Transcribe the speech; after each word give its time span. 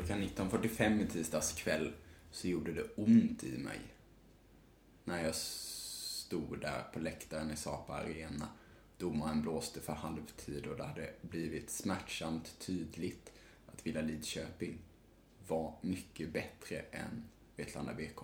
klockan 0.00 0.22
19.45 0.22 1.02
i 1.02 1.06
tisdags 1.06 1.52
kväll 1.52 1.92
så 2.30 2.48
gjorde 2.48 2.72
det 2.72 2.86
ont 2.96 3.44
i 3.44 3.58
mig. 3.58 3.80
När 5.04 5.24
jag 5.24 5.34
stod 5.34 6.60
där 6.60 6.82
på 6.92 7.00
läktaren 7.00 7.50
i 7.50 7.56
Sapa 7.56 7.92
Arena. 7.92 8.48
Domaren 8.98 9.42
blåste 9.42 9.80
för 9.80 9.92
halvtid 9.92 10.66
och 10.66 10.76
det 10.76 10.84
hade 10.84 11.10
blivit 11.22 11.70
smärtsamt 11.70 12.58
tydligt 12.58 13.32
att 13.66 13.86
Villa 13.86 14.00
Lidköping 14.00 14.78
var 15.48 15.74
mycket 15.80 16.32
bättre 16.32 16.76
än 16.90 17.24
Vetlanda 17.56 17.94
BK. 17.94 18.18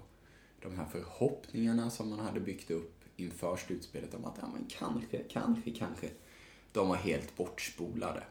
De 0.63 0.77
här 0.77 0.87
förhoppningarna 0.87 1.91
som 1.91 2.11
man 2.11 2.21
hade 2.21 2.41
byggt 2.41 2.71
upp 2.71 3.05
inför 3.17 3.57
slutspelet 3.57 4.15
om 4.15 4.25
att 4.25 4.39
ja, 4.41 4.49
men 4.53 4.67
kanske, 4.69 5.19
kanske, 5.19 5.71
kanske. 5.71 6.09
De 6.73 6.89
var 6.89 6.97
helt 6.97 7.37
bortspolade. 7.37 8.25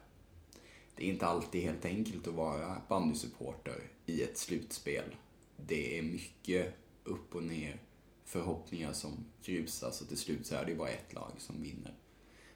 Det 0.96 1.04
är 1.04 1.10
inte 1.10 1.28
alltid 1.28 1.62
helt 1.62 1.86
enkelt 1.86 2.28
att 2.28 2.34
vara 2.34 2.82
bandysupporter 2.90 3.92
i 4.06 4.24
ett 4.24 4.38
slutspel. 4.38 5.16
Det 5.58 6.00
är 6.00 6.04
mycket 6.04 6.74
upp 7.04 7.36
och 7.36 7.44
ner, 7.44 7.82
förhoppningar 8.26 8.94
som 8.94 9.26
grusas 9.44 10.02
och 10.02 10.08
till 10.08 10.18
slut 10.18 10.46
så 10.46 10.56
är 10.56 10.66
det 10.66 10.76
bara 10.76 10.90
ett 10.90 11.14
lag 11.14 11.32
som 11.38 11.62
vinner. 11.62 11.94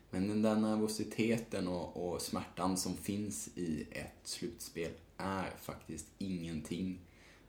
Men 0.09 0.27
den 0.27 0.41
där 0.41 0.55
nervositeten 0.55 1.67
och, 1.67 2.09
och 2.09 2.21
smärtan 2.21 2.77
som 2.77 2.97
finns 2.97 3.49
i 3.55 3.87
ett 3.91 4.19
slutspel 4.23 4.91
är 5.17 5.53
faktiskt 5.61 6.07
ingenting 6.17 6.99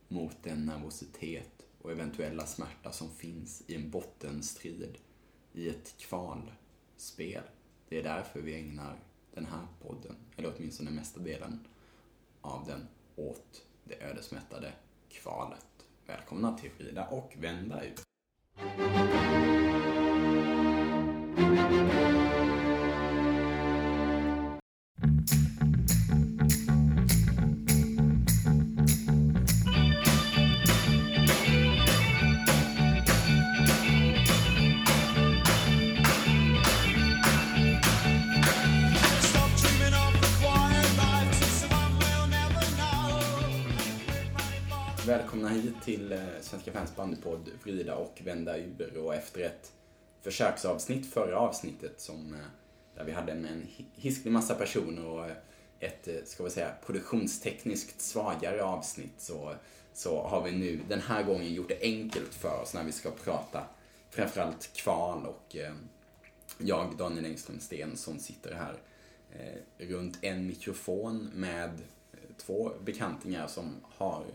mot 0.07 0.43
den 0.43 0.65
nervositet 0.65 1.65
och 1.81 1.91
eventuella 1.91 2.45
smärta 2.45 2.91
som 2.91 3.09
finns 3.09 3.63
i 3.67 3.75
en 3.75 3.89
bottenstrid 3.89 4.97
i 5.53 5.69
ett 5.69 5.95
kvalspel. 5.97 7.43
Det 7.89 7.99
är 7.99 8.03
därför 8.03 8.41
vi 8.41 8.55
ägnar 8.55 8.99
den 9.33 9.45
här 9.45 9.67
podden, 9.81 10.15
eller 10.37 10.53
åtminstone 10.57 10.91
mesta 10.91 11.19
delen 11.19 11.67
av 12.41 12.65
den, 12.65 12.87
åt 13.15 13.65
det 13.83 14.03
ödesmättade 14.03 14.73
kvalet. 15.09 15.65
Välkomna 16.05 16.57
till 16.57 16.71
Skida 16.71 17.07
och 17.07 17.35
Vända 17.39 17.83
ut. 17.83 18.01
Eh, 46.31 46.41
Svenska 46.41 46.71
fans 46.71 46.95
bandypodd 46.95 47.49
Vrida 47.63 47.95
och 47.95 48.21
vända 48.23 48.57
ur 48.57 48.97
och 48.97 49.15
efter 49.15 49.41
ett 49.41 49.71
försöksavsnitt 50.21 51.13
förra 51.13 51.39
avsnittet 51.39 52.01
som, 52.01 52.33
eh, 52.33 52.39
där 52.95 53.03
vi 53.03 53.11
hade 53.11 53.31
en, 53.31 53.45
en 53.45 53.67
hisklig 53.95 54.31
massa 54.31 54.55
personer 54.55 55.05
och 55.05 55.25
eh, 55.25 55.35
ett, 55.79 56.27
ska 56.27 56.43
vi 56.43 56.49
säga, 56.49 56.71
produktionstekniskt 56.85 58.01
svagare 58.01 58.63
avsnitt 58.63 59.13
så, 59.17 59.53
så 59.93 60.21
har 60.21 60.43
vi 60.43 60.51
nu 60.51 60.79
den 60.89 61.01
här 61.01 61.23
gången 61.23 61.53
gjort 61.53 61.69
det 61.69 61.81
enkelt 61.81 62.33
för 62.33 62.61
oss 62.61 62.73
när 62.73 62.83
vi 62.83 62.91
ska 62.91 63.11
prata 63.11 63.63
framförallt 64.09 64.73
kval 64.73 65.25
och 65.25 65.55
eh, 65.55 65.73
jag, 66.57 66.97
Daniel 66.97 67.25
Engström 67.25 67.59
Sten, 67.59 67.97
som 67.97 68.19
sitter 68.19 68.53
här 68.53 68.73
eh, 69.31 69.87
runt 69.87 70.17
en 70.21 70.47
mikrofon 70.47 71.29
med 71.33 71.81
två 72.37 72.71
bekantingar 72.83 73.47
som 73.47 73.75
har 73.83 74.25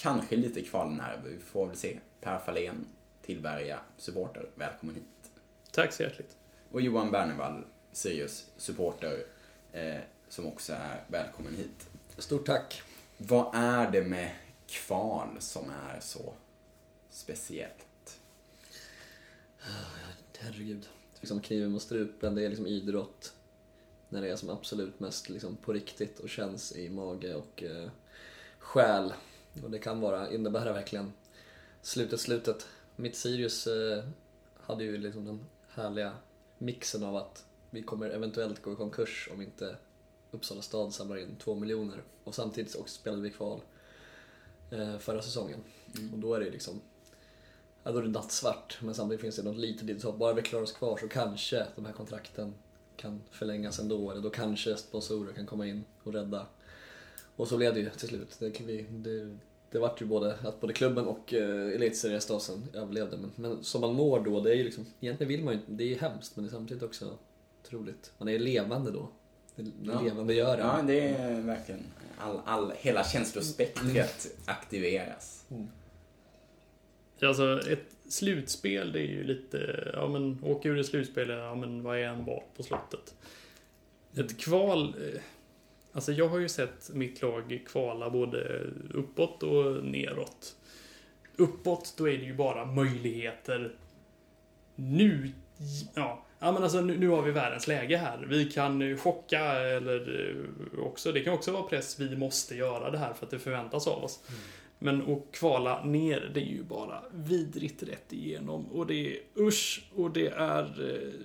kanske 0.00 0.36
lite 0.36 0.62
kvalnerv. 0.62 1.24
Vi 1.24 1.38
får 1.38 1.66
väl 1.66 1.76
se. 1.76 1.98
Per 2.20 2.38
Fahlén, 2.38 2.86
Tillberga, 3.22 3.80
supporter. 3.96 4.50
Välkommen 4.54 4.94
hit. 4.94 5.30
Tack 5.70 5.92
så 5.92 6.02
hjärtligt. 6.02 6.36
Och 6.70 6.80
Johan 6.80 7.10
Bernevall, 7.10 7.64
Sirius 7.92 8.46
supporter, 8.56 9.24
eh, 9.72 10.00
som 10.28 10.46
också 10.46 10.72
är 10.72 11.04
välkommen 11.08 11.54
hit. 11.54 11.88
Stort 12.18 12.46
tack. 12.46 12.82
Vad 13.16 13.54
är 13.54 13.90
det 13.90 14.02
med 14.02 14.30
kval 14.66 15.28
som 15.38 15.70
är 15.70 16.00
så 16.00 16.34
speciellt? 17.10 18.20
Herregud. 20.38 20.88
Liksom 21.20 21.40
kniven 21.40 21.70
mot 21.70 21.82
strupen, 21.82 22.34
det 22.34 22.44
är 22.44 22.48
liksom 22.48 22.66
idrott. 22.66 23.32
När 24.08 24.22
det 24.22 24.28
är 24.28 24.36
som 24.36 24.50
absolut 24.50 25.00
mest 25.00 25.28
liksom 25.28 25.56
på 25.56 25.72
riktigt 25.72 26.18
och 26.18 26.28
känns 26.28 26.76
i 26.76 26.90
mage 26.90 27.34
och 27.34 27.62
eh, 27.62 27.90
själ. 28.58 29.12
Och 29.62 29.70
det 29.70 29.78
kan 29.78 30.00
vara, 30.00 30.32
innebära 30.32 30.72
verkligen 30.72 31.12
slutet, 31.82 32.20
slutet. 32.20 32.66
Mitt 32.96 33.16
Sirius 33.16 33.66
eh, 33.66 34.04
hade 34.56 34.84
ju 34.84 34.98
liksom 34.98 35.24
den 35.24 35.40
härliga 35.68 36.12
mixen 36.58 37.04
av 37.04 37.16
att 37.16 37.44
vi 37.70 37.82
kommer 37.82 38.10
eventuellt 38.10 38.62
gå 38.62 38.72
i 38.72 38.76
konkurs 38.76 39.28
om 39.32 39.42
inte 39.42 39.76
Uppsala 40.30 40.62
stad 40.62 40.94
samlar 40.94 41.16
in 41.16 41.36
två 41.36 41.54
miljoner. 41.54 42.02
Och 42.24 42.34
samtidigt 42.34 42.74
också 42.74 42.94
spelade 42.94 43.22
vi 43.22 43.30
kval 43.30 43.60
eh, 44.70 44.98
förra 44.98 45.22
säsongen. 45.22 45.60
Mm. 45.98 46.14
Och 46.14 46.18
då 46.18 46.34
är 46.34 46.40
det 46.40 46.50
liksom, 46.50 46.80
ja 47.82 47.92
då 47.92 47.98
är 47.98 48.02
det 48.02 48.08
nattsvart. 48.08 48.78
Men 48.80 48.94
samtidigt 48.94 49.20
finns 49.20 49.36
det 49.36 49.42
något 49.42 49.56
litet 49.56 49.82
litet 49.82 50.02
hopp. 50.02 50.18
Bara 50.18 50.32
vi 50.32 50.42
klarar 50.42 50.62
oss 50.62 50.72
kvar 50.72 50.96
så 50.96 51.08
kanske 51.08 51.66
de 51.76 51.86
här 51.86 51.92
kontrakten 51.92 52.54
kan 52.96 53.20
förlängas 53.30 53.78
ändå. 53.78 54.10
Eller 54.10 54.22
då 54.22 54.30
kanske 54.30 54.76
sponsorer 54.76 55.32
kan 55.32 55.46
komma 55.46 55.66
in 55.66 55.84
och 56.02 56.12
rädda 56.12 56.46
och 57.40 57.48
så 57.48 57.56
blev 57.56 57.74
det 57.74 57.80
ju 57.80 57.90
till 57.90 58.08
slut. 58.08 58.36
Det, 58.38 58.48
det, 58.48 58.84
det, 58.90 59.36
det 59.70 59.78
vart 59.78 60.02
ju 60.02 60.06
både 60.06 60.34
att 60.34 60.60
både 60.60 60.72
klubben 60.72 61.06
och 61.06 61.32
uh, 61.32 61.74
elitseriestasen 61.74 62.64
överlevde. 62.74 63.16
Men, 63.16 63.30
men 63.36 63.64
som 63.64 63.80
man 63.80 63.94
mår 63.94 64.20
då, 64.20 64.40
det 64.40 64.50
är 64.50 64.54
ju 64.54 64.64
liksom, 64.64 64.86
egentligen 65.00 65.28
vill 65.28 65.44
man 65.44 65.54
ju 65.54 65.60
det 65.66 65.84
är 65.84 65.88
ju 65.88 65.98
hemskt 65.98 66.36
men 66.36 66.44
det 66.44 66.48
är 66.48 66.52
samtidigt 66.52 66.82
också 66.82 67.18
otroligt. 67.62 68.12
Man 68.18 68.28
är 68.28 68.38
levande 68.38 68.90
då. 68.90 69.08
Det 69.56 69.70
ja. 69.82 70.00
levande 70.00 70.34
gör 70.34 70.56
det. 70.56 70.62
Ja, 70.62 70.82
det 70.86 71.08
är 71.08 71.40
verkligen, 71.40 71.84
all, 72.18 72.40
all, 72.44 72.72
hela 72.76 73.04
känslospektret 73.04 74.26
mm. 74.26 74.44
aktiveras. 74.44 75.44
Mm. 75.50 75.68
Alltså 77.22 77.60
ett 77.68 77.96
slutspel 78.08 78.92
det 78.92 79.00
är 79.00 79.10
ju 79.10 79.24
lite, 79.24 79.90
ja 79.92 80.08
men 80.08 80.38
åka 80.44 80.68
ur 80.68 80.78
ett 80.78 80.86
slutspel, 80.86 81.28
ja 81.28 81.54
men 81.54 81.82
vad 81.82 81.98
är 81.98 82.02
en 82.02 82.24
val 82.24 82.42
på 82.56 82.62
slottet? 82.62 83.14
Ett 84.14 84.38
kval, 84.38 84.94
eh, 84.98 85.20
Alltså 85.92 86.12
jag 86.12 86.28
har 86.28 86.38
ju 86.38 86.48
sett 86.48 86.90
mitt 86.92 87.22
lag 87.22 87.62
kvala 87.66 88.10
både 88.10 88.60
uppåt 88.94 89.42
och 89.42 89.84
neråt. 89.84 90.56
Uppåt, 91.36 91.94
då 91.98 92.08
är 92.08 92.18
det 92.18 92.24
ju 92.24 92.34
bara 92.34 92.64
möjligheter. 92.64 93.72
Nu, 94.74 95.32
ja, 95.94 96.24
ja 96.38 96.52
men 96.52 96.62
alltså 96.62 96.80
nu, 96.80 96.98
nu 96.98 97.08
har 97.08 97.22
vi 97.22 97.30
världens 97.30 97.66
läge 97.66 97.96
här. 97.96 98.26
Vi 98.28 98.44
kan 98.44 98.96
chocka 98.98 99.44
eller 99.44 100.30
eh, 100.30 100.84
också, 100.84 101.12
det 101.12 101.20
kan 101.20 101.34
också 101.34 101.52
vara 101.52 101.62
press, 101.62 102.00
vi 102.00 102.16
måste 102.16 102.54
göra 102.54 102.90
det 102.90 102.98
här 102.98 103.12
för 103.12 103.26
att 103.26 103.30
det 103.30 103.38
förväntas 103.38 103.86
av 103.86 104.04
oss. 104.04 104.20
Mm. 104.28 104.40
Men 104.82 105.12
att 105.12 105.32
kvala 105.32 105.84
ner, 105.84 106.30
det 106.34 106.40
är 106.40 106.44
ju 106.44 106.62
bara 106.62 107.02
vidrigt 107.10 107.82
rätt 107.82 108.12
igenom. 108.12 108.66
Och 108.66 108.86
det 108.86 108.94
är 108.94 109.18
usch 109.36 109.84
och 109.94 110.10
det 110.10 110.28
är 110.28 110.90
eh, 110.90 111.20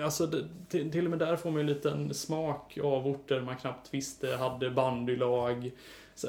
Alltså, 0.00 0.26
det, 0.26 0.44
till, 0.68 0.92
till 0.92 1.04
och 1.04 1.10
med 1.10 1.18
där 1.18 1.36
får 1.36 1.50
man 1.50 1.60
ju 1.60 1.60
en 1.60 1.74
liten 1.74 2.14
smak 2.14 2.78
av 2.82 3.06
orter 3.06 3.40
man 3.40 3.56
knappt 3.56 3.94
visste 3.94 4.28
hade 4.28 4.70
bandylag. 4.70 5.70
Så, 6.14 6.28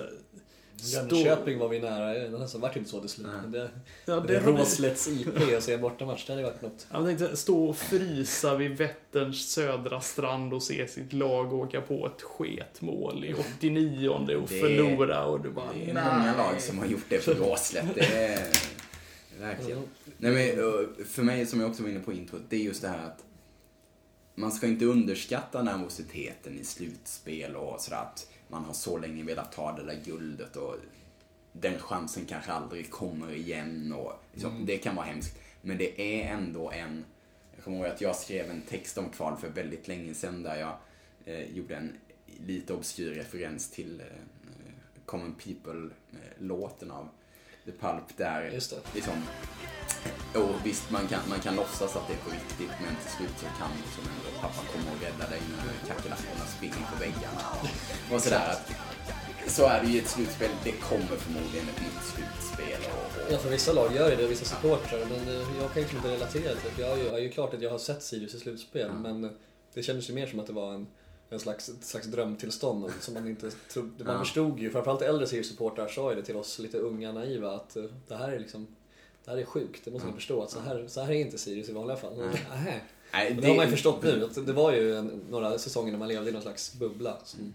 Jönköping 0.75 1.59
var 1.59 1.69
vi 1.69 1.79
nära, 1.79 2.13
det 2.13 2.40
nästan 2.40 2.62
vart 2.62 2.75
inte 2.75 2.90
så 2.90 3.00
till 3.00 3.09
slut. 3.09 3.28
Men 3.41 3.51
det, 3.51 3.69
ja, 4.06 4.19
det 4.19 4.40
Råslätts 4.40 5.07
IP 5.07 5.28
och 5.57 5.63
se 5.63 5.78
bortamatch, 5.78 6.25
det 6.25 6.34
hade 6.34 6.44
varit 6.44 6.62
något. 6.62 6.88
Jag 6.91 7.06
tänkte 7.06 7.38
stå 7.38 7.66
och 7.66 7.78
frysa 7.78 8.56
vid 8.56 8.78
Vätterns 8.78 9.51
södra 9.51 10.01
strand 10.01 10.53
och 10.53 10.63
se 10.63 10.88
sitt 10.88 11.13
lag 11.13 11.53
åka 11.53 11.81
på 11.81 12.07
ett 12.07 12.22
sketmål 12.22 13.25
i 13.25 13.34
89 13.34 14.09
och 14.09 14.28
det 14.28 14.47
förlora 14.47 15.25
och 15.25 15.41
du 15.41 15.50
bara 15.50 15.74
Det 15.74 15.89
är 15.89 15.94
nej. 15.94 16.04
många 16.19 16.38
lag 16.38 16.62
som 16.62 16.80
har 16.80 16.86
gjort 16.86 17.06
det 17.09 17.19
för 17.19 17.36
Råslätt. 17.36 17.95
Det 17.95 18.16
är 18.16 18.48
verkligen. 19.39 19.80
Nej, 20.18 20.31
men, 20.31 21.06
för 21.06 21.24
mig, 21.24 21.45
som 21.45 21.59
jag 21.59 21.69
också 21.69 21.83
var 21.83 21.89
inne 21.89 22.00
på 22.00 22.13
introt, 22.13 22.42
det 22.50 22.56
är 22.56 22.63
just 22.63 22.81
det 22.81 22.88
här 22.88 23.06
att 23.06 23.24
man 24.35 24.51
ska 24.51 24.68
inte 24.68 24.85
underskatta 24.85 25.63
nervositeten 25.63 26.59
i 26.59 26.63
slutspel 26.63 27.56
och 27.56 27.81
sådär 27.81 27.97
att 27.97 28.31
man 28.47 28.65
har 28.65 28.74
så 28.74 28.97
länge 28.97 29.24
velat 29.24 29.51
ta 29.51 29.71
det 29.71 29.83
där 29.83 30.01
guldet 30.06 30.56
och 30.56 30.75
den 31.51 31.80
chansen 31.80 32.25
kanske 32.25 32.51
aldrig 32.51 32.91
kommer 32.91 33.33
igen 33.33 33.94
och 33.94 34.13
liksom, 34.31 34.51
mm. 34.51 34.65
det 34.65 34.77
kan 34.77 34.95
vara 34.95 35.06
hemskt. 35.06 35.39
Men 35.62 35.77
det 35.77 36.01
är 36.01 36.33
ändå 36.33 36.71
en, 36.71 37.06
jag 37.56 37.63
kommer 37.63 37.77
ihåg 37.77 37.88
att 37.88 38.01
jag 38.01 38.15
skrev 38.15 38.50
en 38.50 38.62
text 38.62 38.97
om 38.97 39.09
kval 39.09 39.38
för 39.38 39.50
väldigt 39.50 39.88
länge 39.88 40.13
sedan 40.13 40.44
där 40.44 40.56
jag 40.56 40.75
eh, 41.25 41.56
gjorde 41.57 41.75
en 41.75 41.97
lite 42.25 42.74
obskyr 42.74 43.12
referens 43.12 43.69
till 43.69 44.00
eh, 44.01 44.06
Common 45.06 45.35
People-låten 45.35 46.91
av 46.91 47.09
The 47.65 47.71
Pulp 47.71 48.18
där 48.18 48.50
Just 48.54 48.69
det. 48.69 48.77
liksom 48.94 49.13
och 50.33 50.56
visst, 50.65 50.92
man 50.92 51.07
kan, 51.07 51.19
man 51.30 51.39
kan 51.39 51.56
låtsas 51.56 51.95
att 51.95 52.07
det 52.07 52.13
är 52.13 52.18
på 52.18 52.30
riktigt 52.30 52.71
men 52.83 52.95
till 53.01 53.12
slut 53.18 53.36
så 53.38 53.45
kan 53.60 53.71
liksom 53.86 54.04
ändå 54.13 54.30
pappa 54.42 54.62
komma 54.74 54.89
och 54.95 55.01
rädda 55.06 55.30
dig 55.30 55.42
när 55.50 55.88
kackerlackorna 55.95 56.45
springer 56.57 56.86
på 56.92 56.95
väggarna. 57.00 57.42
Och 58.13 58.21
sådär 58.21 58.50
att 58.51 58.71
så 59.48 59.65
är 59.65 59.83
det 59.83 59.89
ju 59.92 60.00
ett 60.00 60.07
slutspel. 60.07 60.50
Det 60.63 60.71
kommer 60.71 61.15
förmodligen 61.25 61.69
ett 61.69 61.81
nytt 61.81 62.04
slutspel. 62.13 62.81
Och, 62.92 63.21
och, 63.25 63.31
Ja, 63.33 63.38
för 63.38 63.50
vissa 63.50 63.74
lag 63.74 63.95
gör 63.95 64.09
ju 64.09 64.16
det, 64.16 64.27
vissa 64.27 64.45
supportrar. 64.45 65.00
Men 65.09 65.27
eh, 65.27 65.48
jag 65.62 65.74
kan 65.74 65.81
liksom 65.81 65.98
inte 65.98 66.09
relatera 66.12 66.56
till 66.56 66.69
det. 66.75 66.81
Jag 66.81 66.89
har 66.89 66.98
ju, 66.98 67.07
är 67.07 67.18
ju 67.18 67.30
klart 67.30 67.54
att 67.54 67.62
jag 67.62 67.71
har 67.71 67.77
sett 67.77 68.04
Sirius 68.04 68.33
i 68.36 68.39
slutspel, 68.39 68.88
Ja. 68.94 69.00
men 69.00 69.24
eh, 69.24 69.31
det 69.74 69.83
kändes 69.83 70.09
ju 70.09 70.13
mer 70.13 70.27
som 70.27 70.39
att 70.39 70.48
det 70.48 70.54
var 70.54 70.74
en, 70.74 70.88
en 71.33 71.39
slags, 71.39 71.69
ett 71.69 71.85
slags 71.85 72.07
drömtillstånd 72.07 72.91
som 73.01 73.13
man 73.13 73.27
inte 73.27 73.51
trodde. 73.51 74.03
Man 74.03 74.13
Ja. 74.13 74.19
förstod 74.19 74.59
ju, 74.59 74.69
framförallt 74.69 75.01
äldre 75.01 75.25
Sirius-supportrar 75.27 75.88
sa 75.88 76.09
ju 76.09 76.15
det 76.15 76.24
till 76.25 76.35
oss 76.35 76.59
lite 76.59 76.77
unga 76.77 77.12
naiva 77.12 77.51
att 77.56 77.75
eh, 77.75 77.83
det 78.07 78.15
här 78.15 78.31
är 78.31 78.39
liksom 78.39 78.68
det 79.25 79.31
här 79.31 79.38
är 79.38 79.45
sjukt, 79.45 79.81
det 79.85 79.91
måste 79.91 80.07
ni 80.07 80.12
Ja. 80.12 80.15
förstå. 80.15 80.44
Att 80.44 80.51
så, 80.51 80.59
här, 80.59 80.85
så 80.88 81.01
här 81.01 81.12
är 81.12 81.15
inte 81.15 81.38
Sirius 81.38 81.69
i 81.69 81.74
vanliga 81.74 81.97
fall. 81.97 82.13
Nej. 82.18 82.83
Nej, 83.13 83.33
Men 83.33 83.41
det 83.41 83.47
har 83.47 83.56
man 83.56 83.65
ju 83.65 83.71
förstått 83.71 84.03
nu. 84.03 84.25
Att 84.25 84.45
det 84.45 84.53
var 84.53 84.74
ju 84.74 84.95
en, 84.97 85.21
några 85.30 85.57
säsonger 85.57 85.91
när 85.91 86.00
man 86.00 86.07
levde 86.07 86.30
i 86.30 86.33
någon 86.33 86.41
slags 86.41 86.74
bubbla. 86.74 87.18
Som, 87.25 87.53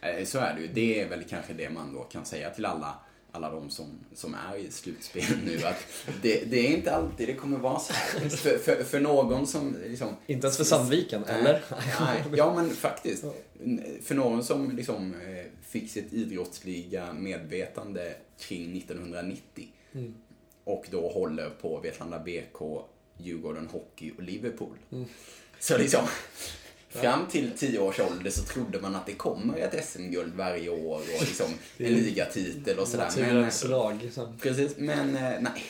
Eh, 0.00 0.24
Så 0.24 0.38
är 0.38 0.54
det 0.54 0.60
ju. 0.60 0.68
Det 0.68 1.00
är 1.00 1.08
väl 1.08 1.24
kanske 1.28 1.52
det 1.52 1.70
man 1.70 1.94
då 1.94 2.02
kan 2.02 2.24
säga 2.24 2.50
till 2.50 2.64
alla, 2.64 2.94
alla 3.36 3.50
de 3.50 3.70
som, 3.70 3.86
som 4.14 4.34
är 4.34 4.56
i 4.56 4.70
slutspel 4.70 5.24
nu. 5.44 5.64
Att 5.64 5.86
det, 6.22 6.44
det 6.44 6.66
är 6.66 6.76
inte 6.76 6.94
alltid 6.94 7.28
det 7.28 7.34
kommer 7.34 7.58
vara 7.58 7.78
så 7.78 7.92
här. 7.92 8.28
För, 8.28 8.58
för, 8.58 8.84
för 8.84 9.00
någon 9.00 9.46
som 9.46 9.76
liksom... 9.86 10.08
inte 10.26 10.46
ens 10.46 10.56
för 10.56 10.64
Sandviken, 10.64 11.24
Nej. 11.26 11.40
eller? 11.40 11.64
Nej, 12.00 12.24
ja 12.36 12.54
men 12.54 12.70
faktiskt. 12.70 13.24
För 14.02 14.14
någon 14.14 14.44
som 14.44 14.76
liksom 14.76 15.14
eh, 15.14 15.46
fick 15.62 15.90
sitt 15.90 16.12
idrottsliga 16.12 17.12
medvetande 17.12 18.14
kring 18.38 18.76
1990 18.76 19.68
Mm. 19.94 20.14
och 20.64 20.86
då 20.90 21.08
håller 21.08 21.50
på 21.50 21.80
Vetlanda 21.80 22.18
BK, 22.18 22.58
Djurgården 23.18 23.68
Hockey 23.72 24.12
och 24.16 24.22
Liverpool. 24.22 24.76
Mm. 24.92 25.04
Så 25.58 25.78
liksom, 25.78 26.06
fram 26.96 27.26
till 27.26 27.50
10 27.56 27.78
års 27.78 28.00
ålder 28.00 28.30
så 28.30 28.42
trodde 28.42 28.80
man 28.80 28.96
att 28.96 29.06
det 29.06 29.12
kommer 29.14 29.58
ett 29.58 29.84
SM-guld 29.84 30.34
varje 30.34 30.68
år 30.70 30.96
och 30.96 31.20
liksom 31.20 31.46
en 31.78 31.94
ligatitel 31.94 32.78
och 32.78 32.88
sådär. 32.88 33.10
Men, 33.16 33.24
Naturens 33.24 33.64
lag. 33.64 34.08
Så. 34.12 34.32
precis, 34.40 34.76
men 34.76 35.16
eh, 35.16 35.40
nej, 35.40 35.62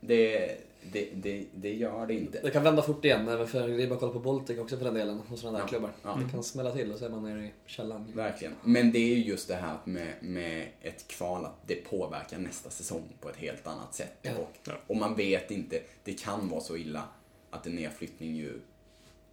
det, 0.00 0.56
det, 0.92 1.08
det, 1.14 1.44
det 1.54 1.74
gör 1.74 2.06
det 2.06 2.14
inte. 2.14 2.40
Det 2.42 2.50
kan 2.50 2.62
vända 2.62 2.82
fort 2.82 3.04
igen, 3.04 3.28
även 3.28 3.46
för 3.48 3.68
det 3.68 3.82
är 3.82 3.86
bara 3.86 3.94
att 3.94 4.00
kolla 4.00 4.12
på 4.12 4.18
Baltic 4.18 4.58
också 4.58 4.76
för 4.76 4.84
den 4.84 4.94
delen, 4.94 5.20
och 5.32 5.38
sådana 5.38 5.58
där 5.58 5.64
Ja, 5.64 5.68
klubbar. 5.68 5.90
ja. 6.02 6.20
Det 6.24 6.32
kan 6.32 6.42
smälla 6.44 6.72
till 6.72 6.92
och 6.92 6.98
så 6.98 7.04
är 7.04 7.10
man 7.10 7.22
nere 7.24 7.44
i 7.44 7.50
källaren. 7.66 8.12
Verkligen. 8.14 8.54
Men 8.62 8.92
det 8.92 8.98
är 8.98 9.16
ju 9.16 9.24
just 9.24 9.48
det 9.48 9.54
här 9.54 9.76
med, 9.84 10.14
med 10.20 10.66
ett 10.82 11.08
kval, 11.08 11.44
att 11.44 11.56
det 11.66 11.74
påverkar 11.74 12.38
nästa 12.38 12.70
säsong 12.70 13.02
på 13.20 13.28
ett 13.30 13.36
helt 13.36 13.66
annat 13.66 13.94
sätt. 13.94 14.18
Ja. 14.22 14.30
Och, 14.38 14.68
och 14.86 14.96
man 14.96 15.14
vet 15.16 15.50
inte, 15.50 15.80
det 16.04 16.12
kan 16.12 16.48
vara 16.48 16.60
så 16.60 16.76
illa 16.76 17.02
att 17.50 17.66
en 17.66 17.74
nedflyttning 17.76 18.36
ju, 18.36 18.60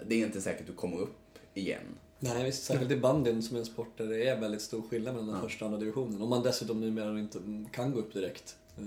det 0.07 0.15
är 0.21 0.25
inte 0.25 0.42
säkert 0.42 0.62
att 0.62 0.68
du 0.68 0.74
kommer 0.74 0.98
upp 0.98 1.15
igen. 1.53 1.81
Nej 2.19 2.44
visst, 2.45 2.63
särskilt 2.63 2.92
i 2.92 2.98
bandyn 2.98 3.44
som 3.44 3.56
är 3.56 3.59
en 3.59 3.65
sport 3.65 3.98
där 3.98 4.07
det 4.07 4.27
är 4.27 4.39
väldigt 4.39 4.62
stor 4.62 4.81
skillnad 4.81 5.13
mellan 5.13 5.27
den 5.27 5.36
Ja. 5.36 5.42
första 5.42 5.65
och 5.65 5.68
andra 5.71 5.80
divisionen. 5.80 6.21
Om 6.21 6.30
man 6.30 6.44
dessutom 6.44 6.80
numera 6.80 7.19
inte 7.19 7.39
kan 7.71 7.92
gå 7.92 8.00
upp 8.00 8.13
direkt. 8.13 8.56
Eh, 8.77 8.83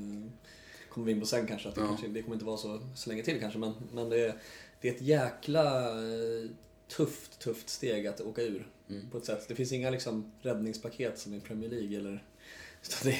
kommer 0.91 1.07
vi 1.07 1.13
in 1.13 1.21
på 1.21 1.27
sen 1.27 1.47
kanske, 1.47 1.69
att 1.69 1.75
det, 1.75 1.81
Ja. 1.81 1.87
kanske, 1.87 2.09
det 2.09 2.23
kommer 2.23 2.35
inte 2.35 2.47
vara 2.47 2.57
så, 2.57 2.81
så 2.95 3.11
länge 3.11 3.23
till 3.23 3.41
kanske. 3.41 3.59
Men, 3.59 3.73
men 3.93 4.09
det, 4.09 4.21
är, 4.27 4.35
det 4.81 4.89
är 4.89 4.93
ett 4.95 5.03
jäkla 5.03 5.91
eh, 5.91 6.51
tufft, 6.89 7.39
tufft 7.39 7.69
steg 7.69 8.07
att 8.07 8.21
åka 8.21 8.43
ur. 8.43 8.69
Mm. 8.91 9.11
På 9.11 9.19
ett 9.19 9.25
sätt. 9.25 9.49
Det 9.49 9.55
finns 9.55 9.73
inga 9.73 9.91
liksom, 9.91 10.33
räddningspaket 10.43 11.19
som 11.19 11.35
i 11.35 11.41
Premier 11.41 11.71
League 11.71 11.99
eller... 11.99 12.25
Så 12.83 13.09
det, 13.09 13.17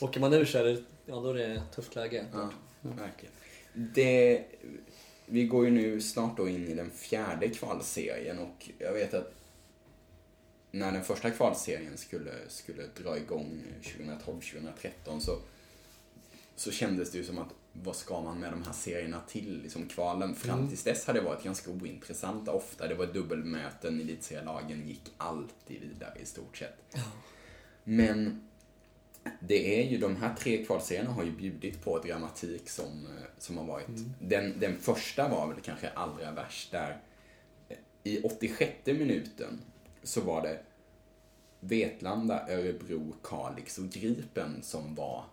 åker 0.00 0.20
man 0.20 0.32
ur 0.32 0.44
så 0.44 0.58
är 0.58 0.64
det, 0.64 0.82
ja, 1.06 1.14
då 1.20 1.28
är 1.28 1.34
det 1.34 1.62
tufft 1.74 1.94
läge. 1.94 2.26
Ja, 2.32 2.50
verkligen. 2.82 3.34
Det, 3.74 4.44
vi 5.32 5.44
går 5.44 5.64
ju 5.64 5.70
nu 5.70 6.00
snart 6.00 6.36
då 6.36 6.48
in 6.48 6.68
i 6.68 6.74
den 6.74 6.90
fjärde 6.90 7.48
kvalserien 7.48 8.38
och 8.38 8.70
jag 8.78 8.92
vet 8.92 9.14
att 9.14 9.34
när 10.70 10.92
den 10.92 11.04
första 11.04 11.30
kvalserien 11.30 11.96
skulle, 11.96 12.32
skulle 12.48 12.82
dra 13.02 13.16
igång 13.16 13.62
2012-2013 13.82 15.20
så, 15.20 15.38
så 16.56 16.70
kändes 16.70 17.12
det 17.12 17.18
ju 17.18 17.24
som 17.24 17.38
att 17.38 17.48
vad 17.72 17.96
ska 17.96 18.20
man 18.20 18.40
med 18.40 18.52
de 18.52 18.62
här 18.62 18.72
serierna 18.72 19.20
till? 19.28 19.62
Liksom 19.62 19.88
kvalen 19.88 20.34
fram 20.34 20.58
Mm. 20.58 20.68
tills 20.68 20.84
dess 20.84 21.06
hade 21.06 21.20
varit 21.20 21.44
ganska 21.44 21.70
ointressanta 21.70 22.52
ofta. 22.52 22.88
Det 22.88 22.94
var 22.94 23.06
dubbelmöten, 23.06 24.00
elitserielagen 24.00 24.88
gick 24.88 25.12
alltid 25.16 25.80
vidare 25.80 26.18
i 26.22 26.26
stort 26.26 26.56
sett. 26.56 26.96
Men 27.84 28.48
det 29.40 29.80
är 29.80 29.90
ju, 29.90 29.98
de 29.98 30.16
här 30.16 30.34
tre 30.34 30.64
kvalserierna 30.64 31.10
har 31.10 31.24
ju 31.24 31.30
bjudit 31.30 31.84
på 31.84 31.98
dramatik 31.98 32.70
som, 32.70 33.06
eh, 33.06 33.24
som 33.38 33.58
har 33.58 33.64
varit. 33.64 33.88
Mm. 33.88 34.12
Den, 34.18 34.60
den 34.60 34.78
första 34.78 35.28
var 35.28 35.46
väl 35.46 35.60
kanske 35.60 35.88
allra 35.88 36.30
värst 36.30 36.72
där 36.72 37.00
eh, 37.68 37.76
i 38.04 38.22
86 38.22 38.72
minuten 38.86 39.60
så 40.02 40.20
var 40.20 40.42
det 40.42 40.60
Vetlanda, 41.60 42.46
Örebro, 42.48 43.14
Kalix 43.22 43.78
och 43.78 43.90
Gripen 43.90 44.62
som 44.62 44.94
var 44.94 45.24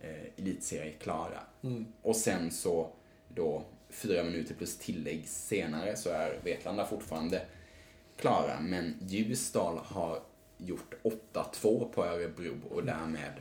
eh, 0.00 0.10
elitserieklara. 0.36 1.40
Mm. 1.62 1.86
Och 2.02 2.16
sen 2.16 2.50
så 2.50 2.90
då 3.28 3.64
fyra 3.90 4.24
minuter 4.24 4.54
plus 4.54 4.78
tillägg 4.78 5.28
senare 5.28 5.96
så 5.96 6.10
är 6.10 6.40
Vetlanda 6.44 6.86
fortfarande 6.86 7.42
klara. 8.16 8.60
Men 8.60 8.94
Ljusdal 9.00 9.78
har 9.84 10.22
gjort 10.58 10.94
8-2 11.32 11.88
på 11.88 12.04
Örebro 12.04 12.60
och 12.70 12.84
därmed 12.84 13.32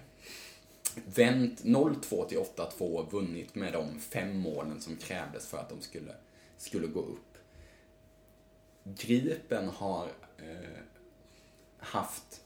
vänt 1.05 1.63
0-2 1.63 2.27
till 2.27 2.37
8-2 2.37 2.79
och 2.79 3.13
vunnit 3.13 3.55
med 3.55 3.73
de 3.73 3.99
fem 3.99 4.37
målen 4.37 4.81
som 4.81 4.95
krävdes 4.95 5.47
för 5.47 5.57
att 5.57 5.69
de 5.69 5.81
skulle, 5.81 6.13
skulle 6.57 6.87
gå 6.87 6.99
upp. 6.99 7.37
Gripen 8.83 9.69
har 9.69 10.07
eh, 10.37 10.79
haft 11.79 12.41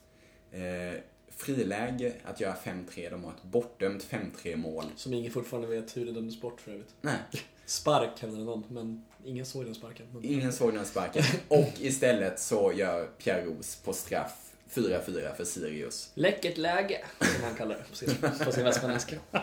eh, 0.52 1.02
friläge 1.30 2.14
att 2.24 2.40
göra 2.40 2.56
5-3. 2.64 3.10
De 3.10 3.24
har 3.24 3.32
ett 3.32 3.44
bortdömt 3.44 4.04
5-3 4.04 4.56
mål. 4.56 4.86
Som 4.96 5.14
ingen 5.14 5.32
fortfarande 5.32 5.68
vet 5.68 5.98
hur 5.98 6.06
det 6.06 6.12
dömdes 6.12 6.42
bort 6.42 6.62
för 6.62 6.72
övrigt. 6.72 6.96
Nej, 7.02 7.20
Spark 7.66 8.22
hävdade 8.22 8.44
någon, 8.44 8.64
men 8.70 9.06
ingen 9.26 9.46
såg 9.46 9.66
den 9.66 9.76
sparken. 9.76 10.06
Men... 10.14 10.26
ingen 10.26 10.54
såg 10.54 10.74
den 10.74 10.86
sparken. 10.86 11.24
Och 11.48 11.72
istället 11.80 12.40
så 12.40 12.74
gör 12.74 13.08
Pierre 13.18 13.46
Ros 13.46 13.76
på 13.76 13.94
straff 13.94 14.51
4-4 14.74 15.36
för 15.36 15.46
Sirius. 15.46 16.12
Läckert 16.14 16.58
läge, 16.58 17.06
som 17.20 17.44
han 17.44 17.56
kallar 17.56 17.76
det 17.78 17.84
på 17.90 17.96
sin, 17.96 18.16
på 18.46 18.52
sin 18.52 18.64
västmanländska. 18.64 19.16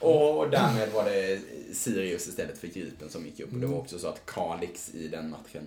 Och 0.00 0.50
därmed 0.50 0.92
var 0.92 1.04
det 1.04 1.40
Sirius 1.72 2.28
istället 2.28 2.58
för 2.58 2.66
Gripen 2.68 3.10
som 3.10 3.26
gick 3.26 3.40
upp. 3.40 3.52
Och 3.52 3.58
det 3.58 3.66
var 3.66 3.78
också 3.78 3.98
så 3.98 4.08
att 4.08 4.26
Kalix 4.26 4.94
i 4.94 5.08
den 5.08 5.30
matchen, 5.30 5.66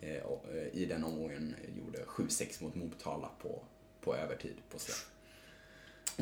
eh, 0.00 0.22
och, 0.22 0.44
eh, 0.54 0.80
i 0.80 0.84
den 0.86 1.04
omgången, 1.04 1.54
gjorde 1.76 1.98
7-6 2.06 2.62
mot 2.62 2.74
Motala 2.74 3.30
på, 3.42 3.62
på 4.00 4.16
övertid 4.16 4.54
på 4.70 4.78
straff. 4.78 5.10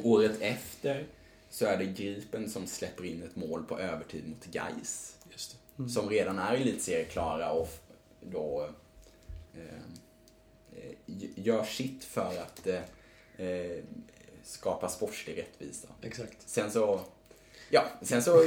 Året 0.02 0.40
efter 0.40 1.06
så 1.50 1.66
är 1.66 1.76
det 1.76 1.84
Gripen 1.84 2.50
som 2.50 2.66
släpper 2.66 3.04
in 3.04 3.22
ett 3.22 3.36
mål 3.36 3.64
på 3.64 3.78
övertid 3.78 4.28
mot 4.28 4.44
Gais 4.46 5.16
Just 5.32 5.58
Mm. 5.78 5.90
som 5.90 6.10
redan 6.10 6.38
är 6.38 6.54
elitserieklara 6.54 7.50
och 7.50 7.70
då 8.20 8.68
eh, 9.54 9.80
gör 11.34 11.64
sitt 11.64 12.04
för 12.04 12.38
att 12.42 12.66
eh, 12.66 13.48
eh, 13.48 13.82
skapa 14.42 14.88
sportslig 14.88 15.38
rättvisa. 15.38 15.88
Exakt. 16.02 16.36
Sen 16.46 16.70
så, 16.70 17.00
ja, 17.70 17.84
sen 18.02 18.22
så 18.22 18.42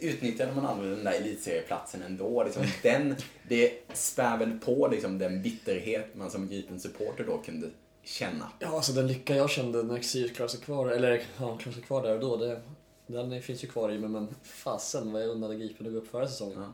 utnyttjade 0.00 0.52
man 0.52 0.66
aldrig 0.66 0.90
den 0.90 1.04
där 1.04 1.12
elitserieplatsen 1.12 2.02
ändå. 2.02 2.44
Liksom, 2.44 2.64
den, 2.82 3.16
det 3.48 3.72
spär 3.92 4.38
väl 4.38 4.58
på 4.58 4.88
liksom, 4.88 5.18
den 5.18 5.42
bitterhet 5.42 6.14
man 6.14 6.30
som 6.30 6.48
Gripen 6.48 6.80
supporter 6.80 7.24
då 7.24 7.38
kunde 7.38 7.70
känna. 8.02 8.52
Ja, 8.58 8.68
alltså 8.68 8.92
den 8.92 9.06
lycka 9.06 9.36
jag 9.36 9.50
kände 9.50 9.82
när 9.82 10.00
Sirius 10.00 10.32
klarade 10.32 10.52
sig 10.52 10.60
kvar, 10.60 10.90
eller 10.90 11.10
ja, 11.12 11.22
klarade 11.36 11.72
sig 11.72 11.82
kvar 11.82 12.02
där 12.02 12.14
och 12.14 12.20
då, 12.20 12.36
det, 12.36 12.60
den 13.06 13.42
finns 13.42 13.64
ju 13.64 13.68
kvar 13.68 13.92
i 13.92 13.98
mig, 13.98 14.08
men 14.08 14.34
fasen 14.42 15.12
vad 15.12 15.22
jag 15.22 15.30
unnade 15.30 15.56
Gripen 15.56 15.86
att 15.86 15.92
gå 15.92 15.98
upp 15.98 16.10
förra 16.10 16.28
säsongen. 16.28 16.62
Ja. 16.62 16.72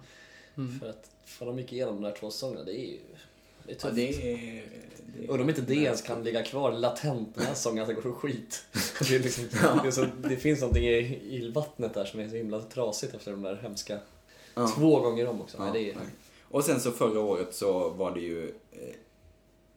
Mm. 0.62 0.81
För 0.81 0.91
att 0.91 1.11
för 1.25 1.47
de 1.47 1.59
gick 1.59 1.73
igenom 1.73 1.95
de 1.95 2.02
där 2.02 2.17
två 2.17 2.31
säsongerna, 2.31 2.64
det 2.64 2.81
är 2.81 2.87
ju 2.87 2.99
det 3.66 3.73
är 3.73 3.76
Ja, 3.83 3.90
det 3.90 4.33
är... 4.33 4.62
Det 5.16 5.28
Undrar 5.28 5.42
om 5.42 5.49
inte 5.49 5.62
det 5.62 5.75
ens 5.75 6.02
kan 6.02 6.25
ligga 6.25 6.42
kvar 6.42 6.73
latent 6.73 7.35
den 7.35 7.47
här 7.47 7.54
säsongen, 7.54 7.83
att 7.83 7.88
det 7.88 7.95
går 7.95 8.02
för 8.02 8.12
skit. 8.12 8.64
Det, 9.09 9.14
är 9.14 9.19
liksom, 9.19 9.45
det, 9.83 9.88
är 9.88 9.90
så, 9.90 10.07
det 10.28 10.37
finns 10.37 10.61
någonting 10.61 10.85
i, 10.85 10.99
i 11.37 11.50
vattnet 11.54 11.95
där 11.95 12.04
som 12.04 12.21
är 12.21 12.28
så 12.28 12.37
himla 12.37 12.61
trasigt 12.61 13.14
efter 13.14 13.31
de 13.31 13.42
där 13.42 13.57
hemska 13.57 13.99
Ja. 14.54 14.69
två 14.76 15.00
gånger 15.00 15.26
om 15.26 15.40
också. 15.40 15.57
Ja, 15.59 15.64
Nej, 15.64 15.73
det 15.73 15.90
är, 15.90 15.95
nej. 15.95 16.07
Och 16.42 16.64
sen 16.64 16.81
så 16.81 16.90
förra 16.92 17.21
året 17.21 17.54
så 17.54 17.88
var 17.88 18.14
det 18.14 18.21
ju 18.21 18.49
eh, 18.73 18.95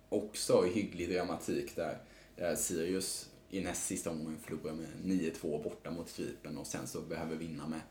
också 0.09 0.63
hygglig 0.73 1.09
dramatik 1.13 1.75
där, 1.75 1.97
där 2.35 2.55
Sirius 2.55 3.29
i 3.49 3.61
näst 3.61 3.85
sista 3.85 4.09
omgången 4.09 4.39
förlorade 4.43 4.77
med 5.03 5.21
9-2 5.41 5.63
borta 5.63 5.91
mot 5.91 6.17
Gripen 6.17 6.57
och 6.57 6.67
sen 6.67 6.87
så 6.87 7.01
behöver 7.01 7.35
vinna 7.35 7.67
med 7.67 7.81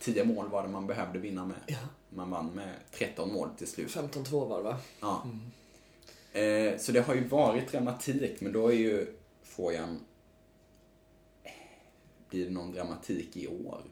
10 0.00 0.24
mål 0.24 0.48
var 0.48 0.62
det 0.62 0.68
man 0.68 0.86
behövde 0.86 1.18
vinna 1.18 1.46
med. 1.46 1.56
ja, 1.66 1.78
Man 2.08 2.30
vann 2.30 2.50
med 2.54 2.74
13 2.90 3.32
mål 3.32 3.48
till 3.58 3.66
slut. 3.66 3.88
15-2 3.88 4.48
var 4.48 4.56
det 4.58 4.64
va? 4.64 4.76
Ja. 5.00 5.24
Mm. 5.24 5.40
Eh, 6.32 6.78
så 6.78 6.92
det 6.92 7.00
har 7.00 7.14
ju 7.14 7.28
varit 7.28 7.72
dramatik, 7.72 8.40
men 8.40 8.52
då 8.52 8.68
är 8.68 8.76
ju 8.76 9.06
frågan 9.42 10.00
Blir 12.28 12.44
det 12.44 12.50
någon 12.50 12.72
dramatik 12.72 13.36
i 13.36 13.48
år? 13.48 13.82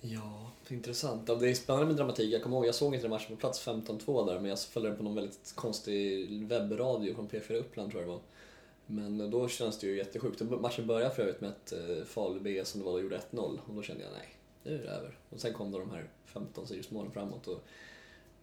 Ja, 0.00 0.50
det 0.68 0.74
är 0.74 0.76
intressant. 0.76 1.26
Det 1.26 1.50
är 1.50 1.54
spännande 1.54 1.86
med 1.86 1.96
dramatik. 1.96 2.32
Jag 2.32 2.42
kommer 2.42 2.56
ihåg, 2.56 2.66
jag 2.66 2.74
såg 2.74 2.94
inte 2.94 3.04
den 3.04 3.10
matchen 3.10 3.36
på 3.36 3.40
plats 3.40 3.66
15-2 3.66 4.26
där, 4.26 4.40
men 4.40 4.50
jag 4.50 4.60
följde 4.60 4.90
den 4.90 4.98
på 4.98 5.04
någon 5.04 5.14
väldigt 5.14 5.52
konstig 5.54 6.28
webbradio 6.46 7.14
från 7.14 7.28
P4 7.28 7.54
Uppland 7.54 7.90
tror 7.90 8.02
jag 8.02 8.08
det 8.10 8.12
var. 8.12 8.22
Men 8.86 9.30
då 9.30 9.48
känns 9.48 9.78
det 9.78 9.86
ju 9.86 9.96
jättesjukt. 9.96 10.40
Matchen 10.40 10.86
började 10.86 11.14
för 11.14 11.22
övrigt 11.22 11.40
med 11.40 11.50
att 11.50 11.72
eh, 11.72 12.04
Falby 12.04 12.64
som 12.64 12.80
det 12.80 12.84
var 12.86 12.92
då 12.92 13.00
gjorde 13.00 13.20
1-0 13.30 13.58
och 13.66 13.74
då 13.74 13.82
kände 13.82 14.04
jag 14.04 14.12
nej, 14.12 14.28
nu 14.68 14.74
är 14.74 14.82
det 14.82 14.90
över. 14.90 15.18
Och 15.30 15.40
sen 15.40 15.52
kom 15.54 15.70
då 15.72 15.78
de 15.78 15.90
här 15.90 16.10
15 16.26 16.66
Sirius-målen 16.66 17.12
framåt 17.12 17.46
och 17.46 17.64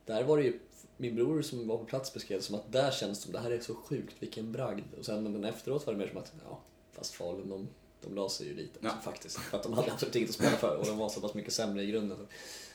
där 0.05 0.23
var 0.23 0.37
det 0.37 0.43
ju 0.43 0.59
min 0.97 1.15
bror 1.15 1.41
som 1.41 1.67
var 1.67 1.77
på 1.77 1.85
plats 1.85 2.13
beskrev 2.13 2.39
som 2.39 2.55
att 2.55 2.71
där 2.71 2.91
känns 2.91 3.19
det 3.19 3.23
som 3.23 3.33
det 3.33 3.39
här 3.39 3.51
är 3.51 3.59
så 3.59 3.75
sjukt, 3.75 4.15
vilken 4.19 4.51
bragd. 4.51 4.93
Och 4.99 5.05
sen 5.05 5.23
men 5.23 5.43
efteråt 5.43 5.85
var 5.85 5.93
det 5.93 5.99
mer 5.99 6.07
som 6.07 6.17
att, 6.17 6.33
ja, 6.49 6.59
fast 6.91 7.13
Falun 7.13 7.49
de, 7.49 7.67
de 8.01 8.15
la 8.15 8.29
sig 8.29 8.47
ju 8.47 8.55
lite 8.55 8.79
Ja. 8.81 8.91
faktiskt. 9.03 9.37
För 9.37 9.57
att 9.57 9.63
de 9.63 9.73
hade 9.73 9.91
absolut 9.91 10.15
inget 10.15 10.29
att 10.29 10.35
spela 10.35 10.57
för 10.57 10.75
och 10.77 10.85
de 10.85 10.97
var 10.97 11.09
så 11.09 11.21
pass 11.21 11.33
mycket 11.33 11.53
sämre 11.53 11.83
i 11.83 11.87
grunden. 11.87 12.17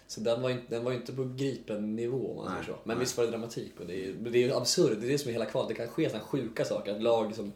Så 0.06 0.20
den 0.20 0.42
var 0.42 0.48
ju 0.48 0.62
den 0.68 0.84
var 0.84 0.92
inte 0.92 1.12
på 1.12 1.24
gripen 1.24 1.96
nivå 1.96 2.30
om 2.30 2.36
man 2.36 2.46
säger 2.52 2.64
så. 2.64 2.72
Men 2.84 2.96
nej. 2.96 3.04
visst 3.04 3.16
var 3.16 3.24
det 3.24 3.30
dramatik 3.30 3.80
och 3.80 3.86
det 3.86 3.94
är 3.94 4.06
ju 4.06 4.14
men 4.20 4.32
det 4.32 4.38
är 4.38 4.46
ju 4.46 4.52
absurt, 4.52 5.00
det 5.00 5.06
är 5.06 5.10
det 5.10 5.18
som 5.18 5.28
är 5.28 5.32
hela 5.32 5.46
kvalet. 5.46 5.68
Det 5.68 5.74
kan 5.74 5.88
ske 5.88 6.08
sådana 6.08 6.24
sjuka 6.24 6.64
saker, 6.64 6.94
att 6.94 7.02
lag 7.02 7.34
som 7.34 7.52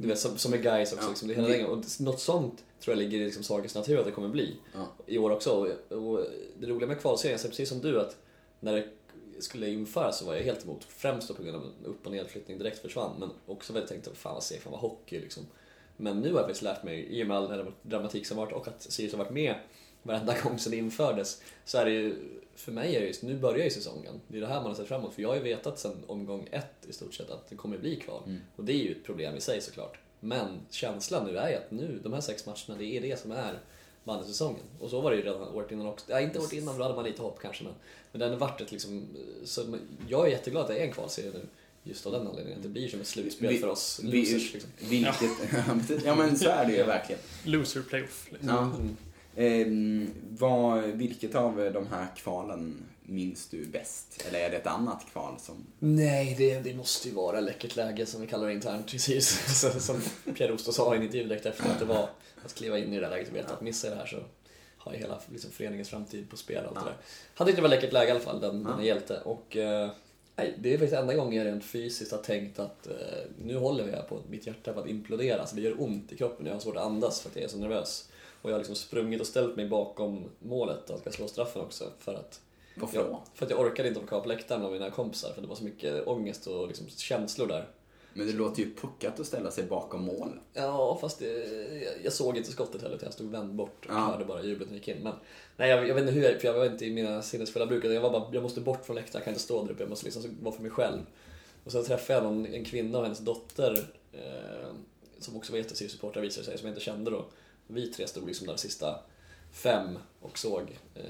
du 0.00 0.08
vet, 0.08 0.18
som, 0.18 0.38
som 0.38 0.52
är 0.52 0.58
guys 0.58 0.92
också, 0.92 1.04
Ja. 1.04 1.08
liksom, 1.10 1.28
det 1.28 1.34
hela 1.34 1.48
den, 1.48 1.66
och 1.66 1.84
något 2.00 2.20
sånt 2.20 2.64
tror 2.80 2.96
jag 2.96 2.98
ligger 3.04 3.18
i 3.18 3.24
liksom 3.24 3.42
sakens 3.42 3.74
natur 3.74 3.98
att 3.98 4.04
det 4.04 4.10
kommer 4.12 4.28
bli 4.28 4.56
Ja. 4.74 4.88
i 5.06 5.18
år 5.18 5.30
också. 5.30 5.50
Och, 5.90 5.96
och 5.98 6.24
det 6.60 6.66
roliga 6.66 6.86
med 6.88 7.00
kvalserien, 7.00 7.38
så 7.38 7.48
precis 7.48 7.68
som 7.68 7.80
du, 7.80 8.00
att 8.00 8.16
när 8.60 8.72
det 8.72 8.88
skulle 9.42 9.68
införas 9.70 10.18
så 10.18 10.24
var 10.24 10.34
jag 10.34 10.42
helt 10.42 10.64
emot. 10.64 10.84
Främst 10.88 11.36
på 11.36 11.42
grund 11.42 11.56
av 11.56 11.62
en 11.62 11.86
upp 11.90 12.06
och 12.06 12.12
nedflyttning 12.12 12.58
direkt 12.58 12.78
försvann. 12.78 13.10
Men 13.18 13.30
också 13.46 13.72
väldigt 13.72 13.90
tänkte, 13.90 14.14
fan 14.14 14.34
vad 14.34 14.42
segt, 14.42 14.62
fan 14.62 14.72
vad 14.72 14.80
hockey 14.80 15.20
liksom. 15.20 15.46
Men 15.96 16.20
nu 16.20 16.28
har 16.28 16.36
jag 16.36 16.44
faktiskt 16.44 16.62
lärt 16.62 16.82
mig, 16.84 17.06
i 17.18 17.22
och 17.22 17.26
med 17.26 17.36
all 17.36 17.48
den 17.48 17.72
dramatik 17.82 18.26
som 18.26 18.36
varit 18.36 18.52
och 18.52 18.68
att 18.68 18.82
Sirius 18.82 19.12
har 19.12 19.18
varit 19.18 19.32
med 19.32 19.54
varenda 20.02 20.34
gång 20.42 20.58
sedan 20.58 20.70
det 20.70 20.76
infördes. 20.76 21.42
Så 21.64 21.78
är 21.78 21.84
det 21.84 21.90
ju, 21.90 22.14
för 22.56 22.72
mig 22.72 22.96
är 22.96 23.00
det 23.00 23.06
just, 23.06 23.22
nu 23.22 23.34
börjar 23.36 23.64
ju 23.64 23.70
säsongen. 23.70 24.20
Det 24.28 24.36
är 24.36 24.40
det 24.40 24.46
här 24.46 24.54
man 24.60 24.66
har 24.66 24.74
sett 24.74 24.88
framåt. 24.88 25.14
För 25.14 25.22
jag 25.22 25.28
har 25.28 25.36
ju 25.36 25.42
vetat 25.42 25.78
sedan 25.78 25.96
omgång 26.06 26.48
ett 26.50 26.86
i 26.88 26.92
stort 26.92 27.14
sett 27.14 27.30
att 27.30 27.48
det 27.48 27.56
kommer 27.56 27.78
bli 27.78 27.96
kval. 27.96 28.22
Mm. 28.26 28.40
Och 28.56 28.64
det 28.64 28.72
är 28.72 28.76
ju 28.84 28.92
ett 28.92 29.04
problem 29.04 29.36
i 29.36 29.40
sig 29.40 29.60
såklart. 29.60 29.98
Men 30.20 30.60
känslan 30.70 31.26
nu 31.26 31.36
är 31.38 31.48
ju 31.50 31.54
att 31.56 31.70
nu, 31.70 32.00
de 32.02 32.12
här 32.12 32.20
sex 32.20 32.46
matcherna, 32.46 32.78
det 32.78 32.84
är 32.96 33.00
det 33.00 33.20
som 33.20 33.32
är 33.32 33.58
bandysäsongen. 34.04 34.62
Och 34.80 34.90
så 34.90 35.00
var 35.00 35.10
det 35.10 35.16
ju 35.16 35.22
redan 35.22 35.42
året 35.42 35.72
innan 35.72 35.86
också. 35.86 36.06
Ja, 36.08 36.20
inte 36.20 36.38
året 36.38 36.52
innan, 36.52 36.76
då 36.78 36.82
hade 36.82 36.94
man 36.94 37.04
lite 37.04 37.22
hopp 37.22 37.38
kanske. 37.42 37.64
Men, 37.64 37.72
men 38.12 38.20
den 38.20 38.30
har 38.30 38.36
varit 38.38 38.60
ett 38.60 38.72
liksom... 38.72 39.06
Så 39.44 39.78
jag 40.08 40.26
är 40.26 40.30
jätteglad 40.30 40.62
att 40.62 40.68
det 40.68 40.78
är 40.78 40.84
en 40.86 40.92
kvalserie 40.92 41.30
nu. 41.34 41.40
Just 41.84 42.06
av 42.06 42.12
den 42.12 42.26
anledningen. 42.26 42.58
Att 42.58 42.62
det 42.62 42.68
blir 42.68 42.88
som 42.88 43.00
ett 43.00 43.06
slutspel 43.06 43.48
Vi- 43.48 43.58
för 43.58 43.68
oss 43.68 44.00
vi- 44.02 44.20
losers. 44.20 44.52
Liksom. 44.54 44.70
Vilket, 44.88 45.30
ja 46.04 46.14
men 46.16 46.38
så 46.38 46.48
är 46.48 46.66
det 46.66 46.72
ju 46.72 46.82
verkligen. 46.82 47.20
Loser 47.44 47.82
playoff. 47.82 48.28
Liksom. 48.30 48.48
Ja. 48.48 48.72
Ehm, 49.38 50.10
vad, 50.38 50.82
vilket 50.84 51.34
av 51.34 51.70
de 51.74 51.86
här 51.86 52.06
kvalen 52.16 52.82
minns 53.02 53.48
du 53.48 53.66
bäst? 53.66 54.24
Eller 54.28 54.38
är 54.40 54.50
det 54.50 54.56
ett 54.56 54.66
annat 54.66 55.06
kval 55.12 55.34
som... 55.38 55.66
Nej, 55.78 56.34
det, 56.38 56.60
det 56.60 56.74
måste 56.74 57.08
ju 57.08 57.14
vara 57.14 57.40
läckert 57.40 57.76
läge 57.76 58.06
som 58.06 58.20
vi 58.20 58.26
kallar 58.26 58.46
det 58.46 58.52
internt 58.52 58.90
precis. 58.90 59.58
Som 59.86 60.00
Pierre 60.34 60.52
Osto 60.52 60.72
sa 60.72 60.94
i 60.94 60.96
en 60.96 61.02
intervju 61.02 61.28
direkt 61.28 61.46
efter 61.46 61.70
att 61.70 61.78
det 61.78 61.84
var 61.84 62.08
att 62.44 62.54
kliva 62.54 62.78
in 62.78 62.92
i 62.92 62.96
det 62.96 63.00
där 63.02 63.10
läget 63.10 63.28
och 63.30 63.36
veta 63.36 63.52
att 63.54 63.60
missar 63.60 63.90
det 63.90 63.96
här 63.96 64.06
så 64.06 64.16
har 64.78 64.92
jag 64.92 64.98
hela 65.00 65.20
liksom, 65.32 65.50
föreningens 65.50 65.88
framtid 65.88 66.30
på 66.30 66.36
spel. 66.36 66.64
Och 66.64 66.76
allt 66.76 66.76
Ja. 66.76 66.80
det 66.84 66.90
där. 66.90 66.96
Han 67.34 67.46
tyckte 67.46 67.58
det 67.58 67.68
var 67.68 67.74
läckert 67.76 67.92
läge 67.92 68.08
i 68.08 68.10
alla 68.10 68.20
fall, 68.20 68.40
den, 68.40 68.66
Ja. 68.68 68.76
den 68.76 68.84
hjälte. 68.86 69.20
Och, 69.24 69.56
eh, 69.56 69.90
nej, 70.36 70.54
det 70.58 70.74
är 70.74 70.78
faktiskt 70.78 71.00
enda 71.00 71.14
gången 71.14 71.34
jag 71.38 71.46
rent 71.46 71.64
fysiskt 71.64 72.12
har 72.12 72.18
tänkt 72.18 72.58
att 72.58 72.86
eh, 72.86 72.92
nu 73.42 73.56
håller 73.56 73.88
jag 73.88 74.08
på 74.08 74.20
mitt 74.30 74.46
hjärta 74.46 74.72
på 74.72 74.80
att 74.80 74.88
implodera. 74.88 75.40
Alltså, 75.40 75.56
det 75.56 75.62
gör 75.62 75.82
ont 75.82 76.12
i 76.12 76.16
kroppen, 76.16 76.46
jag 76.46 76.52
har 76.52 76.60
svårt 76.60 76.76
att 76.76 76.82
andas 76.86 77.20
för 77.20 77.28
att 77.30 77.36
jag 77.36 77.44
är 77.44 77.48
så 77.48 77.58
nervös. 77.58 78.08
Och 78.42 78.50
jag 78.50 78.54
har 78.54 78.58
liksom 78.58 78.76
sprungit 78.76 79.20
och 79.20 79.26
ställt 79.26 79.56
mig 79.56 79.68
bakom 79.68 80.24
målet, 80.38 80.78
att 80.78 80.88
jag 80.90 81.00
ska 81.00 81.10
slå 81.10 81.28
straffen 81.28 81.62
också. 81.62 81.84
För 81.98 82.14
att 82.14 82.40
Varför 82.76 82.96
jag, 82.96 83.06
då? 83.06 83.22
för 83.34 83.44
att 83.44 83.50
jag 83.50 83.60
orkade 83.60 83.88
inte 83.88 84.00
vara 84.00 84.08
kvar 84.08 84.20
på 84.20 84.28
läktaren 84.28 84.62
med 84.62 84.72
mina 84.72 84.90
kompisar 84.90 85.32
för 85.32 85.42
det 85.42 85.48
var 85.48 85.54
så 85.56 85.64
mycket 85.64 86.06
ångest 86.06 86.46
och 86.46 86.66
liksom 86.68 86.86
känslor 86.88 87.46
där. 87.46 87.68
Men 88.14 88.26
det 88.26 88.32
låter 88.32 88.62
ju 88.62 88.74
puckat 88.74 89.20
att 89.20 89.26
ställa 89.26 89.50
sig 89.50 89.64
bakom 89.64 90.02
mål. 90.02 90.40
Ja, 90.54 90.98
fast 91.00 91.18
det, 91.18 91.26
jag, 91.84 91.94
jag 92.04 92.12
såg 92.12 92.36
inte 92.36 92.52
skottet 92.52 92.82
heller 92.82 92.94
utan 92.96 93.06
jag 93.06 93.12
stod 93.14 93.30
vänd 93.30 93.54
bort 93.54 93.86
och 93.86 93.94
Ja. 93.94 93.98
hörde 93.98 94.24
bara 94.24 94.42
jublet 94.42 94.68
när 94.68 94.76
jag 94.76 94.86
gick 94.86 94.96
in. 94.96 95.02
Men 95.02 95.12
nej, 95.56 95.70
jag, 95.70 95.88
jag 95.88 95.94
vet 95.94 96.02
inte 96.02 96.12
hur 96.14 96.22
jag, 96.22 96.40
för 96.40 96.48
jag 96.48 96.54
var 96.54 96.66
inte 96.66 96.86
i 96.86 96.90
mina 96.90 97.22
sinnesfulla 97.22 97.66
bruk. 97.66 97.84
Jag 97.84 98.00
var 98.00 98.10
bara, 98.10 98.30
jag 98.32 98.42
måste 98.42 98.60
bort 98.60 98.86
från 98.86 98.96
läktaren, 98.96 99.20
jag 99.20 99.24
kan 99.24 99.32
inte 99.32 99.42
stå 99.42 99.64
där 99.64 99.72
uppe, 99.72 99.82
jag 99.82 99.90
måste 99.90 100.04
liksom 100.04 100.36
vara 100.42 100.54
för 100.54 100.62
mig 100.62 100.70
själv. 100.70 100.98
Och 101.64 101.72
sen 101.72 101.84
träffade 101.84 102.18
jag 102.18 102.24
någon, 102.24 102.46
en 102.46 102.64
kvinna 102.64 102.98
och 102.98 103.04
hennes 103.04 103.18
dotter 103.18 103.90
eh, 104.12 104.68
som 105.18 105.36
också 105.36 105.52
var 105.52 105.58
jättesupportrar 105.58 106.22
visade 106.22 106.46
sig, 106.46 106.58
som 106.58 106.66
jag 106.66 106.72
inte 106.72 106.84
kände 106.84 107.10
då. 107.10 107.24
Vi 107.68 107.86
tre 107.86 108.06
stod 108.06 108.26
liksom 108.26 108.46
där 108.46 108.56
sista 108.56 109.00
fem 109.52 109.98
och 110.20 110.38
såg. 110.38 110.78
Eh, 110.94 111.02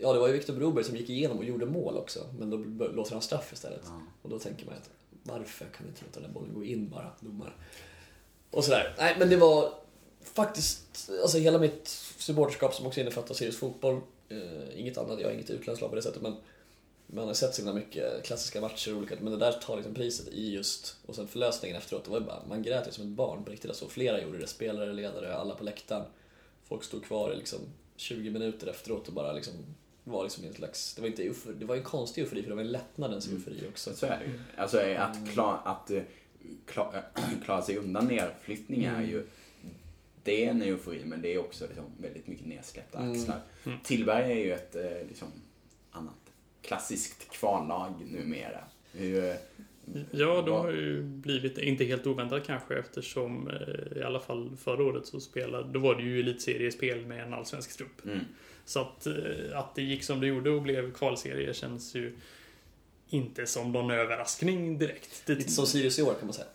ja, 0.00 0.12
det 0.12 0.18
var 0.18 0.26
ju 0.26 0.32
Viktor 0.32 0.54
Broberg 0.54 0.84
som 0.84 0.96
gick 0.96 1.10
igenom 1.10 1.38
och 1.38 1.44
gjorde 1.44 1.66
mål 1.66 1.96
också, 1.96 2.26
men 2.38 2.50
då 2.50 2.56
låter 2.86 3.12
han 3.12 3.22
straff 3.22 3.52
istället. 3.52 3.82
Ja. 3.84 4.00
Och 4.22 4.30
då 4.30 4.38
tänker 4.38 4.66
man 4.66 4.74
att 4.74 4.90
varför 5.22 5.64
kan 5.64 5.86
vi 5.86 5.88
inte 5.88 6.04
låta 6.04 6.20
den 6.20 6.32
bollen 6.32 6.54
gå 6.54 6.64
in 6.64 6.88
bara, 6.88 7.12
domare? 7.20 7.52
Och 8.50 8.64
sådär. 8.64 8.94
Nej, 8.98 9.16
men 9.18 9.30
det 9.30 9.36
var 9.36 9.72
faktiskt, 10.22 11.10
alltså 11.22 11.38
hela 11.38 11.58
mitt 11.58 11.88
supporterskap 12.18 12.74
som 12.74 12.86
också 12.86 13.00
innefattar 13.00 13.34
Sirius 13.34 13.56
fotboll, 13.56 14.00
eh, 14.28 14.80
inget 14.80 14.98
annat, 14.98 15.20
jag 15.20 15.28
har 15.28 15.34
inget 15.34 15.50
utländskt 15.50 15.80
lag 15.80 15.90
på 15.90 15.96
det 15.96 16.02
sättet, 16.02 16.22
men 16.22 16.36
man 17.10 17.26
har 17.26 17.34
sett 17.34 17.54
så 17.54 17.62
himla 17.62 17.74
mycket 17.74 18.24
klassiska 18.24 18.60
matcher 18.60 18.92
och 18.92 18.98
olika, 18.98 19.14
men 19.20 19.32
det 19.32 19.38
där 19.38 19.52
tar 19.52 19.76
liksom 19.76 19.94
priset 19.94 20.28
i 20.28 20.52
just, 20.54 20.96
och 21.06 21.14
sen 21.14 21.28
förlösningen 21.28 21.76
efteråt, 21.76 22.04
det 22.04 22.10
var 22.10 22.20
ju 22.20 22.26
bara, 22.26 22.42
man 22.48 22.62
grät 22.62 22.88
ju 22.88 22.92
som 22.92 23.04
ett 23.04 23.10
barn 23.10 23.44
på 23.44 23.50
riktigt. 23.50 23.70
Alltså, 23.70 23.88
flera 23.88 24.22
gjorde 24.22 24.38
det, 24.38 24.46
spelare, 24.46 24.92
ledare, 24.92 25.34
alla 25.34 25.54
på 25.54 25.64
läktaren. 25.64 26.04
Folk 26.64 26.84
stod 26.84 27.04
kvar 27.04 27.32
i 27.32 27.36
liksom 27.36 27.58
20 27.96 28.30
minuter 28.30 28.66
efteråt 28.66 29.08
och 29.08 29.14
bara 29.14 29.32
liksom 29.32 29.54
var 30.04 30.24
liksom 30.24 30.44
en 30.44 30.54
slags, 30.54 30.94
det 30.94 31.00
var 31.00 31.08
inte 31.08 31.32
det 31.58 31.64
var 31.64 31.76
en 31.76 31.82
konstig 31.82 32.22
eufori 32.22 32.42
för 32.42 32.48
det 32.50 32.54
var 32.56 32.62
en 32.62 32.72
lättnadens 32.72 33.26
Mm. 33.26 33.38
eufori 33.38 33.68
också. 33.72 33.94
Så 33.94 34.06
är 34.06 34.18
det 34.18 34.24
ju. 34.24 34.40
Alltså 34.56 34.78
att, 34.98 35.32
kla, 35.32 35.62
att 35.64 35.90
eh, 35.90 36.02
kla, 36.66 37.04
klara 37.44 37.62
sig 37.62 37.76
undan 37.76 38.06
nedflyttning 38.06 38.84
är 38.84 39.02
ju... 39.02 39.26
Det 40.22 40.44
är 40.44 40.50
en 40.50 40.62
eufori, 40.62 41.02
men 41.04 41.22
det 41.22 41.34
är 41.34 41.38
också 41.38 41.64
liksom 41.66 41.84
väldigt 42.00 42.26
mycket 42.26 42.46
nedsläppta 42.46 42.98
Mm. 42.98 43.12
axlar. 43.20 43.40
Mm. 43.66 43.78
Tillberg 43.84 44.32
är 44.32 44.36
ju 44.44 44.52
ett 44.52 44.76
eh, 44.76 45.08
liksom, 45.08 45.28
klassiskt 46.62 47.30
kvallag 47.30 47.92
numera. 48.10 48.64
Hur, 48.92 49.24
eh, 49.24 49.34
Ja, 50.10 50.42
de 50.42 50.50
har 50.50 50.70
ju 50.70 51.02
blivit, 51.02 51.58
inte 51.58 51.84
helt 51.84 52.06
oväntat 52.06 52.46
kanske 52.46 52.78
eftersom 52.78 53.50
eh, 53.50 53.98
i 53.98 54.02
alla 54.02 54.20
fall 54.20 54.56
förra 54.60 54.84
året 54.84 55.06
så 55.06 55.20
spelade, 55.20 55.72
då 55.72 55.80
var 55.80 55.94
det 55.94 56.02
ju 56.02 56.20
elitseriespel 56.20 57.06
med 57.06 57.22
en 57.22 57.34
allsvensk 57.34 57.76
trupp. 57.76 58.04
Mm. 58.04 58.20
Så 58.64 58.80
att, 58.80 59.06
eh, 59.06 59.14
att 59.58 59.74
det 59.74 59.82
gick 59.82 60.02
som 60.02 60.20
det 60.20 60.26
gjorde 60.26 60.50
och 60.50 60.62
blev 60.62 60.92
kvalserie 60.92 61.54
känns 61.54 61.94
ju 61.94 62.16
inte 63.08 63.46
som 63.46 63.72
någon 63.72 63.90
överraskning 63.90 64.78
direkt. 64.78 65.22
Det, 65.26 65.34
Lite 65.34 65.50
som 65.50 65.66
Sirius 65.66 65.98
i 65.98 66.02
år 66.02 66.14
kan 66.14 66.26
man 66.26 66.34
säga. 66.34 66.46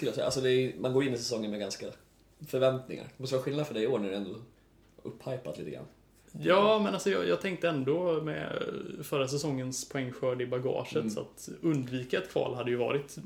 Jag 0.00 0.14
säga. 0.14 0.24
Alltså 0.24 0.40
det 0.40 0.50
är, 0.50 0.72
man 0.78 0.92
går 0.92 1.04
in 1.04 1.14
i 1.14 1.18
säsongen 1.18 1.50
med 1.50 1.60
ganska 1.60 1.86
förväntningar. 2.46 3.04
Det 3.04 3.22
måste 3.22 3.36
vara 3.36 3.44
skillnad 3.44 3.66
för 3.66 3.74
dig 3.74 3.82
i 3.82 3.86
år 3.86 3.98
när 3.98 4.10
det 4.10 4.16
ändå 4.16 4.36
upphypat 5.02 5.58
lite 5.58 5.70
grann. 5.70 5.86
Ja, 6.40 6.78
men 6.84 6.94
alltså 6.94 7.10
jag, 7.10 7.28
jag 7.28 7.40
tänkte 7.40 7.68
ändå 7.68 8.20
med 8.22 8.62
förra 9.02 9.28
säsongens 9.28 9.88
poängskörd 9.88 10.42
i 10.42 10.46
bagaget 10.46 10.94
Mm. 10.94 11.10
så 11.10 11.20
att 11.20 11.48
undvika 11.62 12.18
ett 12.18 12.30
kval 12.32 12.54
hade 12.54 12.70
ju 12.70 12.76
varit 12.76 13.18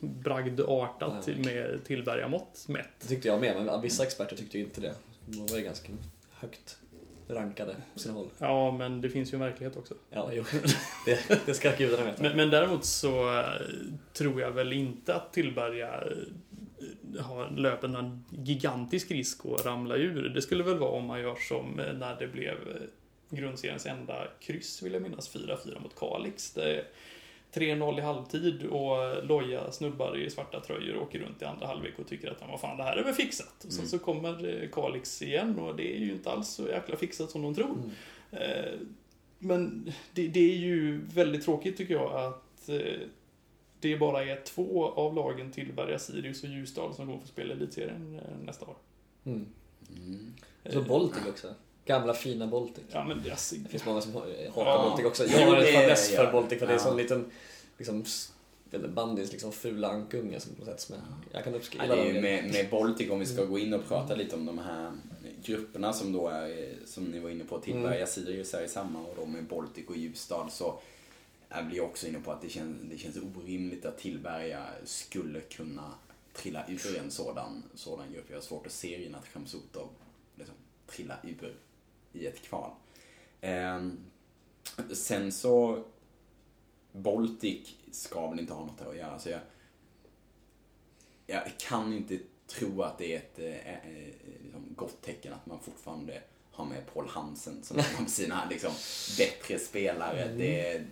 bragdartat 0.00 1.28
Ja. 1.28 1.34
med 1.44 1.84
Tillbergamått 1.84 2.64
mätt. 2.68 2.88
Det 3.00 3.06
tyckte 3.08 3.28
jag 3.28 3.40
med, 3.40 3.64
men 3.64 3.82
vissa 3.82 4.02
experter 4.04 4.36
tyckte 4.36 4.58
ju 4.58 4.64
inte 4.64 4.80
det. 4.80 4.94
De 5.26 5.46
var 5.46 5.56
ju 5.58 5.64
ganska 5.64 5.88
högt 6.32 6.78
rankade 7.28 7.76
på 7.92 7.98
sina 7.98 8.14
håll. 8.14 8.28
Ja, 8.38 8.70
men 8.70 9.00
det 9.00 9.08
finns 9.10 9.32
ju 9.32 9.36
en 9.36 9.40
verklighet 9.40 9.76
också. 9.76 9.94
Ja, 10.10 10.30
jo. 10.32 10.44
Det, 11.06 11.46
det 11.46 11.54
ska 11.54 11.72
gudarna 11.76 12.04
veta. 12.04 12.22
Men, 12.22 12.36
men 12.36 12.50
däremot 12.50 12.84
så 12.84 13.38
eh, 13.38 13.44
tror 14.12 14.40
jag 14.40 14.50
väl 14.50 14.72
inte 14.72 15.14
att 15.14 15.32
Tillberga 15.32 16.02
löper 17.56 17.88
någon 17.88 18.24
gigantisk 18.30 19.10
risk 19.10 19.40
att 19.46 19.66
ramla 19.66 19.96
ur. 19.96 20.28
Det 20.28 20.42
skulle 20.42 20.64
väl 20.64 20.78
vara 20.78 20.90
om 20.90 21.04
man 21.06 21.20
gör 21.20 21.36
som 21.48 21.80
eh, 21.80 21.92
när 21.92 22.16
det 22.18 22.26
blev 22.26 22.54
eh, 22.68 23.36
grundseriens 23.38 23.86
enda 23.86 24.26
kryss, 24.40 24.82
vill 24.82 24.92
jag 24.92 25.02
minnas, 25.02 25.34
4-4 25.36 25.82
mot 25.82 25.96
Kalix. 25.96 26.52
Det 26.52 26.74
är 26.76 26.84
3-0 27.52 27.98
i 27.98 28.00
halvtid 28.00 28.66
och 28.66 29.24
loja 29.26 29.72
snubbar 29.72 30.16
i 30.16 30.30
svarta 30.30 30.60
tröjor 30.60 30.96
åker 30.96 31.18
runt 31.18 31.42
i 31.42 31.44
andra 31.44 31.66
halvlek 31.66 31.98
och 31.98 32.06
tycker 32.08 32.30
att 32.30 32.42
vad 32.48 32.60
fan, 32.60 32.76
det 32.76 32.82
här 32.82 32.96
är 32.96 33.04
väl 33.04 33.14
fixat. 33.14 33.64
Och 33.64 33.72
sen 33.72 33.78
Mm. 33.80 33.88
så 33.88 33.98
kommer 33.98 34.62
eh, 34.62 34.68
Kalix 34.70 35.22
igen 35.22 35.58
och 35.58 35.76
det 35.76 35.96
är 35.96 36.00
ju 36.00 36.12
inte 36.12 36.30
alls 36.30 36.48
så 36.48 36.68
jäkla 36.68 36.96
fixat 36.96 37.30
som 37.30 37.42
de 37.42 37.54
tror. 37.54 37.76
Mm. 38.30 38.88
Men 39.38 39.92
det, 40.14 40.28
det 40.28 40.40
är 40.50 40.56
ju 40.56 41.00
väldigt 41.14 41.44
tråkigt 41.44 41.76
tycker 41.76 41.94
jag 41.94 42.12
att 42.14 42.68
det 43.80 43.96
bara 43.96 44.24
är 44.24 44.40
två 44.44 44.86
av 44.88 45.14
lagen 45.14 45.52
Tillberga, 45.52 45.98
Sirius 45.98 46.42
och 46.42 46.48
Ljusdal 46.48 46.94
som 46.94 47.06
kommer 47.06 47.20
få 47.20 47.26
spela 47.26 47.52
elitserien 47.54 48.14
eh, 48.24 48.44
nästa 48.46 48.66
år. 48.66 48.76
Mm. 49.24 49.46
Mm. 49.96 50.34
Så 50.70 50.78
Eh, 50.80 50.86
Baltic 50.86 51.26
också. 51.28 51.54
Gamla 51.84 52.14
fina 52.14 52.46
Baltic. 52.46 52.84
Ja, 52.92 53.04
men 53.04 53.22
det, 53.24 53.30
alltså, 53.30 53.54
Det 53.56 53.68
finns 53.68 53.84
många 53.86 54.00
som 54.00 54.14
hatar 54.14 54.30
Ja. 54.56 54.88
Baltic 54.88 55.06
också. 55.06 55.24
Jag 55.26 55.46
har 55.46 55.56
en 55.56 55.74
fadäss 55.74 56.10
för 56.10 56.24
ja. 56.24 56.32
Baltic 56.32 56.58
för 56.58 56.66
det 56.66 56.72
är 56.72 56.76
en 56.76 56.82
Ja. 56.84 56.88
sån 56.90 56.96
liten, 56.96 57.30
liksom, 57.78 58.04
eller 58.72 58.88
bandyns 58.88 59.32
liksom 59.32 59.52
fula 59.52 59.88
ankunge 59.88 60.40
som 60.40 60.54
på 60.54 60.64
sätt 60.64 60.80
som 60.80 60.96
jag 61.32 61.44
kan 61.44 61.52
Ja, 61.52 61.58
uppskatta 61.58 61.96
det 61.96 62.02
är 62.10 62.22
med, 62.22 62.52
med 62.52 62.70
Baltic, 62.70 63.10
om 63.10 63.18
vi 63.20 63.26
ska 63.26 63.44
gå 63.44 63.58
in 63.58 63.74
och 63.74 63.88
prata 63.88 64.14
lite 64.14 64.36
om 64.36 64.46
de 64.46 64.58
här 64.58 64.92
grupperna 65.44 65.92
som 65.92 66.12
då 66.12 66.28
är, 66.28 66.74
som 66.84 67.04
ni 67.04 67.18
var 67.18 67.30
inne 67.30 67.44
på, 67.44 67.58
Tillberga, 67.58 67.94
Mm. 67.94 68.06
Sirius 68.06 68.54
är 68.54 68.64
i 68.64 68.68
samma 68.68 69.00
och 69.00 69.14
då 69.16 69.26
med 69.26 69.44
Baltic 69.44 69.86
och 69.88 69.96
Ljusdal 69.96 70.50
så 70.50 70.80
jag 71.48 71.66
blir 71.66 71.80
också 71.80 72.06
inne 72.06 72.20
på 72.20 72.32
att 72.32 72.42
det 72.42 72.48
känns, 72.48 72.82
det 72.90 72.98
känns 72.98 73.16
orimligt 73.16 73.84
att 73.84 73.98
Tillberga 73.98 74.66
skulle 74.84 75.40
kunna 75.40 75.94
trilla 76.32 76.64
ur 76.68 76.98
en 76.98 77.10
sådan, 77.10 77.62
sådan 77.74 78.12
grupp. 78.12 78.26
Jag 78.28 78.36
har 78.36 78.42
svårt 78.42 78.66
att 78.66 78.72
se 78.72 78.98
Rinat 78.98 79.28
Shamsutov 79.28 79.88
liksom, 80.34 80.54
trilla 80.86 81.16
ur 81.22 81.56
i 82.12 82.26
ett 82.26 82.42
kval. 82.42 82.70
Ehm, 83.40 83.98
sen 84.92 85.32
så, 85.32 85.84
Baltic 86.92 87.74
ska 87.90 88.30
väl 88.30 88.40
inte 88.40 88.52
ha 88.52 88.66
något 88.66 88.78
där 88.78 88.90
att 88.90 88.96
göra. 88.96 89.10
Alltså 89.10 89.30
jag, 89.30 89.40
jag 91.26 91.42
kan 91.58 91.92
inte 91.92 92.18
tro 92.46 92.82
att 92.82 92.98
det 92.98 93.14
är 93.14 93.16
ett 93.16 93.38
eh, 93.38 93.74
eh, 93.74 94.08
liksom, 94.44 94.74
gott 94.76 95.02
tecken 95.02 95.32
att 95.32 95.46
man 95.46 95.60
fortfarande 95.60 96.22
har 96.50 96.64
med 96.64 96.86
Paul 96.94 97.08
Hansen 97.08 97.62
som 97.62 97.78
en 97.78 98.04
av 98.04 98.08
sina 98.08 98.48
liksom, 98.50 98.72
bättre 99.18 99.58
spelare. 99.58 100.22
Mm. 100.22 100.38
Det, 100.38 100.82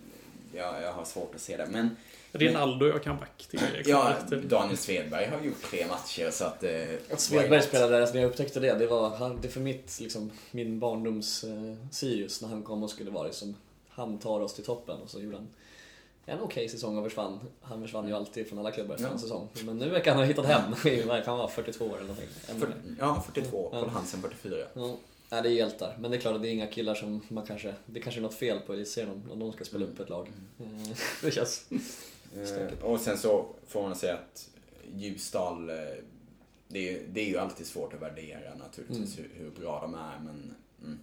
jag, 0.57 0.81
jag 0.81 0.93
har 0.93 1.05
svårt 1.05 1.35
att 1.35 1.41
se 1.41 1.57
det. 1.57 1.65
Men 1.71 1.95
Rinaldo 2.31 2.87
jag 2.87 3.03
kan 3.03 3.17
back 3.17 3.47
till. 3.49 3.59
ja. 3.85 4.13
Daniel 4.43 4.77
Svedberg 4.77 5.25
har 5.25 5.41
gjort 5.41 5.61
tre 5.63 5.87
matcher 5.87 6.31
så 6.31 6.45
att... 6.45 6.63
Eh, 6.63 7.17
Svedberg 7.17 7.61
spelade 7.61 7.91
där, 7.93 8.01
alltså 8.01 8.15
när 8.15 8.21
jag 8.21 8.29
upptäckte 8.29 8.59
det, 8.59 8.73
det 8.73 8.87
var 8.87 9.09
han, 9.09 9.41
det 9.41 9.47
för 9.47 9.59
mitt, 9.59 9.99
liksom, 9.99 10.31
min 10.51 10.79
barndoms 10.79 11.43
eh, 11.43 11.75
Sirius 11.91 12.41
när 12.41 12.49
han 12.49 12.63
kom 12.63 12.83
och 12.83 12.89
skulle 12.89 13.11
vara 13.11 13.27
liksom, 13.27 13.55
han 13.89 14.19
tar 14.19 14.39
oss 14.39 14.53
till 14.53 14.63
toppen 14.63 14.97
och 15.03 15.09
så 15.09 15.21
gjorde 15.21 15.37
han 15.37 15.47
en 16.29 16.41
okej 16.41 16.69
säsong 16.69 16.97
och 16.97 17.03
försvann. 17.03 17.39
Han 17.61 17.81
försvann 17.81 18.07
ju 18.07 18.13
alltid 18.13 18.49
från 18.49 18.59
alla 18.59 18.71
klubbar 18.71 18.95
efter 18.95 19.07
Ja. 19.07 19.13
en 19.13 19.19
säsong. 19.19 19.49
Men 19.65 19.77
nu 19.77 19.89
verkar 19.89 20.11
han 20.11 20.19
ha 20.19 20.27
hittat 20.27 20.45
hem. 20.45 20.61
Han 21.25 21.37
vara, 21.37 21.47
42 21.47 21.85
år 21.85 21.89
eller 21.89 21.99
någonting. 22.01 22.27
Ännu 22.49 22.59
För, 22.59 22.73
ja, 22.99 23.23
42. 23.33 23.69
Ja. 23.73 23.79
Paul 23.79 23.89
Hansen 23.89 24.21
44. 24.21 24.65
Ja. 24.73 24.95
Nej, 25.29 25.41
det 25.41 25.49
är 25.49 25.53
hjältar. 25.53 25.97
Men 25.99 26.11
det 26.11 26.17
är 26.17 26.21
klart 26.21 26.35
att 26.35 26.41
det 26.41 26.47
är 26.47 26.51
inga 26.53 26.67
killar 26.67 26.95
som 26.95 27.21
man 27.27 27.45
kanske... 27.45 27.75
Det 27.85 27.99
kanske 27.99 28.19
är 28.19 28.23
något 28.23 28.33
fel 28.33 28.59
på 28.59 28.73
elitserien 28.73 29.11
om, 29.11 29.31
om 29.31 29.39
de 29.39 29.53
ska 29.53 29.65
spela 29.65 29.85
upp 29.85 29.99
ett 29.99 30.09
lag. 30.09 30.31
Eh, 30.59 30.97
Det 31.21 31.31
känns... 31.31 31.71
Eh, 32.35 32.83
och 32.83 32.99
sen 32.99 33.17
så 33.17 33.45
får 33.67 33.81
man 33.81 33.95
säga 33.95 34.13
att 34.13 34.49
Ljusdal, 34.95 35.69
eh, 35.69 35.75
det 36.67 36.89
är, 36.89 37.01
det 37.07 37.21
är 37.21 37.25
ju 37.25 37.37
alltid 37.37 37.65
svårt 37.65 37.93
att 37.93 38.01
värdera 38.01 38.55
naturligtvis 38.55 39.19
hur, 39.19 39.29
hur 39.33 39.49
bra 39.49 39.81
de 39.81 39.95
är, 39.95 40.19
men 40.19 40.55
mm. 40.83 40.99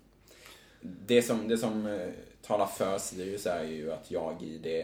det 0.80 1.22
som, 1.22 1.48
det 1.48 1.58
som 1.58 1.86
eh, 1.86 2.08
talar 2.42 2.66
för 2.66 2.98
Sirius 2.98 3.46
är 3.46 3.64
ju 3.64 3.92
att 3.92 4.10
jag 4.10 4.42
i 4.42 4.58
det 4.58 4.80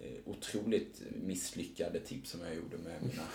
eh, 0.00 0.16
otroligt 0.24 1.02
misslyckade 1.22 2.00
tips 2.00 2.30
som 2.30 2.40
jag 2.40 2.54
gjorde 2.54 2.76
med 2.76 3.02
mina 3.02 3.26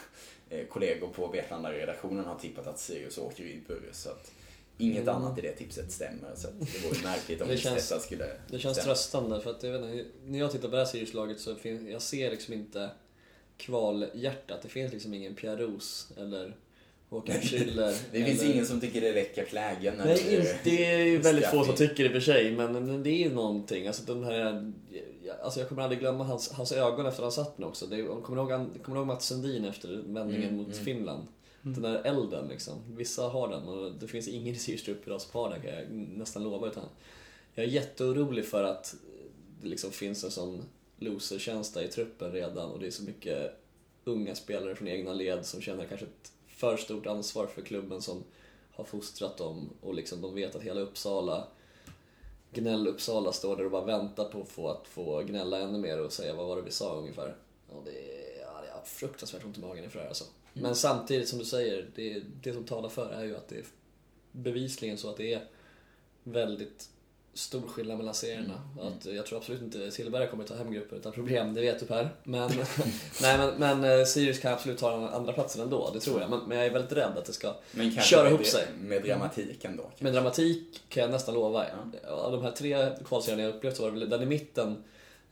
eh, 0.49 0.67
kollegor 0.67 1.07
på 1.07 1.27
Vetlanda-redaktionen 1.27 2.25
har 2.25 2.39
tippat 2.39 2.67
att 2.67 2.79
Sirius 2.79 3.17
åker 3.17 3.43
ur. 3.43 3.89
Så 3.91 4.09
att 4.09 4.31
inget 4.81 5.01
Mm. 5.03 5.15
annat 5.15 5.37
i 5.37 5.41
det 5.41 5.51
tipset 5.51 5.91
stämmer. 5.91 6.29
Så 6.35 6.47
att 6.47 6.59
det 6.59 6.87
vore 6.87 6.99
märkligt 7.03 7.41
om 7.41 7.47
Det 7.47 7.57
känns- 7.57 7.89
detta 7.89 8.01
skulle 8.01 8.25
Det 8.49 8.59
känns 8.59 8.77
stämma. 8.77 8.85
tröstande 8.93 9.41
för 9.41 9.49
att 9.49 9.63
jag 9.63 9.71
vet 9.71 9.81
inte, 9.81 10.05
när 10.25 10.39
jag 10.39 10.51
tittar 10.51 10.67
på 10.69 10.75
det 10.75 10.81
här 10.81 10.85
Sirius-laget 10.85 11.39
så 11.39 11.55
finns, 11.55 11.89
jag 11.89 12.01
ser 12.01 12.31
liksom 12.31 12.53
inte 12.53 12.89
kvalhjärtat. 13.57 14.61
Det 14.61 14.69
finns 14.69 14.93
liksom 14.93 15.13
ingen 15.13 15.35
Pierre 15.35 15.57
Roos 15.63 16.07
eller 16.17 16.55
Håkan 17.09 17.35
Schüller. 17.35 17.95
Det 18.11 18.23
finns 18.25 18.41
eller... 18.41 18.53
ingen 18.53 18.65
som 18.65 18.81
tycker 18.81 19.01
det 19.01 19.09
är 19.09 19.13
läckert 19.13 19.53
lägen. 19.53 19.97
när 19.97 20.05
Nej, 20.05 20.23
det 20.25 20.35
är- 20.35 20.39
inte- 20.39 20.57
det 20.63 20.85
är 20.85 20.97
ju 21.05 21.17
väldigt 21.21 21.45
få 21.47 21.63
som 21.63 21.75
tycker 21.75 22.03
det 22.03 22.09
för 22.09 22.19
sig, 22.19 22.51
men 22.51 23.03
det 23.03 23.09
är 23.09 23.17
ju 23.17 23.33
någonting. 23.33 23.87
Alltså, 23.87 24.13
den 24.13 24.23
här, 24.23 24.71
alltså 25.43 25.59
jag 25.59 25.69
kommer 25.69 25.81
aldrig 25.81 25.99
glömma 25.99 26.23
hans, 26.23 26.51
hans 26.51 26.71
ögon 26.71 27.05
efter 27.05 27.23
han 27.23 27.31
satt 27.31 27.57
nu 27.57 27.65
också. 27.65 27.85
Det, 27.85 28.03
kommer 28.23 28.43
du 28.45 28.53
ihåg, 28.53 28.67
kommer 28.83 28.97
ihåg 28.97 29.07
Mats 29.07 29.25
Sundin 29.25 29.65
efter 29.65 29.87
vändningen 30.05 30.43
Mm, 30.49 30.55
mot 30.55 30.73
mm. 30.73 30.85
Finland? 30.85 31.27
Mm. 31.65 31.81
Den 31.81 31.93
där 31.93 32.01
elden 32.03 32.47
liksom. 32.47 32.73
Vissa 32.95 33.27
har 33.27 33.47
den 33.47 33.67
och 33.67 33.91
det 33.91 34.07
finns 34.07 34.27
ingen 34.27 34.55
i 34.55 34.57
Sirius 34.57 34.83
trupp 34.83 35.07
idag 35.07 35.21
som 35.21 35.39
har 35.41 35.49
den 35.49 35.61
kan 35.61 35.73
jag 35.73 35.91
nästan 35.91 36.43
lova. 36.43 36.67
Utan 36.67 36.83
jag 37.55 37.65
är 37.65 37.69
jätteorolig 37.69 38.45
för 38.45 38.63
att 38.63 38.95
det 39.61 39.67
liksom 39.67 39.91
finns 39.91 40.23
en 40.23 40.31
sån 40.31 40.63
losertjänst 40.99 41.77
i 41.77 41.87
truppen 41.87 42.31
redan 42.31 42.71
och 42.71 42.79
det 42.79 42.87
är 42.87 42.91
så 42.91 43.03
mycket 43.03 43.57
unga 44.03 44.35
spelare 44.35 44.75
från 44.75 44.87
egna 44.87 45.13
led 45.13 45.45
som 45.45 45.61
känner 45.61 45.85
kanske 45.85 46.05
ett 46.05 46.31
för 46.47 46.77
stort 46.77 47.05
ansvar 47.07 47.47
för 47.47 47.61
klubben 47.61 48.01
som 48.01 48.23
har 48.71 48.83
fostrat 48.83 49.37
dem 49.37 49.69
och 49.81 49.93
liksom 49.93 50.21
de 50.21 50.35
vet 50.35 50.55
att 50.55 50.61
hela 50.63 50.81
Uppsala 50.81 51.47
Gnäll 52.53 52.87
Uppsala 52.87 53.31
står 53.31 53.55
där 53.57 53.65
och 53.65 53.71
bara 53.71 53.85
väntar 53.85 54.25
på 54.25 54.41
att 54.41 54.49
få, 54.49 54.67
att 54.69 54.87
få 54.87 55.21
gnälla 55.23 55.59
ännu 55.59 55.77
mer 55.79 56.01
och 56.03 56.13
säga 56.13 56.33
vad 56.35 56.47
var 56.47 56.55
det 56.55 56.61
vi 56.61 56.71
sa 56.71 56.95
ungefär. 56.95 57.35
Och 57.69 57.83
det, 57.85 57.91
är- 57.91 58.39
ja, 58.41 58.61
det 58.65 58.71
har 58.71 58.81
fruktansvärt 58.85 59.45
ont 59.45 59.57
i 59.57 59.61
magen 59.61 59.83
inför 59.83 59.97
det 59.97 60.03
här 60.03 60.09
alltså. 60.09 60.25
Men 60.53 60.75
samtidigt 60.75 61.29
som 61.29 61.39
du 61.39 61.45
säger, 61.45 61.85
det, 61.95 62.21
det 62.43 62.53
som 62.53 62.63
talar 62.63 62.89
för 62.89 63.09
är 63.09 63.23
ju 63.23 63.35
att 63.35 63.47
det 63.47 63.55
är 63.55 63.65
bevisligen 64.31 64.97
så 64.97 65.09
att 65.09 65.17
det 65.17 65.33
är 65.33 65.43
väldigt 66.23 66.89
stor 67.33 67.61
skillnad 67.67 67.97
mellan 67.97 68.13
serierna. 68.13 68.61
Att 68.81 69.05
jag 69.05 69.25
tror 69.25 69.37
absolut 69.37 69.61
inte 69.61 69.91
Silverberg 69.91 70.27
kommer 70.27 70.43
ta 70.43 70.55
hem 70.55 70.71
gruppen 70.71 70.97
utan 70.97 71.11
problem, 71.11 71.53
det 71.53 71.61
vet 71.61 71.79
du 71.79 71.85
Per. 71.85 72.09
Men, 72.23 72.51
nej, 73.21 73.37
men, 73.37 73.55
men 73.57 73.99
eh, 73.99 74.05
Sirius 74.05 74.39
kan 74.39 74.53
absolut 74.53 74.79
ta 74.79 74.97
den 74.97 75.09
andra 75.09 75.33
platsen 75.33 75.61
ändå, 75.61 75.91
det 75.93 75.99
tror 75.99 76.21
jag. 76.21 76.29
Men, 76.29 76.39
men 76.47 76.57
jag 76.57 76.67
är 76.67 76.71
väldigt 76.71 76.91
rädd 76.91 77.17
att 77.17 77.25
det 77.25 77.33
ska 77.33 77.53
kanske 77.73 78.01
köra 78.01 78.29
ihop 78.29 78.45
sig. 78.45 78.67
med 78.79 79.03
dramatiken 79.03 79.77
då. 79.77 79.91
Med 79.99 80.13
dramatik 80.13 80.81
kan 80.89 81.03
jag 81.03 81.11
nästan 81.11 81.35
lova. 81.35 81.65
Ja. 82.03 82.09
Av 82.09 82.31
de 82.31 82.41
här 82.41 82.51
tre 82.51 82.89
kvalserierna 83.05 83.43
jag 83.43 83.55
upplevt 83.55 83.77
så 83.77 83.83
var 83.83 83.91
det 83.91 83.99
väl 83.99 84.09
den 84.09 84.23
i 84.23 84.25
mitten 84.25 84.83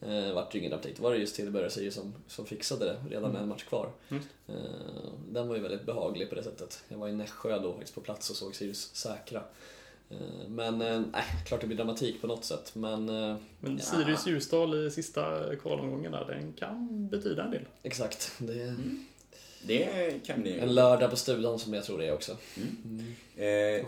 eh, 0.02 0.34
vart 0.34 0.52
det 0.52 0.58
ingen 0.58 0.70
dramatik. 0.72 0.98
Då 0.98 1.04
var 1.04 1.12
det 1.12 1.18
just 1.18 1.36
Tillberg 1.36 1.72
Sirius 1.72 1.96
som, 1.96 2.14
som 2.28 2.46
fixade 2.46 2.86
det 2.86 3.16
redan 3.16 3.32
med 3.32 3.42
en 3.42 3.48
match 3.48 3.64
kvar. 3.64 3.90
Mm. 4.10 4.24
Eh, 4.48 4.56
den 5.30 5.48
var 5.48 5.56
ju 5.56 5.62
väldigt 5.62 5.86
behaglig 5.86 6.30
på 6.30 6.36
det 6.36 6.44
sättet. 6.44 6.84
Jag 6.88 6.98
var 6.98 7.08
i 7.08 7.14
Nässjö 7.14 7.60
då 7.60 7.72
faktiskt 7.74 7.96
på 7.96 8.02
plats 8.02 8.30
och 8.30 8.36
såg 8.36 8.56
Sirius 8.56 8.96
säkra. 8.96 9.44
Eh, 10.10 10.18
men 10.48 10.82
eh, 10.82 11.02
nej, 11.12 11.24
klart 11.46 11.62
det 11.62 11.68
blir 11.68 11.78
dramatik 11.78 12.22
på 12.22 12.28
något 12.28 12.46
sätt. 12.46 12.72
Men 12.76 13.10
eh, 13.10 13.36
Men 13.60 13.78
Ja. 13.78 13.84
Sirius 13.84 14.28
Ljusdal 14.28 14.88
i 14.88 14.92
sista 14.92 15.56
kvalomgången 15.56 16.12
där, 16.12 16.26
den 16.26 16.54
kan 16.54 17.08
betyda 17.08 17.44
en 17.44 17.52
del. 17.52 17.66
exakt, 17.84 18.32
det 18.40 18.62
är 18.64 18.76
Det 19.64 20.26
kan 20.26 20.42
bli... 20.42 20.60
en 20.60 20.76
lördag 20.76 21.10
på 21.10 21.16
stugan 21.16 21.60
som 21.60 21.74
jag 21.74 21.84
tror 21.84 21.98
det 21.98 22.06
är 22.08 22.14
också. 22.14 22.32
Eh, 23.36 23.86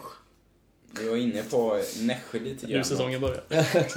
vi 0.99 1.10
var 1.10 1.17
inne 1.17 1.43
på 1.43 1.82
Nässjö 2.01 2.39
lite 2.39 2.67
Nu 2.67 2.73
grann. 2.73 2.86
säsongen 2.86 3.21
börjar. 3.21 3.43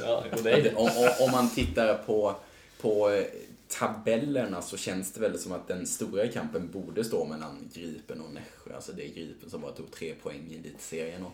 ja, 0.02 0.24
det 0.42 0.50
är 0.50 0.62
det. 0.62 0.74
Om, 0.74 0.86
om, 0.86 1.10
om 1.26 1.30
man 1.32 1.50
tittar 1.50 1.94
på, 1.94 2.36
på 2.80 3.10
eh, 3.10 3.24
tabellerna 3.68 4.62
så 4.62 4.76
känns 4.76 5.12
det 5.12 5.20
väl 5.20 5.38
som 5.38 5.52
att 5.52 5.68
den 5.68 5.86
stora 5.86 6.28
kampen 6.28 6.70
borde 6.70 7.04
stå 7.04 7.24
mellan 7.24 7.70
Gripen 7.74 8.20
och 8.20 8.32
Nässjö. 8.32 8.74
Alltså 8.74 8.92
det 8.92 9.04
är 9.04 9.08
Gripen 9.08 9.50
som 9.50 9.60
bara 9.60 9.72
tog 9.72 9.90
tre 9.90 10.14
poäng 10.14 10.48
i 10.50 10.54
elitserien. 10.58 11.24
Och, 11.24 11.32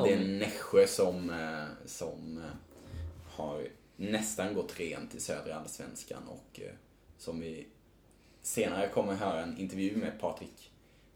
och 0.00 0.06
det 0.06 0.14
är 0.14 0.18
Nässjö 0.28 0.86
som, 0.86 1.30
eh, 1.30 1.86
som 1.86 2.38
eh, 2.38 2.44
har 3.30 3.66
nästan 3.96 4.54
gått 4.54 4.80
rent 4.80 5.14
i 5.14 5.20
södra 5.20 5.54
allsvenskan 5.56 6.22
och 6.28 6.60
som 7.18 7.40
vi 7.40 7.66
senare 8.42 8.88
kommer 8.88 9.14
höra 9.14 9.42
en 9.42 9.58
intervju 9.58 9.96
med 9.96 10.20
Patrik 10.20 10.71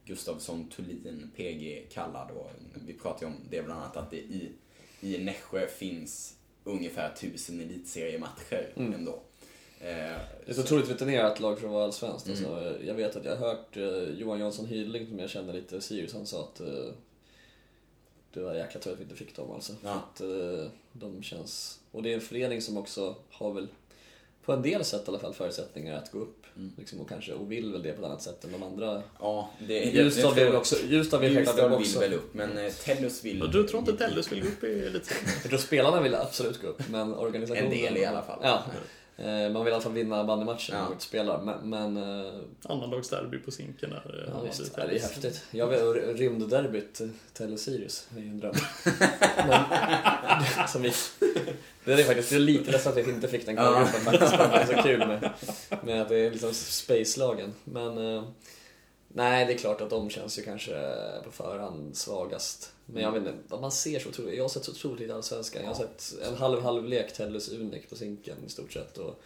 Gustafsson 0.06 0.68
Thulin, 0.76 1.30
PG 1.36 1.86
kallad. 1.92 2.30
Och 2.30 2.50
vi 2.86 2.92
pratade 2.92 3.26
ju 3.26 3.32
om 3.32 3.40
det 3.50 3.62
bland 3.62 3.80
annat 3.80 3.96
att 3.96 4.10
det 4.10 4.16
i, 4.16 4.50
i 5.00 5.18
Nässjö 5.18 5.66
finns 5.66 6.36
ungefär 6.64 7.14
tusen 7.14 7.60
elitseriematcher 7.60 8.72
Mm. 8.76 8.94
ändå. 8.94 9.12
Eh, 9.80 9.86
Det 9.86 10.18
är 10.46 10.52
så- 10.54 10.60
otroligt 10.60 10.88
rutinerat 10.90 11.40
lag 11.40 11.58
för 11.58 11.66
att 11.66 11.72
vara 11.72 11.84
allsvenskt. 11.84 12.26
Mm. 12.28 12.38
Alltså, 12.44 12.84
jag 12.84 12.94
vet 12.94 13.16
att 13.16 13.24
jag 13.24 13.36
har 13.36 13.46
hört 13.48 13.76
eh, 13.76 14.10
Johan 14.20 14.40
Jansson 14.40 14.66
Hydling, 14.66 15.06
som 15.08 15.18
jag 15.18 15.30
känner 15.30 15.52
lite, 15.52 15.80
Sirius, 15.80 16.12
han 16.12 16.26
sa 16.26 16.40
att 16.44 16.60
eh, 16.60 16.90
det 18.32 18.40
var 18.40 18.54
jäkla 18.54 18.80
tur 18.80 18.92
att 18.92 18.98
vi 18.98 19.02
inte 19.02 19.16
fick 19.16 19.36
dem 19.36 19.50
alltså. 19.50 19.72
Ja. 19.84 19.90
att 19.90 20.20
eh, 20.20 20.70
de 20.92 21.22
känns... 21.22 21.80
Och 21.92 22.02
det 22.02 22.10
är 22.10 22.14
en 22.14 22.20
förening 22.20 22.62
som 22.62 22.76
också 22.76 23.16
har 23.30 23.52
väl, 23.52 23.68
på 24.44 24.52
en 24.52 24.62
del 24.62 24.84
sätt 24.84 25.02
i 25.06 25.08
alla 25.08 25.18
fall, 25.18 25.34
förutsättningar 25.34 25.96
att 25.98 26.12
gå 26.12 26.18
upp. 26.18 26.45
Mm. 26.56 26.72
Liksom, 26.78 27.00
och 27.00 27.08
kanske, 27.08 27.32
och 27.32 27.52
vill 27.52 27.72
väl 27.72 27.82
det 27.82 27.92
på 27.92 28.00
ett 28.00 28.06
annat 28.06 28.22
sätt 28.22 28.44
än 28.44 28.52
de 28.52 28.62
andra. 28.62 29.02
Ja, 29.20 29.50
det, 29.68 29.84
Ljusdal 29.84 30.34
vill 30.34 30.54
också, 30.54 30.76
Ljusdal 30.88 31.20
vill 31.20 31.34
Ljusdal 31.34 31.70
vill 31.70 31.78
också. 31.78 32.00
väl 32.00 32.12
upp, 32.12 32.34
men 32.34 32.58
eh, 32.58 32.72
Tellus 32.72 33.24
vill... 33.24 33.42
Och 33.42 33.50
du 33.50 33.68
tror 33.68 33.80
inte 33.80 33.92
Tellus 33.92 34.32
vill 34.32 34.42
gå 34.42 34.48
upp 34.48 34.64
i 34.64 34.66
elitserien? 34.66 35.24
Jag 35.42 35.50
tror 35.50 35.58
spelarna 35.58 36.00
vill 36.00 36.14
absolut 36.14 36.62
gå 36.62 36.68
upp, 36.68 36.82
men 36.90 37.14
organisationen... 37.14 37.72
En 37.72 37.78
del 37.78 37.96
i 37.96 38.04
alla 38.04 38.22
fall. 38.22 38.38
Ja. 38.42 38.62
Eh, 39.18 39.50
Man 39.52 39.64
vill 39.64 39.70
i 39.70 39.74
alla 39.74 39.80
fall 39.82 39.92
vinna 39.92 40.24
bandymatchen 40.24 40.76
Ja. 40.76 40.86
och 40.86 40.92
inte 40.92 41.04
spela. 41.04 41.42
Men, 41.42 41.70
men 41.70 41.96
eh, 42.26 42.32
Annandagsderby 42.62 43.38
på 43.38 43.50
Zinken 43.50 43.90
där. 43.90 44.28
Ja, 44.32 44.40
visst. 44.40 44.72
Ja, 44.76 44.86
det 44.86 44.96
är 44.96 45.00
häftigt. 45.00 45.44
Jag 45.50 45.66
vill, 45.66 45.78
rymdderbyt, 46.16 47.00
eh, 47.00 47.08
Tele 47.32 47.58
Sirius, 47.58 48.08
är 48.16 48.20
ju 48.20 48.28
en 48.28 48.40
dröm. 48.40 48.54
Men, 49.48 50.68
som 50.68 50.82
vi, 50.82 50.92
det 51.84 51.92
är 51.92 52.04
faktiskt 52.04 52.30
det 52.30 52.36
är 52.36 52.40
lite 52.40 52.70
ledsen 52.70 52.92
att 52.92 52.98
vi 52.98 53.10
inte 53.10 53.28
fick 53.28 53.46
den 53.46 53.54
Ja. 53.56 53.62
kvalgruppen 53.62 54.00
faktiskt. 54.00 54.32
Det 54.32 54.44
är 54.44 54.76
så 54.76 54.82
kul 54.82 54.98
med, 54.98 55.30
med 55.84 56.02
att 56.02 56.08
det 56.08 56.16
är 56.16 56.30
liksom 56.30 56.52
space-lagen. 56.54 57.54
Men 57.64 58.16
eh, 58.16 58.24
nej, 59.16 59.46
det 59.46 59.52
är 59.52 59.58
klart 59.58 59.80
att 59.80 59.90
de 59.90 60.10
känns 60.10 60.38
ju 60.38 60.42
kanske 60.42 60.94
på 61.24 61.30
förhand 61.30 61.96
svagast. 61.96 62.72
Men 62.86 63.02
jag 63.02 63.12
vet 63.12 63.26
inte, 63.26 63.56
man 63.60 63.72
ser 63.72 63.98
så 63.98 64.08
otroligt. 64.08 64.36
Jag 64.36 64.44
har 64.44 64.48
sett 64.48 64.64
så 64.64 64.70
otroligt 64.72 65.00
lite 65.00 65.14
allsvenskan. 65.14 65.62
Jag 65.62 65.68
har 65.70 65.74
sett 65.74 66.14
en 66.28 66.34
halv-halvlek 66.36 67.12
Tellus 67.12 67.48
Unik 67.48 67.90
på 67.90 67.96
Zinken 67.96 68.36
i 68.46 68.50
stort 68.50 68.72
sett. 68.72 68.98
Och, 68.98 69.20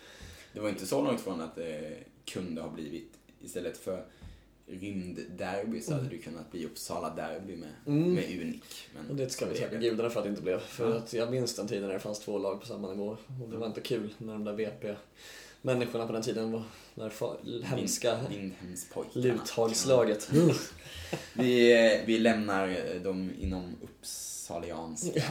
Det 0.52 0.60
var 0.60 0.68
inte 0.68 0.86
så 0.86 1.02
långt 1.04 1.20
från 1.20 1.40
att 1.40 1.56
det 1.56 1.98
kunde 2.24 2.62
ha 2.62 2.68
blivit, 2.70 3.12
istället 3.40 3.78
för 3.78 4.04
rymdderby 4.66 5.80
så 5.80 5.92
hade 5.94 6.08
det 6.08 6.18
kunnat 6.18 6.50
bli 6.50 6.66
Uppsala 6.66 7.14
derby 7.14 7.56
med, 7.56 7.68
Mm. 7.86 8.14
med 8.14 8.24
Unik. 8.24 8.88
Men 8.94 9.10
Och 9.10 9.16
det 9.16 9.30
ska 9.30 9.46
vi 9.46 9.58
tacka 9.58 9.76
gudarna 9.76 10.10
för 10.10 10.20
att 10.20 10.24
det 10.24 10.30
inte 10.30 10.42
blev. 10.42 10.58
För 10.60 10.90
Ja. 10.90 10.96
att 10.96 11.12
jag 11.12 11.30
minns 11.30 11.56
den 11.56 11.68
tiden 11.68 11.86
när 11.86 11.92
det 11.94 12.00
fanns 12.00 12.18
två 12.20 12.38
lag 12.38 12.60
på 12.60 12.66
samma 12.66 12.88
nivå. 12.88 13.16
Och 13.42 13.48
det 13.48 13.56
var 13.56 13.66
inte 13.66 13.80
kul 13.80 14.14
när 14.18 14.32
de 14.32 14.44
där 14.44 14.52
VP 14.52 14.94
människorna 15.62 16.06
på 16.06 16.12
den 16.12 16.22
tiden 16.22 16.52
var, 16.52 16.62
var 16.94 17.08
fa- 17.10 17.62
hemska. 17.64 18.18
Luthagslaget. 19.14 20.30
Vi, 21.34 21.72
eh, 21.96 22.06
vi 22.06 22.18
lämnar 22.18 22.68
eh, 22.68 23.00
de 23.02 23.30
inom 23.40 23.76
uppsalianska 23.82 25.22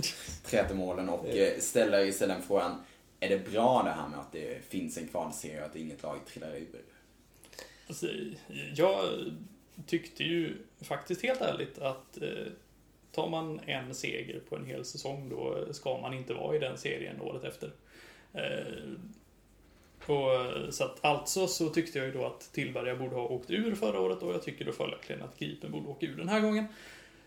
trätemålen 0.44 1.08
och 1.08 1.28
eh, 1.28 1.58
ställer 1.58 2.04
istället 2.06 2.44
frågan 2.46 2.80
är 3.20 3.28
det 3.28 3.50
bra 3.50 3.82
det 3.82 3.90
här 3.90 4.08
med 4.08 4.18
att 4.18 4.32
det 4.32 4.64
finns 4.68 4.98
en 4.98 5.08
kvalserie 5.08 5.60
och 5.60 5.66
att 5.66 5.76
inget 5.76 6.02
lag 6.02 6.18
trillar 6.26 6.56
ur? 6.56 6.82
Alltså, 7.88 8.06
jag 8.74 9.04
tyckte 9.86 10.24
ju 10.24 10.56
faktiskt 10.82 11.22
helt 11.22 11.40
ärligt 11.40 11.78
att 11.78 12.22
eh, 12.22 12.28
tar 13.12 13.28
man 13.28 13.60
en 13.66 13.94
seger 13.94 14.40
på 14.48 14.56
en 14.56 14.64
hel 14.64 14.84
säsong 14.84 15.28
då 15.28 15.72
ska 15.72 15.98
man 16.00 16.14
inte 16.14 16.34
vara 16.34 16.56
i 16.56 16.58
den 16.58 16.78
serien 16.78 17.20
året 17.20 17.44
efter. 17.44 17.70
Eh, 18.32 18.92
och, 20.10 20.74
så 20.74 20.84
att 20.84 21.04
alltså 21.04 21.46
så 21.46 21.68
tyckte 21.68 21.98
jag 21.98 22.06
ju 22.06 22.12
då 22.12 22.24
att 22.24 22.52
Tillberga 22.52 22.96
borde 22.96 23.16
ha 23.16 23.22
åkt 23.22 23.50
ur 23.50 23.74
förra 23.74 24.00
året 24.00 24.22
och 24.22 24.34
jag 24.34 24.42
tycker 24.42 24.64
då 24.64 24.72
följaktligen 24.72 25.22
att 25.22 25.38
Gripen 25.38 25.72
borde 25.72 25.88
åka 25.88 26.06
ur 26.06 26.16
den 26.16 26.28
här 26.28 26.40
gången. 26.40 26.66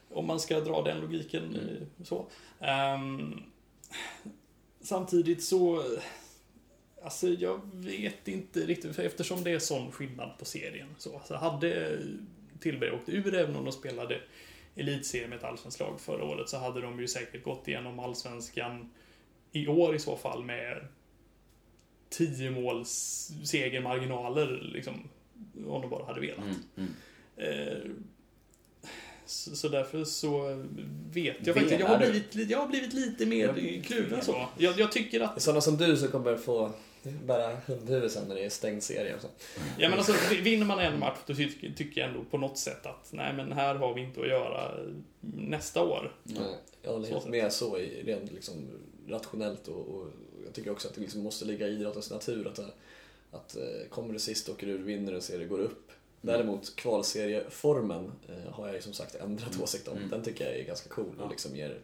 Om 0.10 0.28
man 0.28 0.40
ska 0.40 0.60
dra 0.60 0.82
den 0.82 1.02
logiken 1.02 1.56
eh, 1.56 2.06
så. 2.06 2.26
Ehm, 2.60 3.44
samtidigt 4.82 5.44
så 5.44 5.84
Alltså 7.04 7.28
jag 7.28 7.62
vet 7.74 8.28
inte 8.28 8.60
riktigt, 8.60 8.96
för 8.96 9.04
eftersom 9.04 9.44
det 9.44 9.52
är 9.52 9.60
sån 9.60 9.92
skillnad 9.92 10.38
på 10.40 10.46
serien. 10.46 10.88
Så, 10.98 11.22
så 11.26 11.36
hade 11.36 12.00
Tillberg 12.60 12.92
åkt 12.92 13.10
ur, 13.10 13.36
även 13.36 13.56
om 13.56 13.66
de 13.66 13.72
spelade 13.72 14.22
elitserie 14.76 15.28
med 15.28 15.38
ett 15.38 15.44
allsvenskt 15.44 15.80
lag 15.80 16.00
förra 16.00 16.24
året, 16.24 16.50
så 16.50 16.58
hade 16.58 16.82
de 16.82 17.00
ju 17.00 17.08
säkert 17.08 17.44
gått 17.44 17.68
igenom 17.68 18.00
allsvenskan 18.00 18.90
i 19.52 19.68
år 19.68 19.96
i 19.96 20.00
så 20.00 20.18
fall 20.18 20.44
med 20.44 20.88
10 22.10 22.50
måls 22.50 23.32
segermarginaler, 23.46 24.70
liksom, 24.74 25.10
om 25.68 25.82
de 25.82 25.90
bara 25.90 26.06
hade 26.06 26.22
velat. 26.22 26.46
Mm, 26.46 26.58
mm. 26.78 26.94
Eh, 27.38 27.78
så, 29.26 29.56
så 29.56 29.70
därför 29.70 30.04
så 30.04 30.64
vet 31.12 31.36
jag 31.48 31.56
faktiskt, 31.56 31.80
jag 31.80 31.88
har, 31.88 31.98
blivit, 31.98 32.36
li- 32.36 32.48
jag 32.50 32.58
har 32.60 32.68
blivit 32.68 32.94
lite 32.94 33.26
mer 33.26 33.46
Jag- 33.48 33.84
kluven 33.86 34.22
så. 34.22 34.48
Jag, 34.58 34.80
jag 34.80 34.92
tycker 34.92 35.20
att 35.22 35.36
Det 35.36 35.40
är 35.40 35.42
sådana 35.42 35.62
som 35.62 35.78
du 35.78 35.98
som 35.98 36.08
kommer 36.08 36.38
få 36.38 36.72
bära 37.26 37.58
hundhuvud 37.66 38.12
sen 38.12 38.28
när 38.28 38.36
det 38.36 38.46
är 38.46 38.50
stängd 38.50 38.84
serie 38.84 39.16
och 39.16 39.22
så. 39.22 39.28
Ja 39.78 39.90
men 39.90 39.98
alltså, 40.00 40.14
vinner 40.42 40.66
man 40.66 40.80
en 40.80 41.00
match 41.00 41.18
då 41.28 41.34
tycker, 41.36 41.72
tycker 41.72 42.02
jag 42.02 42.10
ändå 42.10 42.24
på 42.24 42.38
något 42.38 42.58
sätt 42.58 42.86
att 42.86 43.10
nej 43.12 43.34
men 43.34 43.52
här 43.52 43.76
har 43.76 43.94
vi 43.94 44.02
inte 44.02 44.22
att 44.22 44.28
göra 44.28 44.72
nästa 45.22 45.84
år. 45.84 46.16
Nej, 46.24 46.38
Jag 46.82 46.92
håller 46.92 47.08
helt 47.08 47.28
med 47.28 47.54
så 47.54 47.78
i 47.78 48.04
rent 48.04 48.32
liksom 48.32 48.54
rationellt 49.08 49.68
och, 49.68 49.88
och 49.88 50.08
jag 50.46 50.54
tycker 50.54 50.72
också 50.72 50.88
att 50.88 50.94
det 50.94 51.02
liksom 51.02 51.24
måste 51.24 51.46
ligga 51.46 51.68
i 51.68 51.72
idrottens 51.72 52.12
natur 52.12 52.48
att, 52.48 52.60
att 53.32 53.56
eh, 53.56 53.90
kommer 53.90 54.14
du 54.14 54.20
sist, 54.20 54.50
åker 54.50 54.68
du 54.68 54.74
ur, 54.74 54.84
vinner 54.84 55.14
en 55.14 55.22
serie, 55.22 55.48
går 55.48 55.60
upp. 55.60 55.92
Däremot 56.22 56.76
kvalserieformen 56.76 58.12
eh, 58.30 58.52
har 58.52 58.68
jag 58.68 58.76
ju 58.76 58.82
som 58.82 58.94
sagt 58.94 59.16
ändrat 59.16 59.62
åsikt 59.62 59.88
om. 59.88 59.98
Mm. 59.98 60.10
Den 60.10 60.24
tycker 60.24 60.46
jag 60.46 60.60
är 60.60 60.64
ganska 60.64 60.90
cool 60.90 61.20
och 61.20 61.30
liksom 61.30 61.56
ger, 61.56 61.80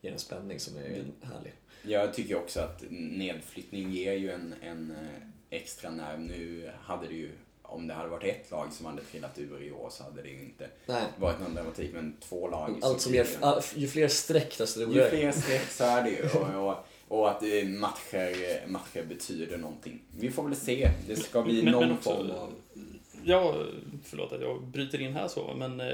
ger 0.00 0.12
en 0.12 0.18
spänning 0.18 0.60
som 0.60 0.76
är 0.76 1.04
härlig. 1.22 1.52
Jag 1.82 2.14
tycker 2.14 2.36
också 2.36 2.60
att 2.60 2.84
nedflyttning 2.90 3.90
ger 3.90 4.12
ju 4.12 4.30
en, 4.30 4.54
en 4.62 4.90
eh, 4.90 5.22
extra 5.50 5.90
nerv. 5.90 6.20
Nu 6.20 6.70
hade 6.80 7.06
det 7.06 7.14
ju, 7.14 7.30
om 7.68 7.86
det 7.86 7.94
hade 7.94 8.08
varit 8.08 8.24
ett 8.24 8.50
lag 8.50 8.72
som 8.72 8.86
hade 8.86 9.02
trillat 9.02 9.38
ur 9.38 9.62
i 9.62 9.70
år 9.72 9.88
så 9.90 10.02
hade 10.04 10.22
det 10.22 10.28
ju 10.28 10.40
inte 10.40 10.68
Nej, 10.86 11.02
varit 11.16 11.40
någon 11.40 11.54
dramatik, 11.54 11.90
men 11.94 12.16
två 12.20 12.48
lag. 12.48 12.78
allt 12.82 13.00
som 13.00 13.14
ger, 13.14 13.26
ju 13.76 13.88
fler 13.88 14.08
streck 14.08 14.58
desto 14.58 14.80
Ju 14.80 14.86
roligare. 14.86 15.10
fler 15.10 15.32
streck 15.32 15.70
så 15.70 15.84
är 15.84 16.02
det 16.04 16.10
ju. 16.10 16.28
Och, 16.38 16.68
och, 16.68 16.76
och 17.08 17.30
att 17.30 17.42
eh, 17.42 17.64
matcher, 17.68 18.66
matcher 18.66 19.04
betyder 19.08 19.58
någonting. 19.58 20.00
Vi 20.18 20.30
får 20.30 20.42
väl 20.42 20.56
se. 20.56 20.90
Det 21.06 21.16
ska 21.16 21.42
bli 21.42 21.62
Men- 21.62 21.72
någon 21.72 21.82
men 21.88 21.92
också- 21.92 22.10
form 22.16 22.30
av... 22.30 22.52
Ja, 23.24 23.54
förlåt 24.04 24.32
att 24.32 24.40
jag 24.40 24.62
bryter 24.62 25.00
in 25.00 25.12
här 25.12 25.28
så, 25.28 25.54
men 25.56 25.80
eh, 25.80 25.86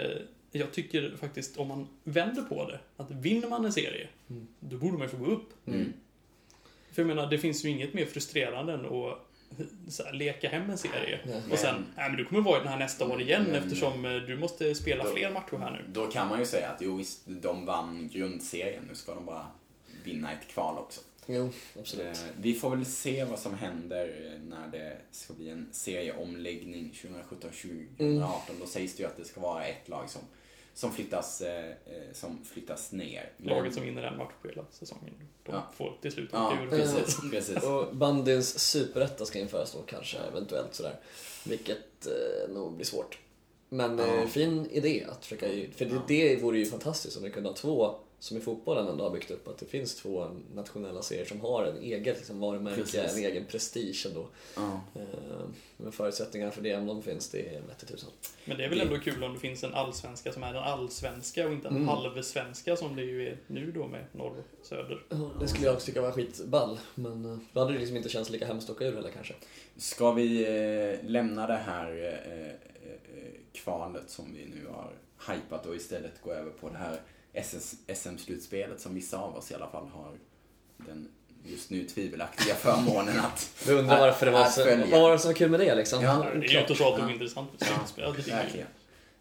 jag 0.52 0.72
tycker 0.72 1.16
faktiskt 1.20 1.56
om 1.56 1.68
man 1.68 1.88
vänder 2.04 2.42
på 2.42 2.70
det, 2.70 2.80
att 2.96 3.10
vinner 3.10 3.48
man 3.48 3.64
en 3.64 3.72
serie, 3.72 4.08
Mm. 4.30 4.46
då 4.60 4.76
borde 4.76 4.92
man 4.92 5.02
ju 5.02 5.08
få 5.08 5.16
gå 5.16 5.26
upp. 5.30 5.48
Mm. 5.66 5.92
För 6.92 7.02
jag 7.02 7.06
menar, 7.06 7.26
det 7.30 7.38
finns 7.38 7.64
ju 7.64 7.68
inget 7.68 7.94
mer 7.94 8.04
frustrerande 8.06 8.72
än 8.72 8.86
att 8.86 9.18
här, 10.04 10.12
leka 10.12 10.48
hem 10.48 10.70
en 10.70 10.78
serie. 10.78 11.20
Nej. 11.26 11.42
Och 11.52 11.58
sen, 11.58 11.74
Men- 11.74 11.84
nej 11.96 12.08
men 12.08 12.16
du 12.18 12.24
kommer 12.24 12.40
vara 12.42 12.56
i 12.56 12.60
den 12.60 12.68
här 12.68 12.78
nästa 12.78 13.06
år 13.06 13.20
igen 13.22 13.42
Men- 13.44 13.54
eftersom 13.62 14.04
eh, 14.04 14.12
du 14.12 14.36
måste 14.36 14.74
spela 14.74 15.04
Då- 15.04 15.10
fler 15.10 15.30
matcher 15.30 15.56
här 15.56 15.70
nu. 15.70 15.84
Då 15.92 16.06
kan 16.06 16.28
man 16.28 16.38
ju 16.38 16.44
säga 16.44 16.68
att 16.70 16.80
jo 16.82 16.96
visst, 16.96 17.20
de 17.26 17.66
vann 17.66 18.08
grundserien. 18.12 18.84
Nu 18.88 18.94
ska 18.94 19.14
de 19.14 19.24
bara 19.26 19.46
vinna 20.04 20.32
ett 20.32 20.48
kval 20.48 20.78
också. 20.78 21.00
Jo, 21.26 21.50
absolut. 21.80 22.06
Eh, 22.06 22.22
Vi 22.40 22.54
får 22.54 22.70
väl 22.70 22.84
se 22.86 23.24
vad 23.24 23.38
som 23.38 23.54
händer 23.54 24.38
när 24.50 24.68
det 24.72 24.96
ska 25.10 25.34
bli 25.34 25.50
en 25.50 25.68
serieomläggning 25.72 26.90
2017-2018. 26.94 27.96
Mm. 27.98 28.60
Då 28.60 28.66
sägs 28.66 28.96
det 28.96 29.02
ju 29.02 29.06
att 29.08 29.16
det 29.16 29.24
ska 29.24 29.40
vara 29.40 29.64
ett 29.64 29.88
lag 29.88 30.10
som, 30.10 30.22
som, 30.74 30.92
flyttas, 30.92 31.40
eh, 31.40 31.64
eh, 31.70 31.72
som 32.12 32.44
flyttas 32.44 32.92
ner. 32.92 33.32
Laget 33.36 33.74
som 33.74 33.82
vinner 33.82 34.02
en 34.02 34.16
match 34.18 34.32
på 34.42 34.48
hela 34.48 34.64
säsongen, 34.70 35.14
de 35.42 35.52
Ja. 35.52 35.62
får 35.76 35.92
till 36.02 36.12
slut 36.12 36.30
Ja, 36.32 36.52
åka 36.52 36.62
ur. 36.62 36.68
precis. 36.70 37.20
precis. 37.30 37.62
Och 37.64 37.96
bandyns 37.96 38.58
superetta 38.58 39.24
ska 39.26 39.38
införas 39.38 39.72
då 39.72 39.78
kanske, 39.86 40.18
eventuellt 40.18 40.74
sådär. 40.74 41.00
Vilket 41.46 42.06
eh, 42.06 42.54
nog 42.54 42.72
blir 42.72 42.86
svårt. 42.86 43.18
Men 43.68 43.98
Ja. 43.98 44.06
eh, 44.06 44.26
fin 44.26 44.66
idé 44.70 45.06
att 45.10 45.22
försöka, 45.24 45.46
för 45.76 45.84
det, 45.84 45.94
Ja. 45.94 46.02
det 46.08 46.36
vore 46.42 46.58
ju 46.58 46.66
fantastiskt 46.66 47.16
om 47.16 47.22
vi 47.22 47.30
kunde 47.30 47.48
ha 47.48 47.56
två, 47.56 47.94
som 48.24 48.36
i 48.36 48.40
fotbollen 48.40 48.88
ändå 48.88 49.04
har 49.04 49.10
byggt 49.10 49.30
upp, 49.30 49.48
att 49.48 49.58
det 49.58 49.66
finns 49.66 49.94
två 49.94 50.26
nationella 50.54 51.02
serier 51.02 51.24
som 51.24 51.40
har 51.40 51.64
en 51.64 51.76
egen 51.82 52.14
liksom, 52.14 52.40
varumärke, 52.40 52.80
Precis. 52.80 53.16
en 53.16 53.24
egen 53.24 53.44
prestige 53.44 54.06
ändå. 54.08 54.26
Ja. 54.56 54.80
Eh, 54.94 55.46
men 55.76 55.92
förutsättningarna 55.92 56.52
för 56.52 56.62
det, 56.62 56.76
om 56.76 56.86
de 56.86 57.02
finns, 57.02 57.28
det 57.30 57.54
är 57.56 57.60
vette 57.60 57.86
tusan. 57.86 58.10
Men 58.44 58.56
det 58.58 58.64
är 58.64 58.68
väl 58.68 58.80
ändå 58.80 58.98
kul 58.98 59.24
om 59.24 59.32
det 59.34 59.40
finns 59.40 59.64
en 59.64 59.74
allsvenska 59.74 60.32
som 60.32 60.42
är 60.42 60.48
en 60.50 60.56
allsvenska 60.56 61.46
och 61.46 61.52
inte 61.52 61.68
en 61.68 61.76
Mm. 61.76 61.88
halvsvenska 61.88 62.76
som 62.76 62.96
det 62.96 63.02
ju 63.02 63.28
är 63.28 63.38
nu 63.46 63.72
då 63.72 63.86
med 63.86 64.04
norr 64.12 64.42
och 64.60 64.66
söder. 64.66 65.02
Ja, 65.08 65.30
Det 65.40 65.48
skulle 65.48 65.66
jag 65.66 65.74
också 65.74 65.86
tycka 65.86 66.02
var 66.02 66.12
skitball, 66.12 66.78
men 66.94 67.24
eh, 67.32 67.38
då 67.52 67.60
hade 67.60 67.72
det 67.72 67.78
liksom 67.78 67.96
inte 67.96 68.08
känts 68.08 68.30
lika 68.30 68.46
hemskt 68.46 68.70
att 68.70 68.76
åka 68.76 68.86
ur 68.86 68.94
heller 68.94 69.10
kanske. 69.10 69.34
Ska 69.76 70.12
vi 70.12 70.42
eh, 71.02 71.10
lämna 71.10 71.46
det 71.46 71.56
här 71.66 72.20
kvalet 73.52 74.10
som 74.10 74.24
vi 74.34 74.44
nu 74.46 74.66
har 74.72 74.92
hypat 75.34 75.66
och 75.66 75.76
istället 75.76 76.22
gå 76.22 76.32
över 76.32 76.50
på 76.50 76.68
det 76.68 76.76
här 76.78 77.00
SM-slutspelet 77.94 78.80
som 78.80 78.94
vissa 78.94 79.18
av 79.18 79.36
oss 79.36 79.50
i 79.50 79.54
alla 79.54 79.66
fall 79.68 79.86
har 79.88 80.12
den 80.76 81.08
just 81.44 81.70
nu 81.70 81.84
tvivelaktiga 81.84 82.54
förmånen 82.54 83.20
att... 83.20 83.50
Vi 83.66 83.72
undrar 83.72 84.00
varför 84.00 84.26
det 84.26 84.32
var 84.32 84.44
så, 84.44 84.64
vad 84.90 85.00
var 85.02 85.12
det 85.12 85.18
som 85.18 85.28
var 85.28 85.34
kul 85.34 85.50
med 85.50 85.60
det 85.60 85.74
liksom? 85.74 86.02
Ja, 86.02 86.26
Det 86.34 86.46
är 86.46 86.50
ju 86.52 86.60
inte 86.60 86.74
så 86.74 86.92
att 86.92 86.98
de 87.00 87.08
är 87.08 87.12
intressant. 87.12 87.50
Ja, 87.58 87.66
Ja. 87.96 88.12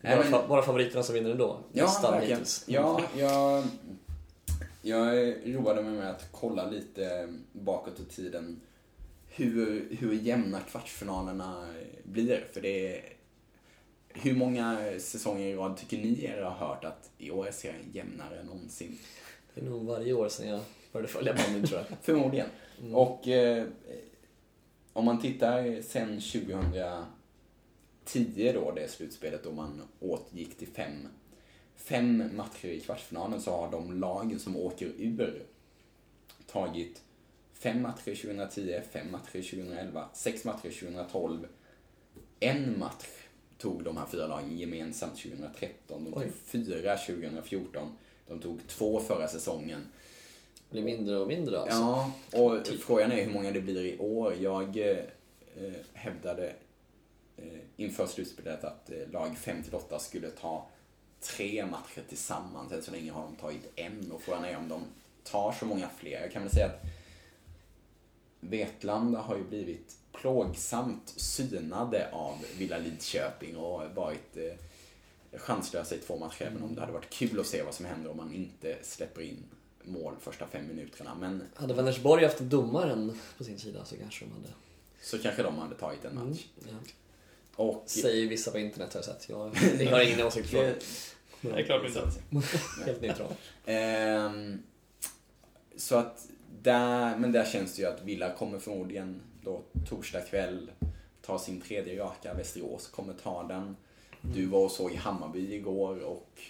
Nej, 0.02 0.17
Bara, 0.17 0.30
men- 0.30 0.49
bara 0.49 0.62
favoriterna 0.62 1.04
som 1.04 1.15
vinner 1.15 1.30
ändå. 1.32 1.60
Ja, 1.71 1.84
Nästan 1.86 2.12
verkligen. 2.12 2.38
hittills. 2.38 2.63
Ja, 2.67 3.02
jag, 3.17 3.63
jag 4.82 5.34
roade 5.56 5.82
mig 5.84 5.93
med 5.93 6.10
att 6.10 6.28
kolla 6.32 6.69
lite 6.69 7.34
bakåt 7.52 7.99
i 7.99 8.06
tiden 8.15 8.62
hur, 9.30 9.88
hur 9.99 10.13
jämna 10.13 10.60
kvartsfinalerna 10.60 11.65
blir. 12.04 12.45
För 12.54 12.62
det 12.62 12.97
är, 12.97 13.04
hur 14.13 14.36
många 14.36 14.78
säsonger 14.99 15.47
i 15.47 15.56
rad 15.56 15.78
tycker 15.78 15.97
ni 15.97 16.26
er 16.26 16.41
ha 16.41 16.67
hört 16.67 16.86
att 16.86 17.10
i 17.17 17.32
år 17.32 17.47
är 17.47 17.52
serien 17.52 17.91
jämnare 17.91 18.39
än 18.39 18.45
någonsin? 18.45 18.99
Det 19.54 19.62
är 19.62 19.65
nog 19.65 19.86
varje 19.86 20.13
år 20.13 20.30
sedan 20.30 20.47
jag 20.47 20.60
började 20.91 21.08
följa 21.08 21.34
bandyn 21.34 21.65
tror 21.65 21.80
jag. 21.80 21.97
Förmodligen. 22.02 22.47
Mm. 22.82 22.95
Och 22.95 23.28
eh, 23.28 23.67
om 24.93 25.06
man 25.06 25.21
tittar 25.21 25.82
sen 25.82 26.21
2010 28.06 28.52
då, 28.54 28.71
det 28.71 28.91
slutspelet 28.91 29.43
då 29.43 29.52
man 29.52 29.82
återgick 29.99 30.58
till 30.58 30.67
fem, 30.67 31.08
fem 31.76 32.30
matcher 32.36 32.67
i 32.67 32.80
kvartsfinalen 32.80 33.41
så 33.41 33.52
har 33.52 33.71
de 33.71 33.99
lagen 33.99 34.39
som 34.39 34.58
åker 34.58 34.86
ur 34.97 35.45
tagit 36.47 37.02
fem 37.54 37.82
matcher 37.82 38.15
2010, 38.15 38.82
fem 38.91 39.12
matcher 39.12 39.41
2011, 39.41 40.10
sex 40.13 40.45
matcher 40.45 40.69
2012. 40.80 41.47
En 42.39 42.80
match 42.80 43.22
tog 43.63 43.84
de 43.84 43.97
här 43.97 44.06
fyra 44.06 44.28
lagen 44.28 44.58
gemensamt 44.58 45.17
2013. 45.17 46.04
De 46.04 46.06
tog 46.06 46.17
Oj. 46.17 46.32
fyra 46.45 46.97
2014. 46.97 47.97
De 48.28 48.39
tog 48.39 48.67
två 48.67 48.99
förra 48.99 49.28
säsongen. 49.28 49.82
Det 50.69 50.71
blir 50.71 50.84
mindre 50.84 51.17
och 51.17 51.28
mindre 51.28 51.60
alltså. 51.60 51.78
Ja, 51.78 52.12
och 52.43 52.67
frågan 52.67 53.12
är 53.12 53.23
hur 53.23 53.34
många 53.34 53.52
det 53.52 53.62
blir 53.62 53.86
i 53.86 53.97
år. 53.97 54.36
Jag 54.39 54.78
eh, 54.78 54.97
eh, 55.58 55.73
hävdade 55.93 56.54
eh, 57.38 57.60
inför 57.78 58.06
slutspelet 58.06 58.63
att 58.63 58.89
eh, 58.89 59.12
lag 59.12 59.36
5-8 59.43 59.97
skulle 59.99 60.30
ta 60.30 60.67
tre 61.19 61.65
matcher 61.65 62.02
tillsammans. 62.10 62.71
Än 62.71 62.84
så 62.84 62.91
länge 62.91 63.12
har 63.12 63.23
de 63.23 63.36
tagit 63.36 63.71
en 63.76 64.12
och 64.12 64.21
frågan 64.21 64.45
är 64.45 64.58
om 64.58 64.69
de 64.69 64.82
tar 65.23 65.52
så 65.52 65.65
många 65.65 65.89
fler. 65.97 66.21
Jag 66.21 66.32
kan 66.32 66.41
väl 66.41 66.52
säga 66.52 66.65
att 66.65 66.82
Vetlanda 68.39 69.19
har 69.19 69.38
ju 69.38 69.43
blivit 69.43 69.97
plågsamt 70.13 71.13
synade 71.15 72.12
av 72.12 72.38
Villa 72.58 72.78
Lidköping 72.78 73.58
och 73.58 73.82
varit 73.95 74.38
eh, 74.38 75.39
chanslösa 75.39 75.95
i 75.95 75.97
två 75.97 76.17
matcher. 76.17 76.43
Även 76.43 76.63
om 76.63 76.76
det 76.76 76.82
hade 76.82 76.93
varit 76.93 77.10
kul 77.10 77.39
att 77.39 77.47
se 77.47 77.63
vad 77.63 77.73
som 77.73 77.86
händer 77.86 78.12
om 78.12 78.17
man 78.17 78.34
inte 78.34 78.78
släpper 78.82 79.21
in 79.21 79.43
mål 79.84 80.15
första 80.19 80.47
fem 80.47 80.67
minuterna. 80.67 81.15
Men 81.19 81.43
Hade 81.56 81.73
Vänersborg 81.73 82.26
haft 82.26 82.39
domaren 82.39 83.19
på 83.38 83.43
sin 83.43 83.60
sida 83.60 83.86
så 83.86 83.95
kanske 83.97 84.26
de 84.26 84.32
hade 84.32 84.54
så 85.02 85.19
kanske 85.19 85.43
de 85.43 85.58
hade 85.58 85.76
tagit 85.76 86.06
en 86.06 86.15
match. 86.15 86.45
Ja. 86.60 86.76
Och... 87.56 87.84
Säger 87.86 88.28
vissa 88.28 88.52
på 88.52 88.60
internet 88.60 88.93
har 88.93 88.97
jag 88.97 89.06
sett. 89.06 89.30
Jag, 89.30 89.58
jag 89.80 89.91
har 89.91 90.02
ingen 90.02 90.26
åsikt 90.26 90.49
för 90.49 90.63
det. 90.63 90.80
Det 91.41 91.49
är 91.49 91.63
klart 91.63 91.86
inte. 91.86 92.02
Helt 92.86 93.02
neutral. 93.02 93.34
Ehm, 93.65 94.63
så 95.76 95.95
att 95.95 96.28
där, 96.62 97.17
men 97.17 97.32
där 97.32 97.45
känns 97.45 97.76
det 97.76 97.82
ju 97.82 97.88
att 97.88 98.04
Villa 98.04 98.34
kommer 98.34 98.60
förmodligen 98.60 99.21
då 99.43 99.62
torsdag 99.89 100.21
kväll 100.21 100.71
ta 101.21 101.39
sin 101.39 101.62
tredje 101.62 101.99
raka. 101.99 102.34
Västerås 102.34 102.88
kommer 102.88 103.13
ta 103.13 103.43
den. 103.43 103.75
Du 104.21 104.45
var 104.45 104.60
och 104.60 104.71
såg 104.71 104.91
i 104.91 104.95
Hammarby 104.95 105.53
igår 105.53 105.99
och 105.99 106.41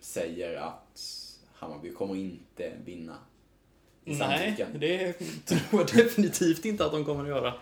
säger 0.00 0.56
att 0.56 1.00
Hammarby 1.52 1.92
kommer 1.92 2.16
inte 2.16 2.72
vinna. 2.84 3.16
i 4.04 4.14
Nej, 4.14 4.66
det 4.78 5.12
tror 5.44 5.60
jag 5.72 5.86
definitivt 5.86 6.64
inte 6.64 6.84
att 6.84 6.92
de 6.92 7.04
kommer 7.04 7.22
att 7.22 7.28
göra. 7.28 7.50
Då 7.50 7.58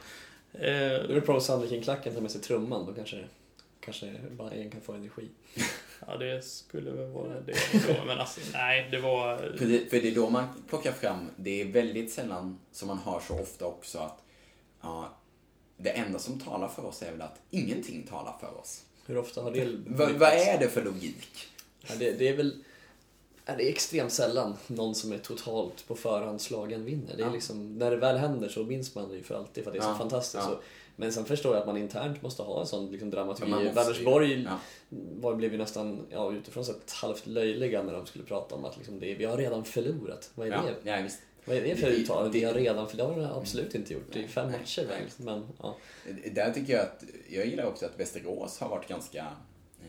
Eh, 0.54 0.92
är 0.92 1.14
det 1.14 1.20
bra 1.20 1.36
att 1.36 1.42
Sandviken-klacken 1.42 2.14
tar 2.14 2.20
med 2.20 2.30
sig 2.30 2.40
trumman. 2.40 2.86
Då 2.86 2.94
kanske, 2.94 3.24
kanske 3.80 4.06
Bayern 4.30 4.70
kan 4.70 4.80
få 4.80 4.92
energi. 4.92 5.28
ja, 6.06 6.16
det 6.16 6.44
skulle 6.44 6.90
väl 6.90 7.10
vara 7.10 7.40
det. 7.40 7.54
Då. 7.88 8.04
Men 8.06 8.18
alltså, 8.18 8.40
nej, 8.52 8.88
det 8.90 8.98
var... 8.98 9.36
För 9.58 9.66
det, 9.66 9.90
för 9.90 10.00
det 10.00 10.08
är 10.08 10.14
då 10.14 10.30
man 10.30 10.44
plockar 10.68 10.92
fram, 10.92 11.30
det 11.36 11.60
är 11.60 11.64
väldigt 11.64 12.12
sällan 12.12 12.58
som 12.72 12.88
man 12.88 12.98
hör 12.98 13.20
så 13.20 13.40
ofta 13.40 13.66
också 13.66 13.98
att 13.98 14.21
ja, 14.82 15.08
det 15.76 15.90
enda 15.90 16.18
som 16.18 16.40
talar 16.40 16.68
för 16.68 16.84
oss 16.84 17.02
är 17.02 17.10
väl 17.12 17.22
att 17.22 17.40
ingenting 17.50 18.02
talar 18.02 18.36
för 18.40 18.58
oss. 18.60 18.82
Hur 19.06 19.18
ofta 19.18 19.42
har 19.42 19.50
det 19.50 19.64
Va, 19.86 20.08
vad 20.18 20.28
är 20.32 20.58
det 20.58 20.68
för 20.68 20.82
logik? 20.84 21.46
Ja, 21.80 21.94
det, 21.98 22.12
det 22.12 22.28
är 22.28 22.36
väl 22.36 22.64
ja, 23.46 23.54
det 23.56 23.64
är 23.64 23.68
extremt 23.68 24.12
sällan 24.12 24.56
någon 24.66 24.94
som 24.94 25.12
är 25.12 25.18
totalt 25.18 25.86
på 25.88 25.94
förhand 25.96 26.40
slagen 26.40 26.84
vinner. 26.84 27.16
Det 27.16 27.22
är 27.22 27.26
Ja. 27.26 27.32
liksom, 27.32 27.78
när 27.78 27.90
det 27.90 27.96
väl 27.96 28.16
händer 28.16 28.48
så 28.48 28.64
minns 28.64 28.94
man 28.94 29.08
det 29.08 29.16
ju 29.16 29.22
för 29.22 29.34
alltid 29.34 29.64
för 29.64 29.70
att 29.70 29.74
det 29.74 29.78
är 29.80 29.82
så 29.82 29.88
Ja, 29.88 29.94
fantastiskt. 29.98 30.44
Så, 30.44 30.58
men 30.96 31.12
sen 31.12 31.24
förstår 31.24 31.54
jag 31.54 31.60
att 31.60 31.66
man 31.66 31.76
internt 31.76 32.22
måste 32.22 32.42
ha 32.42 32.60
en 32.60 32.66
sån 32.66 32.90
liksom, 32.90 33.10
dramaturgi. 33.10 33.68
Vänersborg 33.74 34.48
Ja. 35.22 35.34
blev 35.34 35.52
ju 35.52 35.58
nästan 35.58 36.06
ja, 36.10 36.32
utifrån 36.32 36.64
sett 36.64 36.92
halvt 36.92 37.26
löjliga 37.26 37.82
när 37.82 37.92
de 37.92 38.06
skulle 38.06 38.24
prata 38.24 38.54
om 38.54 38.64
att 38.64 38.76
liksom, 38.76 39.00
det 39.00 39.12
är, 39.12 39.16
vi 39.16 39.24
har 39.24 39.36
redan 39.36 39.64
förlorat. 39.64 40.30
Vad 40.34 40.46
är 40.46 40.50
det? 40.50 40.90
ja, 40.90 41.02
visst. 41.02 41.18
Vad 41.44 41.56
är 41.56 41.62
det 41.62 41.76
för 41.76 41.86
uttalande? 41.90 42.30
Vi 42.30 42.40
det- 42.40 42.46
har 42.46 42.54
redan 42.54 42.88
förlorat. 42.88 43.16
Det 43.16 43.22
har 43.24 43.34
vi 43.34 43.40
absolut 43.40 43.74
inte 43.74 43.92
gjort. 43.92 44.12
Det 44.12 44.24
är 44.24 44.28
fem 44.28 44.50
Nej, 44.50 44.58
matcher 44.60 44.86
väl. 44.86 45.02
Men, 45.16 45.48
ja. 45.62 45.76
Där 46.32 46.52
tycker 46.52 46.72
jag 46.72 46.82
att, 46.82 47.04
jag 47.30 47.46
gillar 47.46 47.64
också 47.64 47.86
att 47.86 48.00
Västerås 48.00 48.58
har 48.58 48.68
varit 48.68 48.88
ganska 48.88 49.18
eh, 49.80 49.86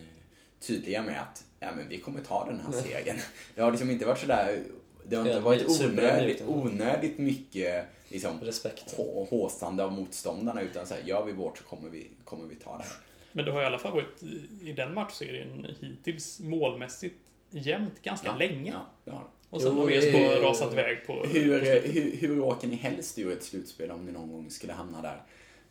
tydliga 0.59 1.01
med 1.01 1.21
att 1.21 1.43
ja, 1.59 1.67
men 1.75 1.89
vi 1.89 1.97
kommer 1.99 2.21
ta 2.21 2.45
den 2.45 2.59
här 2.59 2.69
Nej. 2.71 2.81
segern. 2.81 3.17
Det 3.55 3.61
har 3.61 3.71
liksom 3.71 3.89
inte 3.91 4.05
varit 4.05 4.19
sådär, 4.19 4.59
det 5.07 5.15
har 5.15 5.23
inte 5.23 5.35
Ja, 5.37 5.41
varit 5.41 5.81
onödigt, 5.81 6.43
onödigt 6.47 7.17
mycket 7.17 7.85
liksom, 8.09 8.39
Respekt. 8.41 8.95
hå- 8.97 9.29
håsande 9.29 9.83
av 9.83 9.91
motståndarna 9.91 10.61
utan 10.61 10.87
så 10.87 10.93
här, 10.93 11.01
gör 11.01 11.25
vi 11.25 11.31
vårt 11.31 11.57
så 11.57 11.63
kommer 11.63 11.89
vi, 11.89 12.07
kommer 12.25 12.47
vi 12.47 12.55
ta 12.55 12.77
det. 12.77 12.85
Men 13.31 13.45
det 13.45 13.51
har 13.51 13.61
i 13.61 13.65
alla 13.65 13.79
fall 13.79 13.91
varit 13.93 14.23
i 14.61 14.73
den 14.73 14.93
matchserien 14.93 15.67
hittills 15.81 16.39
målmässigt 16.39 17.15
jämnt 17.49 18.01
ganska 18.01 18.27
Ja, 18.27 18.35
länge. 18.37 18.71
Ja, 18.71 18.85
det 19.05 19.11
har 19.11 19.19
det. 19.19 19.25
Och 19.53 19.61
sen 19.61 19.71
Jo, 19.75 19.81
har 19.81 19.89
det 19.89 19.99
VSK 19.99 20.13
är- 20.15 20.41
rasat 20.41 20.73
iväg 20.73 21.07
på... 21.07 21.13
Hur, 21.25 21.59
hur, 21.81 22.11
hur 22.17 22.39
åker 22.39 22.67
ni 22.67 22.75
helst 22.75 23.19
ur 23.19 23.31
ett 23.31 23.43
slutspel 23.43 23.91
om 23.91 24.05
ni 24.05 24.11
någon 24.11 24.31
gång 24.31 24.49
skulle 24.49 24.73
hamna 24.73 25.01
där? 25.01 25.23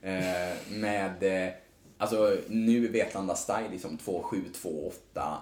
Eh, 0.03 0.57
med, 0.73 1.23
eh, 1.47 1.53
alltså 1.99 2.37
nu 2.49 2.85
är 2.85 2.89
Vetlanda 2.91 3.35
Style 3.35 3.69
liksom 3.71 3.99
2-7, 3.99 4.43
2-8 5.15 5.37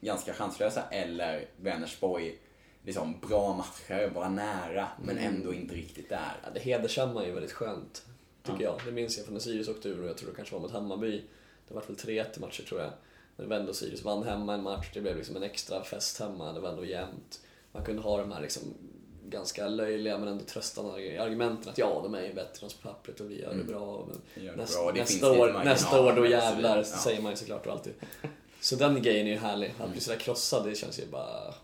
ganska 0.00 0.32
chanslösa 0.34 0.82
eller 0.90 1.44
Vänersborg 1.56 2.38
liksom 2.84 3.20
bra 3.28 3.52
matcher, 3.54 4.10
vara 4.14 4.28
nära 4.28 4.88
men 5.04 5.18
ändå 5.18 5.54
inte 5.54 5.74
riktigt 5.74 6.08
där. 6.08 6.32
Ja, 6.44 6.50
det 6.54 6.60
hedersamma 6.60 7.22
är 7.22 7.26
ju 7.26 7.32
väldigt 7.32 7.52
skönt, 7.52 8.06
tycker 8.42 8.64
Ja. 8.64 8.70
jag. 8.70 8.80
Det 8.86 8.92
minns 8.92 9.16
jag 9.16 9.24
från 9.26 9.34
när 9.34 9.40
Sirius 9.40 9.68
åkte 9.68 9.88
ur 9.88 10.02
och 10.02 10.08
jag 10.08 10.16
tror 10.16 10.30
det 10.30 10.36
kanske 10.36 10.54
var 10.54 10.60
mot 10.62 10.72
Hammarby. 10.72 11.22
Det 11.68 11.74
var 11.74 11.82
väl 11.86 11.96
3-1 11.96 12.36
i 12.36 12.40
matcher 12.40 12.62
tror 12.62 12.80
jag. 12.80 12.90
När 13.38 13.44
det 13.44 13.48
vände 13.48 13.70
och 13.70 13.76
Sirius 13.76 14.02
vann 14.04 14.22
hemma 14.22 14.54
en 14.54 14.62
match, 14.62 14.90
det 14.94 15.00
blev 15.00 15.16
liksom 15.16 15.36
en 15.36 15.42
extra 15.42 15.84
fest 15.84 16.20
hemma, 16.20 16.52
det 16.52 16.60
var 16.60 16.68
ändå 16.68 16.84
jämnt. 16.84 17.40
Man 17.72 17.84
kunde 17.84 18.02
ha 18.02 18.16
de 18.18 18.32
här 18.32 18.40
liksom 18.40 18.62
ganska 19.28 19.68
löjliga 19.68 20.18
men 20.18 20.28
ändå 20.28 20.44
tröstande 20.44 21.22
argumenten 21.22 21.70
att 21.70 21.78
ja, 21.78 22.00
de 22.02 22.14
är 22.14 22.22
ju 22.22 22.34
bättre 22.34 22.60
än 22.60 22.66
oss 22.66 22.74
på 22.74 22.88
pappret 22.88 23.20
och 23.20 23.30
vi 23.30 23.40
gör 23.40 23.54
det 23.54 23.64
bra. 23.64 24.06
Men 24.08 24.44
gör 24.44 24.52
det 24.52 24.62
nästa, 24.62 24.82
bra, 24.82 24.92
det 24.92 25.00
nästa, 25.00 25.32
år, 25.32 25.60
nästa 25.64 26.00
år 26.00 26.12
då 26.12 26.26
jävlar. 26.26 26.76
Ja. 26.76 26.84
säger 26.84 27.22
man 27.22 27.32
ju 27.32 27.36
såklart 27.36 27.66
och 27.66 27.72
alltid. 27.72 27.92
Så 28.60 28.76
den 28.76 29.02
grejen 29.02 29.26
är 29.26 29.30
ju 29.30 29.36
härlig. 29.38 29.70
Att 29.70 29.78
Mm. 29.80 29.92
bli 29.92 30.00
sådär 30.00 30.18
krossad, 30.18 30.66
det 30.66 30.74
känns 30.74 30.98
ju 30.98 31.06
bara... 31.06 31.54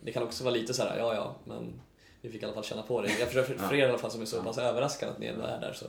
Det 0.00 0.12
kan 0.12 0.22
också 0.22 0.44
vara 0.44 0.54
lite 0.54 0.74
så 0.74 0.82
här, 0.82 0.98
ja 0.98 1.14
ja, 1.14 1.34
men 1.44 1.80
vi 2.28 2.32
fick 2.32 2.42
i 2.42 2.44
alla 2.44 2.54
fall 2.54 2.64
känna 2.64 2.82
på 2.82 3.02
det. 3.02 3.18
Jag 3.18 3.32
för, 3.32 3.42
för, 3.42 3.54
för 3.54 3.74
er 3.74 3.86
i 3.86 3.88
alla 3.88 3.98
fall 3.98 4.10
som 4.10 4.20
är 4.22 4.26
så 4.26 4.42
pass 4.42 4.58
överraskade 4.58 5.12
att 5.12 5.18
ni 5.18 5.26
ändå 5.26 5.44
är 5.44 5.60
där. 5.60 5.72
Så. 5.72 5.86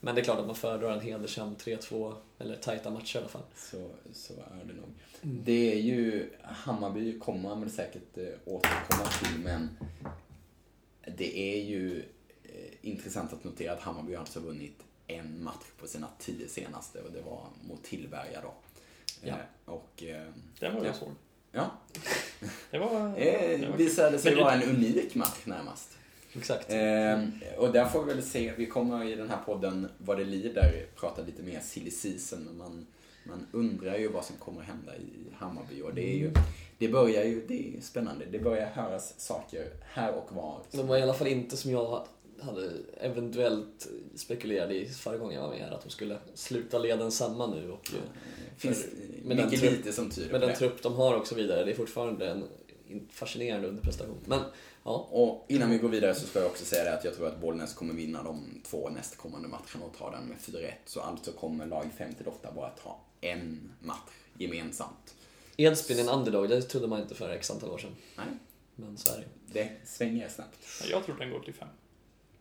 Men 0.00 0.14
det 0.14 0.20
är 0.20 0.24
klart 0.24 0.38
att 0.38 0.46
man 0.46 0.54
föredrar 0.56 0.92
en 0.92 1.00
hedersam 1.00 1.56
3-2, 1.56 2.14
eller 2.38 2.56
tajta 2.56 2.90
matcher 2.90 3.16
i 3.16 3.18
alla 3.18 3.28
fall. 3.28 3.42
Så, 3.56 3.90
så 4.12 4.32
är 4.34 4.64
det 4.64 4.72
nog. 4.74 4.88
Det 5.22 5.72
är 5.72 5.78
ju, 5.80 6.30
Hammarby 6.42 7.18
kommer 7.18 7.54
man 7.54 7.70
säkert 7.70 8.18
eh, 8.18 8.24
återkomma 8.44 9.08
till 9.22 9.38
men 9.44 9.78
det 11.16 11.38
är 11.38 11.62
ju 11.64 11.98
eh, 12.44 12.50
intressant 12.80 13.32
att 13.32 13.44
notera 13.44 13.72
att 13.72 13.80
Hammarby 13.80 14.12
har 14.14 14.20
alltså 14.20 14.40
vunnit 14.40 14.82
en 15.06 15.44
match 15.44 15.64
på 15.80 15.86
sina 15.86 16.08
tio 16.18 16.48
senaste 16.48 17.00
och 17.02 17.12
det 17.12 17.20
var 17.20 17.46
mot 17.68 17.84
Tillberga 17.84 18.40
då. 18.42 18.54
Ja. 19.22 19.28
Eh, 19.28 19.34
Och 19.72 20.02
Den 20.60 20.74
var 20.74 20.80
Ja. 20.80 20.86
jag 20.86 20.96
såg. 20.96 21.08
Ja, 21.52 21.70
Det 22.70 22.78
var... 22.78 23.06
eh, 23.08 23.60
det 23.60 23.68
var 23.70 23.76
visade 23.76 24.18
sig 24.18 24.34
vara 24.34 24.52
en 24.52 24.62
unik 24.62 25.14
match 25.14 25.40
närmast. 25.44 25.90
Exakt. 26.32 26.70
Eh, 26.72 27.20
och 27.58 27.72
där 27.72 27.84
får 27.88 28.04
vi 28.04 28.14
väl 28.14 28.22
se, 28.22 28.52
vi 28.56 28.66
kommer 28.66 29.04
i 29.04 29.14
den 29.14 29.30
här 29.30 29.38
podden 29.46 29.88
vad 29.98 30.18
det 30.18 30.24
lider 30.24 30.86
prata 30.96 31.22
lite 31.22 31.42
mer 31.42 31.60
silly 31.60 31.90
season. 31.90 32.44
men 32.44 32.56
Man, 32.56 32.86
man 33.24 33.46
undrar 33.52 33.96
ju 33.98 34.08
vad 34.08 34.24
som 34.24 34.36
kommer 34.36 34.62
hända 34.62 34.96
i 34.96 35.34
Hammarby 35.38 35.82
och 35.82 35.94
det 35.94 36.12
är 36.12 36.16
ju, 36.16 36.30
det 36.78 36.88
börjar 36.88 37.24
ju, 37.24 37.46
det 37.48 37.76
är 37.76 37.80
spännande. 37.80 38.24
Det 38.30 38.38
börjar 38.38 38.66
höras 38.66 39.14
saker 39.20 39.68
här 39.92 40.12
och 40.14 40.32
var. 40.32 40.60
De 40.70 40.86
var 40.86 40.96
i 40.96 41.02
alla 41.02 41.14
fall 41.14 41.26
inte 41.28 41.56
som 41.56 41.70
jag 41.70 42.06
hade 42.40 42.70
eventuellt 43.00 43.86
spekulerade 44.14 44.74
i 44.74 44.88
förra 44.88 45.16
gången 45.16 45.34
jag 45.34 45.42
var 45.42 45.50
med 45.54 45.58
här, 45.64 45.70
att 45.72 45.82
de 45.82 45.90
skulle 45.90 46.18
sluta 46.34 46.78
leden 46.78 47.10
samma 47.12 47.46
nu 47.46 47.70
och 47.70 47.90
eh, 47.94 48.00
finns 48.56 48.86
med 49.22 49.36
den 49.36 49.44
mycket 49.46 49.60
trupp- 49.60 49.72
lite 49.76 49.92
som 49.92 50.10
tyder 50.10 50.32
med 50.32 50.40
den 50.40 50.56
trupp 50.56 50.82
de 50.82 50.94
har 50.94 51.14
och 51.20 51.26
så 51.26 51.34
vidare. 51.34 51.64
Det 51.64 51.70
är 51.70 51.74
fortfarande 51.74 52.30
en 52.30 52.44
fascinerande 53.10 53.68
underprestation. 53.68 54.18
Men 54.24 54.40
ja, 54.84 55.08
Och 55.10 55.44
innan 55.48 55.70
vi 55.70 55.78
går 55.78 55.88
vidare 55.88 56.14
så 56.14 56.26
ska 56.26 56.38
jag 56.38 56.48
också 56.48 56.64
säga 56.64 56.84
det 56.84 56.94
att 56.98 57.04
jag 57.04 57.14
tror 57.16 57.26
att 57.28 57.40
Bollnäs 57.40 57.74
kommer 57.74 57.94
vinna 57.94 58.22
de 58.22 58.62
två 58.64 58.88
nästkommande 58.88 59.48
matcherna 59.48 59.84
och 59.90 59.96
ta 59.98 60.10
den 60.10 60.24
med 60.24 60.36
4-1. 60.38 60.70
Så 60.84 61.00
alltså 61.00 61.32
kommer 61.32 61.66
lag 61.66 61.90
5-8 61.98 62.54
bara 62.54 62.70
ta 62.70 63.00
en 63.20 63.70
match 63.80 64.10
gemensamt. 64.38 65.14
Edsbyn 65.56 65.98
är 65.98 66.02
en 66.02 66.08
underdog, 66.08 66.48
det 66.48 66.62
trodde 66.62 66.86
man 66.86 67.00
inte 67.02 67.14
för 67.14 67.30
x 67.30 67.50
antal 67.50 67.70
år 67.70 67.78
sedan. 67.78 67.96
Nej, 68.16 68.26
Men 68.74 68.96
så 68.96 69.12
är 69.14 69.18
det 69.18 69.24
det 69.60 69.70
svänger 69.84 70.28
snabbt. 70.28 70.58
Jag 70.90 71.04
tror 71.04 71.16
den 71.18 71.30
går 71.30 71.40
till 71.40 71.54
fem. 71.54 71.68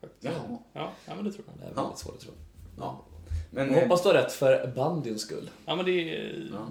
Faktiskt. 0.07 0.33
Jaha. 0.49 0.57
Ja, 0.73 0.91
ja, 1.07 1.15
men 1.15 1.25
det 1.25 1.31
tror 1.31 1.45
jag. 1.47 1.57
Det 1.59 1.65
är 1.65 1.73
Ja. 1.75 1.81
väldigt 1.81 1.99
svårt 1.99 2.15
att 2.15 2.21
tro. 2.21 2.31
Ja. 2.77 3.05
Men, 3.51 3.67
Men 3.69 3.79
hoppas 3.83 4.03
du 4.03 4.07
har 4.09 4.15
rätt 4.15 4.31
för 4.33 4.67
bandyns 4.75 5.21
skull. 5.21 5.49
Ja, 5.65 5.75
men 5.75 5.85
det 5.85 5.91
är... 5.91 6.49
Ja. 6.51 6.67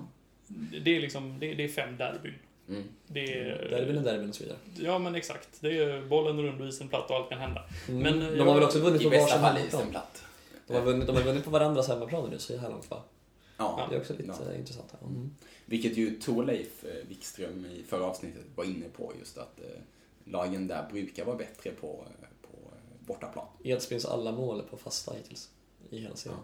Det 0.84 0.96
är 0.96 1.00
liksom, 1.00 1.36
det 1.40 1.52
är, 1.52 1.54
det 1.56 1.64
är 1.64 1.68
fem 1.68 1.96
derbyn. 1.96 2.34
Mm. 2.68 2.82
Det 3.06 3.20
är... 3.40 3.68
Derbyn 3.70 3.96
är 3.98 4.02
derbyn 4.02 4.28
och 4.28 4.34
så 4.34 4.42
vidare. 4.44 4.58
Ja, 4.76 4.98
men 4.98 5.14
exakt. 5.14 5.48
Det 5.60 5.78
är 5.78 6.06
bollen 6.06 6.42
rund 6.42 6.60
och 6.60 6.66
isen 6.68 6.88
platt 6.88 7.10
och 7.10 7.16
allt 7.16 7.28
kan 7.28 7.38
hända. 7.38 7.64
Mm. 7.88 8.02
Men, 8.02 8.20
de 8.30 8.36
jag- 8.36 8.44
har 8.44 8.54
väl 8.54 8.62
också 8.64 8.78
vunnit 8.78 9.02
på 9.02 9.08
varsin 9.08 9.38
hemmaplan. 9.40 9.90
platt. 9.90 10.22
De 10.66 10.74
har 10.74 10.82
vunnit, 10.82 11.06
de 11.06 11.16
har 11.16 11.22
vunnit 11.22 11.44
på 11.44 11.50
varandras 11.50 11.88
hemmaplaner 11.88 12.30
nu 12.30 12.38
så 12.38 12.56
här 12.56 12.70
långt 12.70 12.90
va? 12.90 13.02
Ja, 13.56 13.86
Det 13.90 13.96
är 13.96 14.00
också 14.00 14.12
lite 14.12 14.32
ja. 14.46 14.52
eh, 14.52 14.58
intressant. 14.58 14.92
här. 15.00 15.08
Mm. 15.08 15.34
Vilket 15.66 15.96
ju 15.96 16.20
Torleif 16.20 16.84
eh, 16.84 17.08
Wikström 17.08 17.66
i 17.66 17.82
förra 17.88 18.04
avsnittet 18.04 18.42
var 18.54 18.64
inne 18.64 18.86
på 18.96 19.12
just 19.18 19.38
att 19.38 19.60
eh, 19.60 19.66
lagen 20.24 20.66
där 20.66 20.88
brukar 20.92 21.24
vara 21.24 21.36
bättre 21.36 21.70
på, 21.70 21.86
eh, 21.86 21.92
på 22.20 22.23
eh, 22.23 22.23
bortaplan. 23.06 23.46
Edsbyns 23.64 24.04
alla 24.04 24.32
mål 24.32 24.60
är 24.60 24.64
på 24.64 24.76
fasta 24.76 25.14
hittills. 25.14 25.50
I 25.90 25.98
hela 25.98 26.16
serien. 26.16 26.40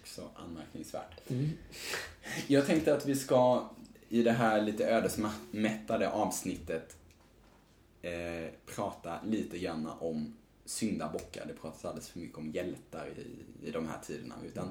Också 0.00 0.28
anmärkningsvärt. 0.34 1.30
Mm. 1.30 1.50
Jag 2.46 2.66
tänkte 2.66 2.94
att 2.94 3.06
vi 3.06 3.16
ska 3.16 3.68
i 4.08 4.22
det 4.22 4.32
här 4.32 4.62
lite 4.62 4.86
ödesmättade 4.86 6.10
avsnittet 6.10 6.96
eh, 8.02 8.52
prata 8.66 9.18
lite 9.24 9.58
grann 9.58 9.88
om 10.00 10.36
syndabockar. 10.64 11.46
Det 11.46 11.54
pratas 11.54 11.84
alldeles 11.84 12.08
för 12.08 12.18
mycket 12.18 12.38
om 12.38 12.50
hjältar 12.50 13.08
i, 13.08 13.68
i 13.68 13.70
de 13.70 13.88
här 13.88 13.98
tiderna. 14.06 14.34
Utan 14.46 14.70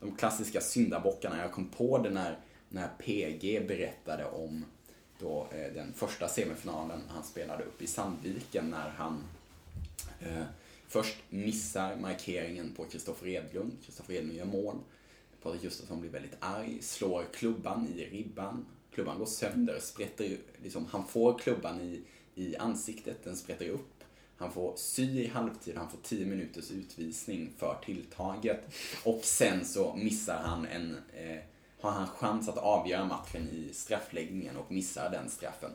de 0.00 0.16
klassiska 0.16 0.60
syndabockarna. 0.60 1.42
Jag 1.42 1.52
kom 1.52 1.68
på 1.68 1.98
det 1.98 2.10
när, 2.10 2.38
när 2.68 2.88
PG 2.88 3.66
berättade 3.68 4.24
om 4.24 4.64
då, 5.18 5.46
eh, 5.52 5.72
den 5.74 5.92
första 5.92 6.28
semifinalen 6.28 7.00
han 7.08 7.22
spelade 7.22 7.64
upp 7.64 7.82
i 7.82 7.86
Sandviken 7.86 8.70
när 8.70 8.88
han 8.88 9.24
eh, 10.20 10.44
först 10.88 11.16
missar 11.30 11.96
markeringen 11.96 12.72
på 12.76 12.84
Kristoffer 12.84 13.28
Edlund. 13.28 13.72
Kristoffer 13.84 14.14
Edlund 14.14 14.36
gör 14.36 14.44
mål. 14.44 14.76
Patrik 15.42 15.62
Gustafsson 15.62 16.00
blir 16.00 16.10
väldigt 16.10 16.36
arg, 16.40 16.78
slår 16.82 17.24
klubban 17.34 17.88
i 17.96 18.04
ribban. 18.04 18.66
Klubban 18.94 19.18
går 19.18 19.26
sönder, 19.26 19.78
sprätter, 19.80 20.36
liksom, 20.62 20.86
han 20.86 21.06
får 21.06 21.38
klubban 21.38 21.80
i, 21.80 22.02
i 22.34 22.56
ansiktet, 22.56 23.24
den 23.24 23.36
sprätter 23.36 23.68
upp. 23.68 24.04
Han 24.36 24.52
får 24.52 24.72
sy 24.76 25.02
i 25.02 25.26
halvtid, 25.26 25.76
han 25.76 25.90
får 25.90 25.98
10 26.02 26.26
minuters 26.26 26.70
utvisning 26.70 27.52
för 27.58 27.78
tilltaget. 27.84 28.60
Och 29.04 29.20
sen 29.24 29.64
så 29.64 29.96
missar 29.96 30.42
han 30.44 30.66
en, 30.66 30.96
eh, 31.16 31.42
har 31.80 31.90
han 31.90 32.06
chans 32.06 32.48
att 32.48 32.58
avgöra 32.58 33.04
matchen 33.04 33.48
i 33.48 33.74
straffläggningen 33.74 34.56
och 34.56 34.72
missar 34.72 35.10
den 35.10 35.30
straffen. 35.30 35.70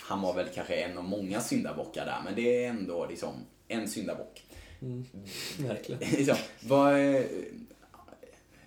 Han 0.00 0.22
var 0.22 0.34
väl 0.34 0.48
kanske 0.54 0.74
en 0.74 0.98
av 0.98 1.04
många 1.04 1.40
syndabockar 1.40 2.06
där, 2.06 2.20
men 2.24 2.34
det 2.34 2.64
är 2.64 2.68
ändå 2.68 3.06
liksom 3.06 3.34
en 3.68 3.88
syndabock. 3.88 4.46
Verkligen. 5.58 6.00
liksom, 6.16 6.36
vad, 6.60 7.14
eh, 7.14 7.22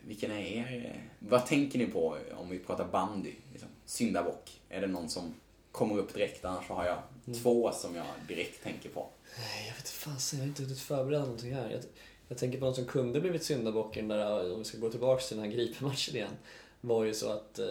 vilken 0.01 0.31
är 0.31 0.41
er, 0.41 1.09
vad 1.19 1.45
tänker 1.45 1.79
ni 1.79 1.85
på 1.85 2.17
om 2.37 2.49
vi 2.49 2.59
pratar 2.59 2.87
bandy? 2.87 3.33
Liksom, 3.51 3.69
syndabock. 3.85 4.61
Är 4.69 4.81
det 4.81 4.87
någon 4.87 5.09
som 5.09 5.33
kommer 5.71 5.97
upp 5.97 6.13
direkt? 6.13 6.45
Annars 6.45 6.67
har 6.67 6.85
jag 6.85 7.01
två 7.35 7.71
som 7.71 7.95
jag 7.95 8.05
direkt 8.27 8.63
tänker 8.63 8.89
på. 8.89 9.09
Jag 9.67 9.73
vet 9.73 9.77
inte 9.77 9.91
fasen, 9.91 10.39
jag 10.39 10.43
har 10.45 10.49
inte 10.49 10.63
hunnit 10.63 10.79
förbereda 10.79 11.21
någonting 11.21 11.53
här. 11.53 11.69
Jag, 11.71 11.81
jag 12.27 12.37
tänker 12.37 12.59
på 12.59 12.65
någon 12.65 12.75
som 12.75 12.85
kunde 12.85 13.21
blivit 13.21 13.43
syndabocken 13.43 14.07
där, 14.07 14.53
om 14.53 14.59
vi 14.59 14.65
ska 14.65 14.77
gå 14.77 14.89
tillbaka 14.89 15.21
till 15.21 15.37
den 15.37 15.45
här 15.45 15.51
Gripen-matchen 15.51 16.15
igen. 16.15 16.37
Var 16.81 17.03
ju 17.03 17.13
så 17.13 17.29
att 17.29 17.59
eh, 17.59 17.65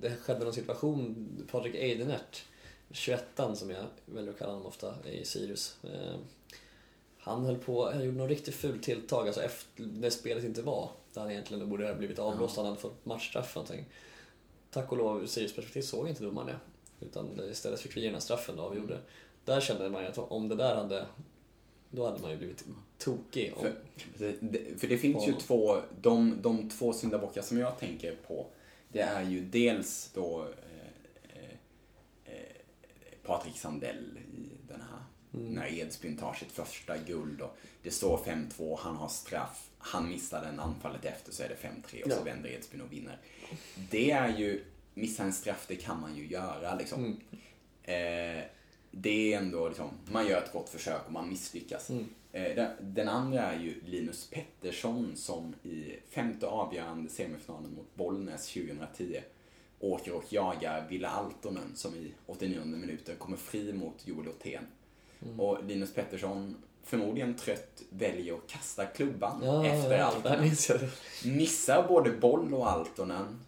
det 0.00 0.16
skedde 0.22 0.44
någon 0.44 0.54
situation, 0.54 1.28
Patrik 1.50 1.74
Eidenert, 1.74 2.44
21 2.90 3.24
som 3.54 3.70
jag 3.70 3.84
väljer 4.04 4.32
att 4.32 4.38
kalla 4.38 4.52
honom 4.52 4.66
ofta 4.66 4.94
i 5.10 5.24
Sirius. 5.24 5.76
Eh, 5.84 6.16
han 7.26 7.44
höll 7.44 7.58
på, 7.58 7.90
han 7.90 8.04
gjorde 8.04 8.18
något 8.18 8.28
riktigt 8.28 8.54
fult 8.54 8.82
tilltag, 8.82 9.26
alltså 9.26 9.42
efter 9.42 9.84
när 9.84 10.10
spelet 10.10 10.44
inte 10.44 10.62
var. 10.62 10.90
Där 11.12 11.20
han 11.20 11.30
egentligen 11.30 11.68
borde 11.68 11.86
ha 11.86 11.94
blivit 11.94 12.18
avblåst, 12.18 12.56
han 12.56 12.66
hade 12.66 12.78
fått 12.78 13.04
matchstraff 13.06 13.56
eller 13.56 13.64
någonting. 13.64 13.92
Tack 14.70 14.92
och 14.92 14.98
lov, 14.98 15.22
ur 15.22 15.26
Sirius 15.26 15.54
perspektiv 15.54 15.82
såg 15.82 16.08
inte 16.08 16.24
domaren 16.24 16.46
det. 16.46 17.06
Utan 17.06 17.40
istället 17.50 17.80
fick 17.80 17.96
vi 17.96 18.00
ge 18.00 18.06
den 18.06 18.14
här 18.14 18.20
straffen 18.20 18.58
och 18.58 18.64
avgjorde. 18.64 18.98
Där 19.44 19.60
kände 19.60 19.88
man 19.88 20.02
ju 20.02 20.08
att 20.08 20.18
om 20.18 20.48
det 20.48 20.54
där 20.54 20.74
hade... 20.76 21.06
Då 21.90 22.06
hade 22.06 22.22
man 22.22 22.30
ju 22.30 22.36
blivit 22.36 22.64
tokig. 22.98 23.52
Om, 23.56 23.66
För, 24.16 24.34
för 24.78 24.86
det 24.86 24.98
finns 24.98 25.28
ju 25.28 25.32
två, 25.32 25.76
de, 26.00 26.38
de 26.42 26.70
två 26.70 26.92
syndabockar 26.92 27.42
som 27.42 27.58
jag 27.58 27.78
tänker 27.78 28.16
på, 28.26 28.46
det 28.88 29.00
är 29.00 29.22
ju 29.22 29.40
dels 29.40 30.10
då 30.14 30.42
eh, 30.42 31.40
eh, 31.40 31.50
eh, 32.24 32.56
Patrik 33.22 33.56
Sandell 33.58 34.18
när 35.40 35.72
Edsbyn 35.72 36.16
tar 36.16 36.34
sitt 36.34 36.52
första 36.52 36.98
guld 36.98 37.40
och 37.40 37.56
det 37.82 37.90
står 37.90 38.16
5-2, 38.18 38.78
han 38.80 38.96
har 38.96 39.08
straff, 39.08 39.70
han 39.78 40.08
missar 40.08 40.44
den 40.44 40.60
anfallet 40.60 41.04
efter 41.04 41.32
så 41.32 41.42
är 41.42 41.48
det 41.48 41.68
5-3 41.68 42.02
och 42.04 42.10
så 42.12 42.18
Ja. 42.18 42.24
vänder 42.24 42.50
Edsbyn 42.50 42.80
och 42.80 42.92
vinner. 42.92 43.18
Det 43.90 44.10
är 44.10 44.38
ju, 44.38 44.64
missa 44.94 45.22
en 45.22 45.32
straff, 45.32 45.64
det 45.68 45.76
kan 45.76 46.00
man 46.00 46.16
ju 46.16 46.26
göra 46.26 46.74
liksom. 46.74 47.04
Mm. 47.04 47.18
Eh, 47.82 48.44
det 48.90 49.32
är 49.32 49.38
ändå 49.38 49.68
liksom, 49.68 49.90
man 50.12 50.26
gör 50.26 50.42
ett 50.42 50.52
gott 50.52 50.68
försök 50.68 51.06
och 51.06 51.12
man 51.12 51.28
misslyckas. 51.28 51.90
Mm. 51.90 52.06
Eh, 52.32 52.68
den, 52.80 53.08
andra 53.08 53.42
är 53.42 53.60
ju 53.60 53.80
Linus 53.84 54.30
Pettersson 54.30 55.12
som 55.16 55.54
i 55.62 55.96
femte 56.10 56.46
avgörande 56.46 57.10
semifinalen 57.10 57.74
mot 57.74 57.94
Bollnäs 57.94 58.48
2010 58.52 59.20
åker 59.80 60.12
och 60.12 60.24
jagar 60.32 60.88
Ville 60.88 61.08
Altonen 61.08 61.70
som 61.76 61.94
i 61.94 62.12
89 62.26 62.64
minuten 62.64 63.16
kommer 63.16 63.36
fri 63.36 63.72
mot 63.72 64.06
Joel 64.06 64.28
Othén. 64.28 64.66
Mm. 65.26 65.40
Och 65.40 65.64
Linus 65.64 65.94
Pettersson, 65.94 66.56
förmodligen 66.84 67.34
trött, 67.34 67.82
väljer 67.90 68.34
att 68.34 68.46
kasta 68.46 68.86
klubban 68.86 69.40
ja, 69.44 69.66
efter 69.66 69.98
ja, 69.98 70.04
Altonen. 70.04 70.50
Missar 71.24 71.88
både 71.88 72.10
boll 72.10 72.54
och 72.54 72.70
Altonen 72.70 73.40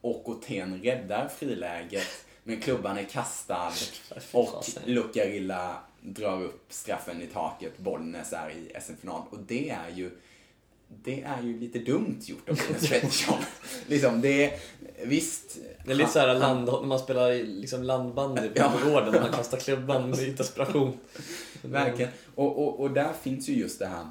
och 0.00 0.28
Othén 0.28 0.82
räddar 0.82 1.28
friläget 1.28 2.26
men 2.44 2.60
klubban 2.60 2.98
är 2.98 3.04
kastad 3.04 3.72
och. 4.32 4.64
Lucarilla 4.84 5.76
drar 6.00 6.42
upp 6.42 6.66
straffen 6.68 7.22
i 7.22 7.26
taket. 7.26 7.78
Bollnäs 7.78 8.32
är 8.32 8.50
i 8.50 8.80
SM-final 8.80 9.22
och 9.30 9.38
det 9.38 9.70
är 9.70 9.90
ju 9.90 10.10
det 10.88 11.22
är 11.22 11.42
ju 11.42 11.60
lite 11.60 11.78
dumt 11.78 12.20
gjort 12.20 12.48
av 12.48 12.56
Linus 12.56 12.88
Pettersson. 12.90 13.38
liksom, 13.86 14.20
det 14.20 14.60
visst. 15.04 15.58
Det 15.84 15.90
är 15.92 15.94
lite 15.96 16.10
såhär 16.10 16.38
land, 16.38 16.64
när 16.66 16.82
man 16.82 16.98
spelar 16.98 17.34
liksom 17.44 17.82
landbandy 17.82 18.48
på 18.48 18.54
Ja. 18.58 18.72
gården, 18.84 19.22
man 19.22 19.32
kastar 19.32 19.58
klubban 19.58 20.14
i 20.14 20.30
desperation. 20.30 20.92
Verkligen. 21.62 22.10
Och, 22.34 22.58
och, 22.64 22.80
och 22.80 22.90
där 22.90 23.12
finns 23.22 23.48
ju 23.48 23.52
just 23.54 23.78
det 23.78 23.86
här 23.86 24.10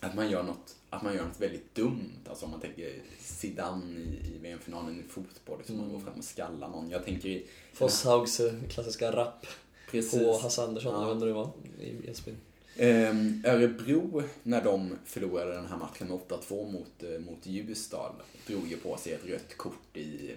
att 0.00 0.14
man 0.14 0.30
gör 0.30 0.42
något, 0.42 0.74
att 0.90 1.02
man 1.02 1.14
gör 1.14 1.24
något 1.24 1.40
väldigt 1.40 1.74
dumt. 1.74 2.12
Alltså 2.28 2.44
om 2.44 2.50
man 2.50 2.60
tänker 2.60 2.92
Zidane 3.20 3.84
i, 3.94 4.02
i 4.34 4.38
VM-finalen 4.42 5.00
i 5.06 5.12
fotboll, 5.12 5.58
som 5.66 5.76
man 5.76 5.92
går 5.92 6.00
fram 6.00 6.14
och 6.18 6.24
skallar 6.24 6.68
någon. 6.68 6.90
Jag 6.90 7.04
tänker 7.04 7.28
i... 7.28 7.46
Fosshaugs 7.72 8.40
eh, 8.40 8.52
klassiska 8.70 9.12
rap 9.12 9.46
Precis. 9.90 10.22
på 10.22 10.38
Hasse 10.38 10.62
Andersson, 10.62 10.94
Ja. 11.02 11.08
jag 11.08 11.14
hur 11.14 11.26
det 11.26 11.32
var, 11.32 11.50
i 11.80 12.08
Edsbyn. 12.10 12.36
Ehm, 12.78 13.42
Örebro, 13.46 14.22
när 14.42 14.64
de 14.64 14.96
förlorade 15.04 15.52
den 15.52 15.66
här 15.66 15.76
matchen 15.76 16.08
med 16.08 16.16
8-2 16.16 16.70
mot, 16.72 17.02
eh, 17.02 17.18
mot 17.18 17.46
Ljusdal, 17.46 18.12
drog 18.46 18.66
ju 18.68 18.76
på 18.76 18.96
sig 18.96 19.12
ett 19.12 19.24
rött 19.26 19.56
kort 19.56 19.96
i, 19.96 20.34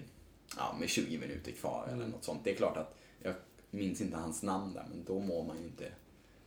ja, 0.57 0.75
med 0.79 0.89
20 0.89 1.17
minuter 1.17 1.51
kvar 1.51 1.83
eller 1.87 1.95
Mm. 1.97 2.09
något 2.09 2.23
sånt. 2.23 2.41
Det 2.43 2.51
är 2.51 2.55
klart 2.55 2.77
att, 2.77 2.95
jag 3.23 3.33
minns 3.71 4.01
inte 4.01 4.17
hans 4.17 4.43
namn 4.43 4.73
där, 4.73 4.85
men 4.89 5.03
då 5.07 5.19
mår 5.19 5.43
man 5.43 5.57
ju 5.57 5.63
inte, 5.63 5.91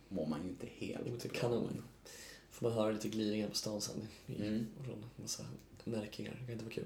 mår 0.09 0.25
man 0.27 0.43
ju 0.43 0.49
inte 0.49 0.67
helt 0.77 1.05
Lite 1.05 1.27
bra. 1.27 1.37
kanon. 1.39 1.83
Får 2.51 2.69
man 2.69 2.77
höra 2.77 2.91
lite 2.91 3.09
gliringar 3.09 3.49
på 3.49 3.55
stan 3.55 3.81
sen. 3.81 4.07
Mm. 4.39 4.67
Från 4.85 5.05
massa 5.15 5.43
märkingar. 5.83 6.31
Det 6.31 6.45
kan 6.45 6.51
inte 6.53 6.65
vara 6.65 6.73
kul. 6.73 6.85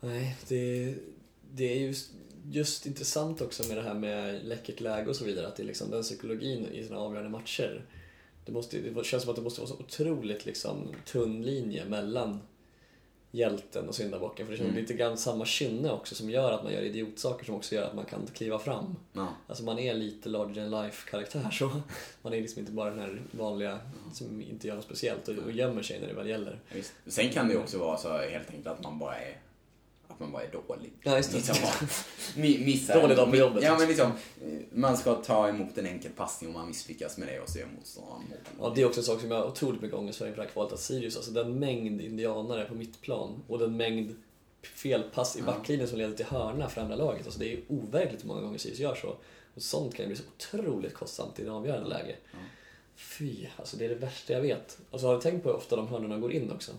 Nej, 0.00 0.36
det, 0.48 0.94
det 1.54 1.64
är 1.64 1.76
just, 1.86 2.10
just 2.50 2.86
intressant 2.86 3.40
också 3.40 3.68
med 3.68 3.76
det 3.76 3.82
här 3.82 3.94
med 3.94 4.44
läckert 4.44 4.80
läge 4.80 5.08
och 5.10 5.16
så 5.16 5.24
vidare. 5.24 5.46
Att 5.46 5.56
det 5.56 5.62
är 5.62 5.66
liksom 5.66 5.90
den 5.90 6.02
psykologin 6.02 6.66
i 6.66 6.84
sina 6.84 6.98
avgörande 6.98 7.30
matcher. 7.30 7.84
Det, 8.48 8.54
måste, 8.54 8.78
det 8.78 9.04
känns 9.04 9.22
som 9.22 9.30
att 9.30 9.36
det 9.36 9.42
måste 9.42 9.60
vara 9.60 9.68
så 9.68 9.74
otroligt 9.74 10.46
liksom, 10.46 10.88
tunn 11.06 11.42
linje 11.42 11.84
mellan 11.84 12.40
hjälten 13.30 13.88
och 13.88 13.94
syndabocken. 13.94 14.46
För 14.46 14.52
det 14.52 14.56
känns 14.58 14.68
Mm. 14.70 14.80
lite 14.80 14.94
grann 14.94 15.16
samma 15.18 15.44
kynne 15.44 15.90
också 15.90 16.14
som 16.14 16.30
gör 16.30 16.52
att 16.52 16.62
man 16.64 16.72
gör 16.72 16.82
idiotsaker 16.82 17.44
som 17.44 17.54
också 17.54 17.74
gör 17.74 17.82
att 17.82 17.94
man 17.94 18.04
kan 18.04 18.26
kliva 18.34 18.58
fram. 18.58 18.96
Ja. 19.12 19.28
Alltså 19.46 19.64
man 19.64 19.78
är 19.78 19.94
lite 19.94 20.28
larger 20.28 20.54
than 20.54 20.82
life 20.84 21.10
karaktär 21.10 21.50
så. 21.50 21.70
Man 22.22 22.34
är 22.34 22.40
liksom 22.40 22.60
inte 22.60 22.72
bara 22.72 22.90
den 22.90 22.98
här 22.98 23.22
vanliga 23.30 23.78
som 24.12 24.42
inte 24.42 24.66
gör 24.68 24.74
något 24.74 24.84
speciellt 24.84 25.28
och, 25.28 25.38
och 25.38 25.52
gömmer 25.52 25.82
sig 25.82 26.00
när 26.00 26.08
det 26.08 26.14
väl 26.14 26.28
gäller. 26.28 26.60
Visst. 26.72 26.92
Sen 27.06 27.28
kan 27.30 27.48
det 27.48 27.54
ju 27.54 27.60
också 27.60 27.78
vara 27.78 27.96
så 27.96 28.08
helt 28.18 28.50
enkelt 28.50 28.66
att 28.66 28.82
man 28.82 28.98
bara 28.98 29.18
är 29.18 29.36
att 30.08 30.20
man 30.20 30.32
bara 30.32 30.42
är 30.42 30.50
dålig. 30.68 30.92
Ja, 31.02 31.16
just 31.16 31.30
det. 31.32 31.36
Liksom 31.36 31.56
missar 32.64 33.00
Dålig 33.02 33.16
dag 33.16 33.30
på 33.30 33.36
jobbet, 33.36 33.62
Ja, 33.64 33.78
men 33.78 33.88
liksom, 33.88 34.12
man 34.72 34.96
ska 34.96 35.14
ta 35.14 35.48
emot 35.48 35.78
en 35.78 35.86
enkel 35.86 36.12
passning 36.12 36.50
och 36.50 36.58
man 36.60 36.68
misslyckas 36.68 37.18
med 37.18 37.28
det 37.28 37.40
och 37.40 37.48
så 37.48 37.58
gör 37.58 37.66
motståndaren. 37.76 38.22
Ja, 38.60 38.72
det 38.74 38.82
är 38.82 38.86
också 38.86 39.00
en 39.00 39.04
sak 39.04 39.20
som 39.20 39.30
jag 39.30 39.38
har 39.38 39.46
otroligt 39.46 39.82
mycket 39.82 39.98
ångest 39.98 40.18
för 40.18 40.26
inför 40.26 40.36
det 40.42 40.46
här 40.46 40.52
kvalet. 40.52 40.80
Sirius, 40.80 41.16
alltså 41.16 41.30
den 41.30 41.58
mängd 41.58 42.00
indianare 42.00 42.64
på 42.64 42.74
mittplan 42.74 43.42
och 43.48 43.58
den 43.58 43.76
mängd 43.76 44.16
felpass 44.62 45.36
i 45.36 45.38
Ja. 45.38 45.44
backlinjen 45.46 45.88
som 45.88 45.98
leder 45.98 46.16
till 46.16 46.26
hörna 46.26 46.68
för 46.68 46.80
andra 46.80 46.96
laget. 46.96 47.24
Alltså 47.26 47.40
det 47.40 47.52
är 47.52 47.60
overkligt 47.68 48.22
hur 48.22 48.28
många 48.28 48.40
gånger 48.40 48.58
Sirius 48.58 48.78
gör 48.80 48.94
så. 48.94 49.08
Och 49.54 49.62
sånt 49.62 49.94
kan 49.94 50.02
ju 50.02 50.06
bli 50.06 50.16
så 50.16 50.22
otroligt 50.36 50.94
kostsamt 50.94 51.38
i 51.38 51.42
ett 51.42 51.48
avgörande 51.48 51.88
läge. 51.88 52.16
Ja. 52.32 52.38
Fy, 52.96 53.46
alltså 53.56 53.76
det 53.76 53.84
är 53.84 53.88
det 53.88 53.94
värsta 53.94 54.32
jag 54.32 54.40
vet. 54.40 54.78
Alltså 54.90 55.06
har 55.06 55.14
du 55.14 55.20
tänkt 55.20 55.42
på 55.42 55.48
hur 55.48 55.56
ofta 55.56 55.76
de 55.76 55.88
hörnorna 55.88 56.18
går 56.18 56.32
in 56.32 56.52
också? 56.52 56.72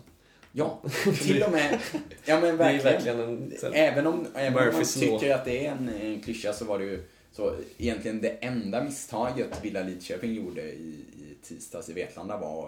Ja, 0.52 0.82
till 1.22 1.42
och 1.42 1.52
med. 1.52 1.80
Ja 2.24 2.40
men 2.40 2.56
verkligen. 2.56 2.92
verkligen 2.92 3.20
en... 3.20 3.74
Även 3.74 4.06
om, 4.06 4.26
även 4.34 4.68
om 4.68 4.74
man 4.74 4.84
tycker 4.84 5.34
att 5.34 5.44
det 5.44 5.66
är 5.66 5.72
en, 5.72 5.88
en 5.88 6.20
klyscha 6.20 6.52
så 6.52 6.64
var 6.64 6.78
det 6.78 6.84
ju 6.84 7.02
så 7.32 7.54
egentligen 7.78 8.20
det 8.20 8.28
enda 8.28 8.84
misstaget 8.84 9.64
Villa 9.64 9.82
Lidköping 9.82 10.34
gjorde 10.34 10.62
i, 10.62 11.04
i 11.14 11.36
tisdags 11.42 11.88
i 11.88 11.92
Vetlanda 11.92 12.36
var 12.36 12.64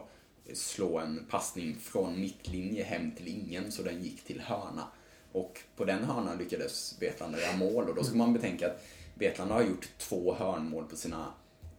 att 0.51 0.57
slå 0.57 0.99
en 0.99 1.27
passning 1.31 1.77
från 1.81 2.21
mittlinje 2.21 2.85
hem 2.85 3.11
till 3.11 3.29
ingen 3.29 3.73
så 3.73 3.83
den 3.83 4.03
gick 4.03 4.25
till 4.25 4.41
hörna. 4.41 4.87
Och 5.33 5.61
på 5.77 5.85
den 5.85 6.05
hörnan 6.05 6.39
lyckades 6.39 6.97
Vetlanda 7.01 7.41
göra 7.41 7.57
mål 7.57 7.89
och 7.89 7.95
då 7.95 8.05
ska 8.05 8.17
man 8.17 8.33
betänka 8.33 8.67
att 8.67 8.85
Vetlanda 9.15 9.55
har 9.55 9.63
gjort 9.63 9.89
två 9.99 10.35
hörnmål 10.35 10.85
på 10.85 10.97
sina 10.97 11.27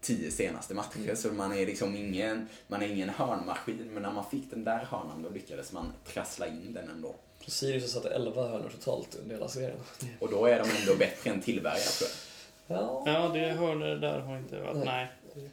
tio 0.03 0.31
senaste 0.31 0.73
matcher 0.73 1.15
så 1.15 1.27
man 1.27 1.53
är 1.53 1.65
liksom 1.65 1.95
ingen, 1.95 2.47
man 2.67 2.81
är 2.81 2.87
ingen 2.87 3.09
hörnmaskin 3.09 3.89
men 3.93 4.03
när 4.03 4.11
man 4.11 4.25
fick 4.25 4.49
den 4.49 4.63
där 4.63 4.87
hörnan 4.89 5.23
då 5.23 5.29
lyckades 5.29 5.71
man 5.71 5.93
trassla 6.05 6.47
in 6.47 6.73
den 6.73 6.89
ändå. 6.89 7.15
Så 7.39 7.51
Sirius 7.51 7.93
har 7.93 8.01
satt 8.01 8.11
11 8.11 8.47
hörnor 8.47 8.69
totalt 8.69 9.15
under 9.15 9.35
hela 9.35 9.47
serien. 9.47 9.77
Och 10.19 10.31
då 10.31 10.45
är 10.45 10.59
de 10.59 10.69
ändå 10.81 10.95
bättre 10.99 11.29
än 11.29 11.41
Tillberga 11.41 11.77
tror 11.77 12.09
jag. 12.67 12.77
Ja. 12.77 13.03
Ja, 13.05 13.29
det 13.29 13.51
hörnor 13.51 13.95
där 13.95 14.19
har 14.19 14.37
inte 14.37 14.59
varit... 14.59 14.85
Nej. 14.85 15.07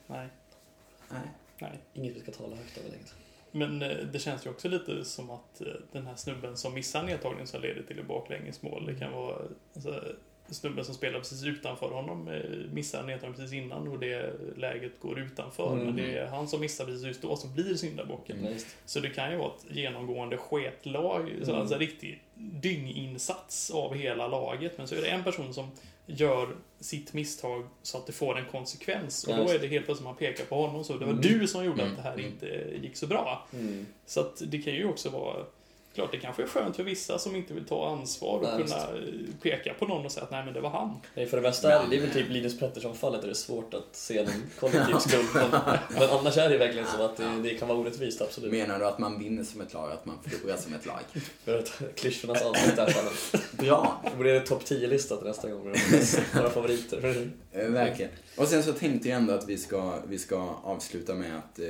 Nej. 0.06 0.28
Nej. 1.08 1.20
Nej. 1.58 1.78
Inget 1.94 2.16
vi 2.16 2.20
ska 2.20 2.32
tala 2.32 2.56
högt 2.56 2.78
om 2.78 2.84
längre. 2.84 3.04
Men 3.50 3.82
eh, 3.82 4.06
det 4.12 4.18
känns 4.18 4.46
ju 4.46 4.50
också 4.50 4.68
lite 4.68 5.04
som 5.04 5.30
att 5.30 5.60
eh, 5.60 5.66
den 5.92 6.06
här 6.06 6.16
snubben 6.16 6.56
som 6.56 6.74
missar 6.74 7.02
nedtagningen 7.02 7.46
som 7.46 7.62
leder 7.62 7.82
till 7.82 7.98
ett 7.98 8.06
baklängesmål, 8.06 8.86
det 8.86 8.94
kan 8.94 9.12
vara... 9.12 9.36
Alltså, 9.74 10.04
snubben 10.54 10.84
som 10.84 10.94
spelar 10.94 11.18
precis 11.18 11.44
utanför 11.44 11.88
honom 11.90 12.28
eh, 12.28 12.40
missar 12.72 13.02
nedtagningen 13.02 13.34
precis 13.36 13.52
innan 13.52 13.88
och 13.88 13.98
det 13.98 14.32
läget 14.56 15.00
går 15.00 15.18
utanför. 15.20 15.72
Mm. 15.72 15.84
Men 15.86 15.96
det 15.96 16.18
är 16.18 16.26
han 16.26 16.48
som 16.48 16.60
missar 16.60 16.84
precis 16.84 17.06
just 17.06 17.22
då 17.22 17.36
som 17.36 17.54
blir 17.54 17.74
syndabocken. 17.74 18.44
Just. 18.52 18.66
Så 18.86 19.00
det 19.00 19.10
kan 19.10 19.30
ju 19.32 19.36
vara 19.36 19.48
ett 19.48 19.76
genomgående 19.76 20.36
sketlag, 20.36 21.30
så 21.42 21.48
Mm. 21.50 21.60
alltså 21.60 21.74
en 21.74 21.80
riktig 21.80 22.22
dynginsats 22.34 23.70
av 23.70 23.94
hela 23.94 24.28
laget. 24.28 24.78
Men 24.78 24.88
så 24.88 24.94
är 24.94 25.00
det 25.00 25.08
en 25.08 25.24
person 25.24 25.54
som 25.54 25.70
gör 26.06 26.48
sitt 26.80 27.12
misstag 27.12 27.66
så 27.82 27.98
att 27.98 28.06
det 28.06 28.12
får 28.12 28.38
en 28.38 28.44
konsekvens. 28.44 29.24
Och 29.24 29.36
då 29.36 29.48
är 29.48 29.58
det 29.58 29.66
helt 29.66 29.84
plötsligt 29.84 30.04
man 30.04 30.16
pekar 30.16 30.44
på 30.44 30.54
honom 30.66 30.84
så. 30.84 30.92
Det 30.92 31.04
var 31.04 31.12
Mm. 31.12 31.22
du 31.22 31.46
som 31.46 31.64
gjorde 31.64 31.82
Mm. 31.82 31.92
att 31.92 31.96
det 31.96 32.02
här 32.02 32.14
Mm. 32.18 32.26
inte 32.26 32.46
gick 32.82 32.96
så 32.96 33.06
bra. 33.06 33.46
Mm. 33.52 33.86
Så 34.06 34.20
att 34.20 34.42
det 34.46 34.58
kan 34.58 34.72
ju 34.72 34.84
också 34.88 35.08
vara 35.10 35.44
Klart, 35.94 36.12
det 36.12 36.18
kanske 36.18 36.42
är 36.42 36.46
skönt 36.46 36.76
för 36.76 36.82
vissa 36.82 37.18
som 37.18 37.36
inte 37.36 37.54
vill 37.54 37.64
ta 37.64 37.88
ansvar 37.88 38.38
och 38.38 38.42
Nej, 38.42 38.62
kunna 38.62 38.76
eh, 38.76 39.02
peka 39.42 39.74
på 39.74 39.86
någon 39.86 40.04
och 40.04 40.12
säga 40.12 40.24
att 40.24 40.30
nej 40.30 40.44
men 40.44 40.54
det 40.54 40.60
var 40.60 40.70
han. 40.70 41.00
Nej, 41.14 41.26
för 41.26 41.36
det 41.36 41.42
värsta 41.42 41.72
är 41.72 41.82
det, 41.82 41.90
det 41.90 41.96
är 41.96 42.00
väl 42.00 42.10
typ 42.10 42.28
Linus 42.28 42.58
Pettersson-fallet 42.58 43.20
där 43.20 43.28
det 43.28 43.32
är 43.32 43.34
svårt 43.34 43.74
att 43.74 43.96
se 43.96 44.22
någon 44.22 44.50
kollektiv 44.60 44.94
skuld. 44.98 45.26
Men, 45.88 46.10
annars 46.10 46.36
är 46.36 46.48
det 46.50 46.58
verkligen 46.58 46.86
så 46.86 47.02
att 47.02 47.16
det, 47.16 47.42
det 47.42 47.54
kan 47.54 47.68
vara 47.68 47.78
orättvist, 47.78 48.22
absolut. 48.22 48.52
Menar 48.52 48.78
du 48.78 48.86
att 48.86 48.98
man 48.98 49.18
vinner 49.18 49.44
som 49.44 49.60
ett 49.60 49.74
lag, 49.74 49.92
att 49.92 50.06
man 50.06 50.18
förlorar 50.22 50.56
som 50.56 50.74
ett 50.74 50.86
lag? 50.86 51.00
För 51.44 51.58
att 51.58 51.82
klyschornas 51.94 52.42
avsnitt 52.42 52.78
här 52.78 52.90
fallet. 52.90 53.52
Bra! 53.52 54.02
Det 54.10 54.16
borde 54.16 54.40
topp 54.40 54.62
10-lista 54.62 55.16
till 55.16 55.26
nästa 55.26 55.50
gång. 55.50 55.64
med 55.64 55.78
Våra 56.34 56.50
favoriter. 56.50 57.30
Eh, 57.52 57.66
Verkligen. 57.66 58.10
Och 58.36 58.48
sen 58.48 58.62
så 58.62 58.72
tänkte 58.72 59.08
jag 59.08 59.16
ändå 59.16 59.34
att 59.34 59.48
vi 59.48 59.58
ska, 59.58 60.00
vi 60.08 60.18
ska 60.18 60.60
avsluta 60.62 61.14
med 61.14 61.38
att 61.38 61.58
eh, 61.58 61.66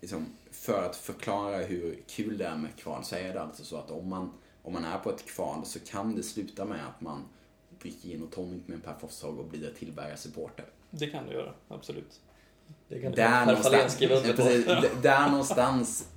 liksom, 0.00 0.26
för 0.64 0.84
att 0.84 0.96
förklara 0.96 1.56
hur 1.56 1.98
kul 2.06 2.38
det 2.38 2.46
är 2.46 2.56
med 2.56 2.76
kval 2.76 3.04
så 3.04 3.16
är 3.16 3.34
det 3.34 3.42
alltså 3.42 3.64
så 3.64 3.76
att 3.76 3.90
om 3.90 4.08
man, 4.08 4.32
om 4.62 4.72
man 4.72 4.84
är 4.84 4.98
på 4.98 5.10
ett 5.10 5.26
kval 5.26 5.64
så 5.64 5.78
kan 5.80 6.16
det 6.16 6.22
sluta 6.22 6.64
med 6.64 6.86
att 6.86 7.00
man 7.00 7.24
dricker 7.80 8.08
gin 8.08 8.22
och 8.22 8.32
tonic 8.32 8.62
med 8.66 8.74
en 8.74 8.80
Per 8.80 8.94
Forshag 9.00 9.38
och 9.38 9.44
blir 9.44 9.72
Tillberga-supporter. 9.78 10.64
Det 10.90 11.06
kan 11.06 11.26
det 11.26 11.32
göra, 11.32 11.52
absolut. 11.68 12.20
Det 12.88 13.00
kan 13.00 13.12
Där 13.12 13.46
Per 13.46 13.56
Fahlén 13.56 13.78
någonstans, 13.78 14.36
precis, 14.36 14.66
där 15.02 15.30
någonstans 15.30 16.08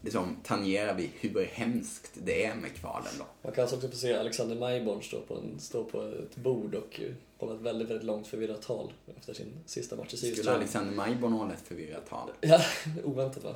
liksom, 0.00 0.36
tangerar 0.42 0.94
vi 0.94 1.10
hur 1.20 1.44
hemskt 1.44 2.12
det 2.14 2.44
är 2.44 2.54
med 2.54 2.74
kvalen 2.74 3.12
då. 3.18 3.24
Man 3.42 3.52
kan 3.52 3.62
alltså 3.62 3.76
också 3.76 3.88
få 3.88 3.96
se 3.96 4.16
Alexander 4.16 4.56
Majborn 4.56 5.02
stå 5.02 5.20
på, 5.20 5.34
en, 5.34 5.58
stå 5.58 5.84
på 5.84 6.02
ett 6.02 6.36
bord 6.36 6.74
och 6.74 7.00
hålla 7.38 7.54
ett 7.54 7.60
väldigt, 7.60 7.88
väldigt 7.90 8.06
långt 8.06 8.26
förvirrat 8.26 8.62
tal 8.62 8.92
efter 9.16 9.34
sin 9.34 9.52
sista 9.66 9.96
match 9.96 10.14
i 10.14 10.16
Skulle 10.16 10.32
Sirius. 10.34 10.48
Alexander 10.48 10.94
Majborn 10.94 11.32
hålla 11.32 11.52
ett 11.54 11.68
förvirrat 11.68 12.08
tal? 12.08 12.30
Ja, 12.40 12.60
oväntat 13.04 13.44
va? 13.44 13.54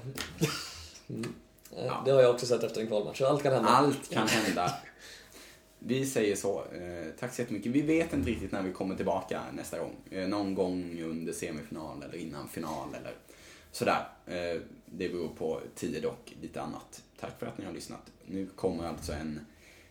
Mm. 1.08 1.34
Eh, 1.76 1.86
Ja. 1.86 2.02
Det 2.04 2.10
har 2.10 2.22
jag 2.22 2.30
också 2.34 2.46
sett 2.46 2.62
efter 2.62 2.80
en 2.80 2.86
kvalmatch, 2.86 3.20
allt 3.20 3.42
kan 3.42 3.52
hända. 3.52 3.68
Allt 3.68 4.10
kan 4.10 4.28
hända. 4.28 4.74
Vi 5.78 6.06
säger 6.06 6.36
så. 6.36 6.58
Eh, 6.64 7.06
tack 7.18 7.34
så 7.34 7.42
jättemycket. 7.42 7.72
Vi 7.72 7.82
vet 7.82 8.12
inte 8.12 8.30
riktigt 8.30 8.52
när 8.52 8.62
vi 8.62 8.72
kommer 8.72 8.96
tillbaka 8.96 9.42
nästa 9.52 9.78
gång. 9.78 9.96
Eh, 10.10 10.28
någon 10.28 10.54
gång 10.54 11.02
under 11.02 11.32
semifinal 11.32 12.02
eller 12.02 12.16
innan 12.18 12.48
final 12.48 12.94
eller 12.94 13.14
sådär. 13.72 14.08
Det 14.86 15.08
beror 15.08 15.28
på 15.28 15.60
tid 15.74 16.04
och 16.04 16.32
lite 16.42 16.60
annat. 16.62 17.02
Tack 17.20 17.38
för 17.38 17.46
att 17.46 17.58
ni 17.58 17.64
har 17.64 17.72
lyssnat. 17.72 18.12
Nu 18.26 18.46
kommer 18.46 18.84
alltså 18.84 19.12
en 19.12 19.40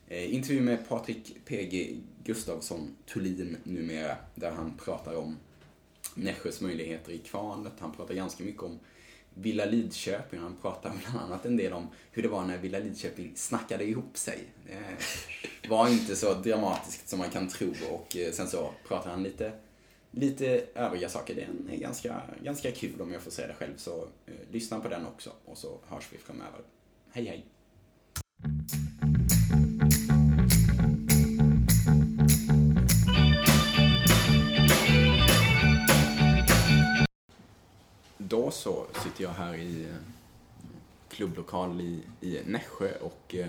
eh, 0.10 0.34
intervju 0.34 0.62
med 0.62 0.90
Patrik 0.90 1.46
PG 1.46 1.98
Gustafsson 2.24 2.96
Thulin 3.06 3.58
numera. 3.64 4.16
Där 4.36 4.52
han 4.52 4.78
pratar 4.86 5.16
om 5.16 5.38
Nässjös 6.16 6.62
möjligheter 6.62 7.12
i 7.12 7.18
kvalet. 7.18 7.74
Han 7.80 7.92
pratar 7.92 8.14
ganska 8.14 8.44
mycket 8.44 8.64
om 8.64 8.80
Villa 9.34 9.66
Lidköping. 9.66 10.40
Han 10.40 10.56
pratar 10.62 10.94
bland 11.02 11.26
annat 11.26 11.46
en 11.46 11.58
del 11.58 11.74
om 11.74 11.88
hur 12.12 12.24
det 12.24 12.30
var 12.30 12.46
när 12.46 12.58
Villa 12.58 12.80
Lidköping 12.80 13.32
snackade 13.36 13.84
ihop 13.84 14.18
sig. 14.18 14.40
Det 15.62 15.70
var 15.70 15.90
inte 15.90 16.16
så 16.16 16.34
dramatiskt 16.34 17.10
som 17.10 17.20
man 17.20 17.30
kan 17.30 17.48
tro 17.48 17.74
och 17.92 18.18
eh, 18.18 18.32
sen 18.32 18.48
så 18.48 18.72
pratar 18.88 19.10
han 19.10 19.24
lite, 19.24 19.52
lite 20.12 20.66
övriga 20.76 21.10
saker. 21.10 21.36
Den 21.36 21.70
är 21.74 21.78
ganska, 21.78 22.22
ganska 22.44 22.72
kul 22.72 23.02
om 23.02 23.14
jag 23.14 23.22
får 23.22 23.32
säga 23.32 23.48
det 23.48 23.54
själv 23.54 23.78
så 23.78 24.08
eh, 24.26 24.34
lyssna 24.52 24.80
på 24.80 24.88
den 24.88 25.06
också 25.06 25.32
och 25.46 25.58
så 25.58 25.80
hörs 25.88 26.08
vi 26.12 26.18
framöver. 26.18 26.62
Hej 27.12 27.26
hej! 27.26 27.46
Då 38.30 38.52
så 38.52 38.86
sitter 39.04 39.24
jag 39.24 39.32
här 39.32 39.54
i 39.54 39.84
eh, 39.84 39.96
klubblokal 41.10 41.82
i, 41.82 42.04
i 42.22 42.42
Nässjö 42.46 42.92
och 43.02 43.36
eh, 43.36 43.48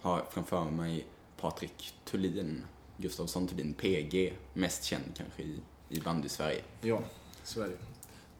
har 0.00 0.24
framför 0.30 0.64
mig 0.64 1.06
Patrik 1.40 1.94
Thulin, 2.04 2.64
Gustafsson 2.96 3.46
Thulin, 3.48 3.74
PG, 3.74 4.32
mest 4.52 4.84
känd 4.84 5.04
kanske 5.16 5.42
i, 5.42 5.60
i 5.88 6.00
bandy-Sverige. 6.00 6.62
Ja, 6.80 7.00
så 7.44 7.62
är 7.62 7.68
det 7.68 7.76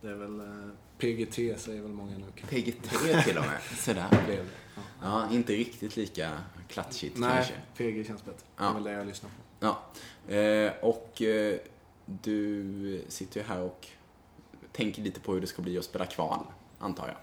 Det 0.01 0.09
är 0.09 0.14
väl 0.14 0.41
eh, 0.41 0.70
PGT 0.99 1.61
säger 1.61 1.82
väl 1.82 1.93
många 1.93 2.18
nu. 2.18 2.26
PG3 2.49 3.22
till 3.24 3.39
och 3.39 3.45
med. 3.45 3.61
Blev 4.26 4.45
det. 4.45 4.51
Ja. 4.74 4.82
Ja, 5.03 5.34
inte 5.34 5.53
riktigt 5.53 5.97
lika 5.97 6.39
klatschigt 6.68 7.18
Nej, 7.18 7.30
kanske. 7.30 7.55
PG 7.76 8.07
känns 8.07 8.24
bättre. 8.24 8.47
Det 8.57 8.64
är 8.64 8.74
väl 8.74 8.84
det 8.84 8.93
jag 8.93 9.07
lyssnar 9.07 9.30
på. 9.30 9.37
Ja, 9.61 9.82
och 10.82 11.22
du 12.22 13.05
sitter 13.09 13.41
ju 13.41 13.47
här 13.47 13.61
och 13.61 13.89
tänker 14.77 15.03
lite 15.03 15.20
på 15.20 15.33
hur 15.33 15.41
det 15.41 15.47
ska 15.47 15.62
bli 15.62 15.79
att 15.79 15.85
spela 15.85 16.07
kval, 16.07 16.41
antar 16.79 17.07
jag. 17.09 17.16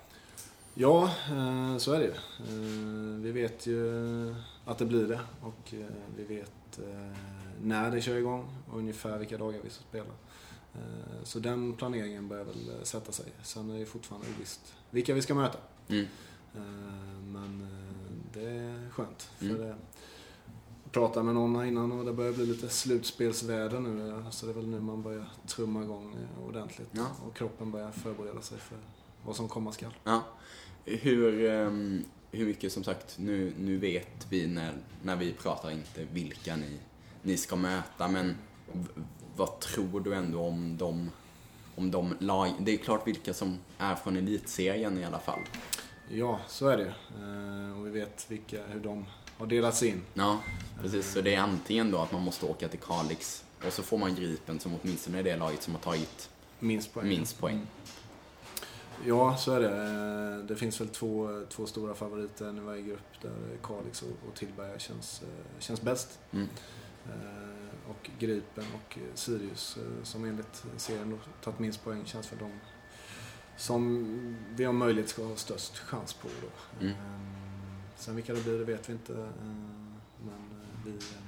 Ja, 0.75 1.03
eh, 1.31 1.77
så 1.77 1.93
är 1.93 1.99
det 1.99 2.05
ju. 2.05 2.11
Eh, 2.11 3.21
Vi 3.21 3.31
vet 3.31 3.67
ju 3.67 4.35
att 4.65 4.77
det 4.77 4.85
blir 4.85 5.07
det 5.07 5.19
och 5.41 5.73
eh, 5.73 5.85
vi 6.17 6.23
vet 6.23 6.51
när 7.61 7.91
det 7.91 8.01
kör 8.01 8.15
igång 8.15 8.55
och 8.71 8.77
ungefär 8.79 9.17
vilka 9.17 9.37
dagar 9.37 9.59
vi 9.63 9.69
ska 9.69 9.83
spela. 9.89 10.09
Så 11.23 11.39
den 11.39 11.73
planeringen 11.73 12.27
börjar 12.27 12.43
väl 12.43 12.71
sätta 12.83 13.11
sig. 13.11 13.25
Sen 13.43 13.69
är 13.71 13.79
det 13.79 13.85
fortfarande 13.85 14.27
ovisst 14.37 14.73
vilka 14.89 15.13
vi 15.13 15.21
ska 15.21 15.33
möta. 15.35 15.57
Mm. 15.89 16.05
Men 17.33 17.67
det 18.33 18.45
är 18.49 18.89
skönt. 18.89 19.29
För 19.37 19.45
Mm. 19.45 19.75
Pratade 20.93 21.25
med 21.25 21.35
någon 21.35 21.55
här 21.55 21.63
innan 21.65 21.91
och 21.91 22.05
det 22.05 22.13
börjar 22.13 22.33
bli 22.33 22.45
lite 22.45 22.69
slutspelsväder 22.69 23.79
nu. 23.79 24.09
eh, 24.09 24.29
Så 24.29 24.45
det 24.45 24.51
är 24.51 24.55
väl 24.55 24.67
nu 24.67 24.79
man 24.79 25.01
börjar 25.03 25.25
trumma 25.47 25.83
igång 25.83 26.13
eh, 26.15 26.47
ordentligt. 26.47 26.87
Ja. 26.91 27.07
Och 27.27 27.35
kroppen 27.35 27.71
börjar 27.71 27.91
förbereda 27.91 28.41
sig 28.41 28.57
för 28.57 28.77
vad 29.25 29.35
som 29.35 29.49
komma 29.49 29.71
skall. 29.71 29.93
Ja. 30.03 30.23
Hur, 30.85 31.45
ehm, 31.51 32.03
hur 32.31 32.45
mycket, 32.45 32.71
som 32.71 32.83
sagt, 32.83 33.15
nu, 33.19 33.53
nu 33.59 33.77
vet 33.77 34.27
vi 34.29 34.47
när, 34.47 34.73
när 35.03 35.15
vi 35.15 35.33
pratar 35.33 35.71
inte 35.71 36.05
vilka 36.13 36.55
ni, 36.55 36.79
ni 37.21 37.37
ska 37.37 37.55
möta, 37.55 38.07
men 38.07 38.35
vad 39.35 39.59
tror 39.59 39.99
du 39.99 40.13
ändå 40.15 40.39
om 40.39 40.77
de, 40.77 41.09
om 41.75 41.91
de 41.91 42.15
lag... 42.19 42.49
Det 42.59 42.73
är 42.73 42.77
klart 42.77 43.07
vilka 43.07 43.33
som 43.33 43.57
är 43.77 43.95
från 43.95 44.17
elitserien 44.17 44.97
i 44.97 45.05
alla 45.05 45.19
fall. 45.19 45.39
Ja, 46.09 46.39
så 46.47 46.67
är 46.67 46.77
det 46.77 46.93
eh, 47.21 47.79
Och 47.79 47.87
vi 47.87 47.91
vet 47.91 48.31
vilka, 48.31 48.67
hur 48.67 48.79
de 48.79 49.05
har 49.37 49.45
delats 49.45 49.83
in. 49.83 50.01
Ja, 50.13 50.39
precis. 50.81 51.11
Så 51.13 51.21
det 51.21 51.35
är 51.35 51.39
antingen 51.41 51.91
då 51.91 51.97
att 51.97 52.11
man 52.11 52.21
måste 52.21 52.45
åka 52.45 52.67
till 52.67 52.79
Kalix 52.79 53.43
och 53.65 53.73
så 53.73 53.83
får 53.83 53.97
man 53.97 54.15
Gripen 54.15 54.59
som 54.59 54.75
åtminstone 54.81 55.19
är 55.19 55.23
det 55.23 55.35
laget 55.37 55.63
som 55.63 55.73
har 55.75 55.81
tagit 55.81 56.29
Minst 56.59 56.93
poäng. 56.93 57.07
minst 57.07 57.39
poäng. 57.39 57.67
Ja, 59.05 59.37
så 59.37 59.51
är 59.51 59.59
det. 59.59 59.69
Eh, 60.39 60.45
Det 60.45 60.55
finns 60.55 60.81
väl 60.81 60.87
två, 60.89 61.41
två 61.49 61.65
stora 61.65 61.93
favoriter 61.93 62.57
i 62.57 62.59
varje 62.59 62.81
grupp 62.81 63.21
där 63.21 63.57
Kalix 63.63 64.01
och, 64.01 64.09
och 64.29 64.35
Tillberga 64.35 64.79
känns, 64.79 65.21
eh, 65.21 65.59
känns 65.59 65.81
bäst. 65.81 66.19
Mm. 66.31 66.47
Eh, 67.05 67.89
Och 67.89 68.09
Gripen 68.19 68.65
och 68.75 68.97
Sirius 69.13 69.77
som 70.03 70.25
enligt 70.25 70.63
serien 70.77 71.09
då 71.09 71.17
tagit 71.43 71.59
minst 71.59 71.83
poäng 71.83 72.05
känns 72.05 72.27
för 72.27 72.35
de 72.35 72.51
som 73.57 74.05
vi 74.55 74.67
om 74.67 74.77
möjligt 74.77 75.09
ska 75.09 75.23
ha 75.23 75.35
störst 75.35 75.77
chans 75.79 76.13
på 76.13 76.27
då. 76.41 76.47
Mm. 76.85 76.95
Sen 77.95 78.15
vilka 78.15 78.33
det 78.33 78.43
blir 78.43 78.57
det 78.59 78.65
vet 78.65 78.89
vi 78.89 78.93
inte. 78.93 79.13
eh, 79.13 79.17
Men 80.25 80.33
eh, 80.61 80.85
vi, 80.85 80.91
eh, 80.91 81.21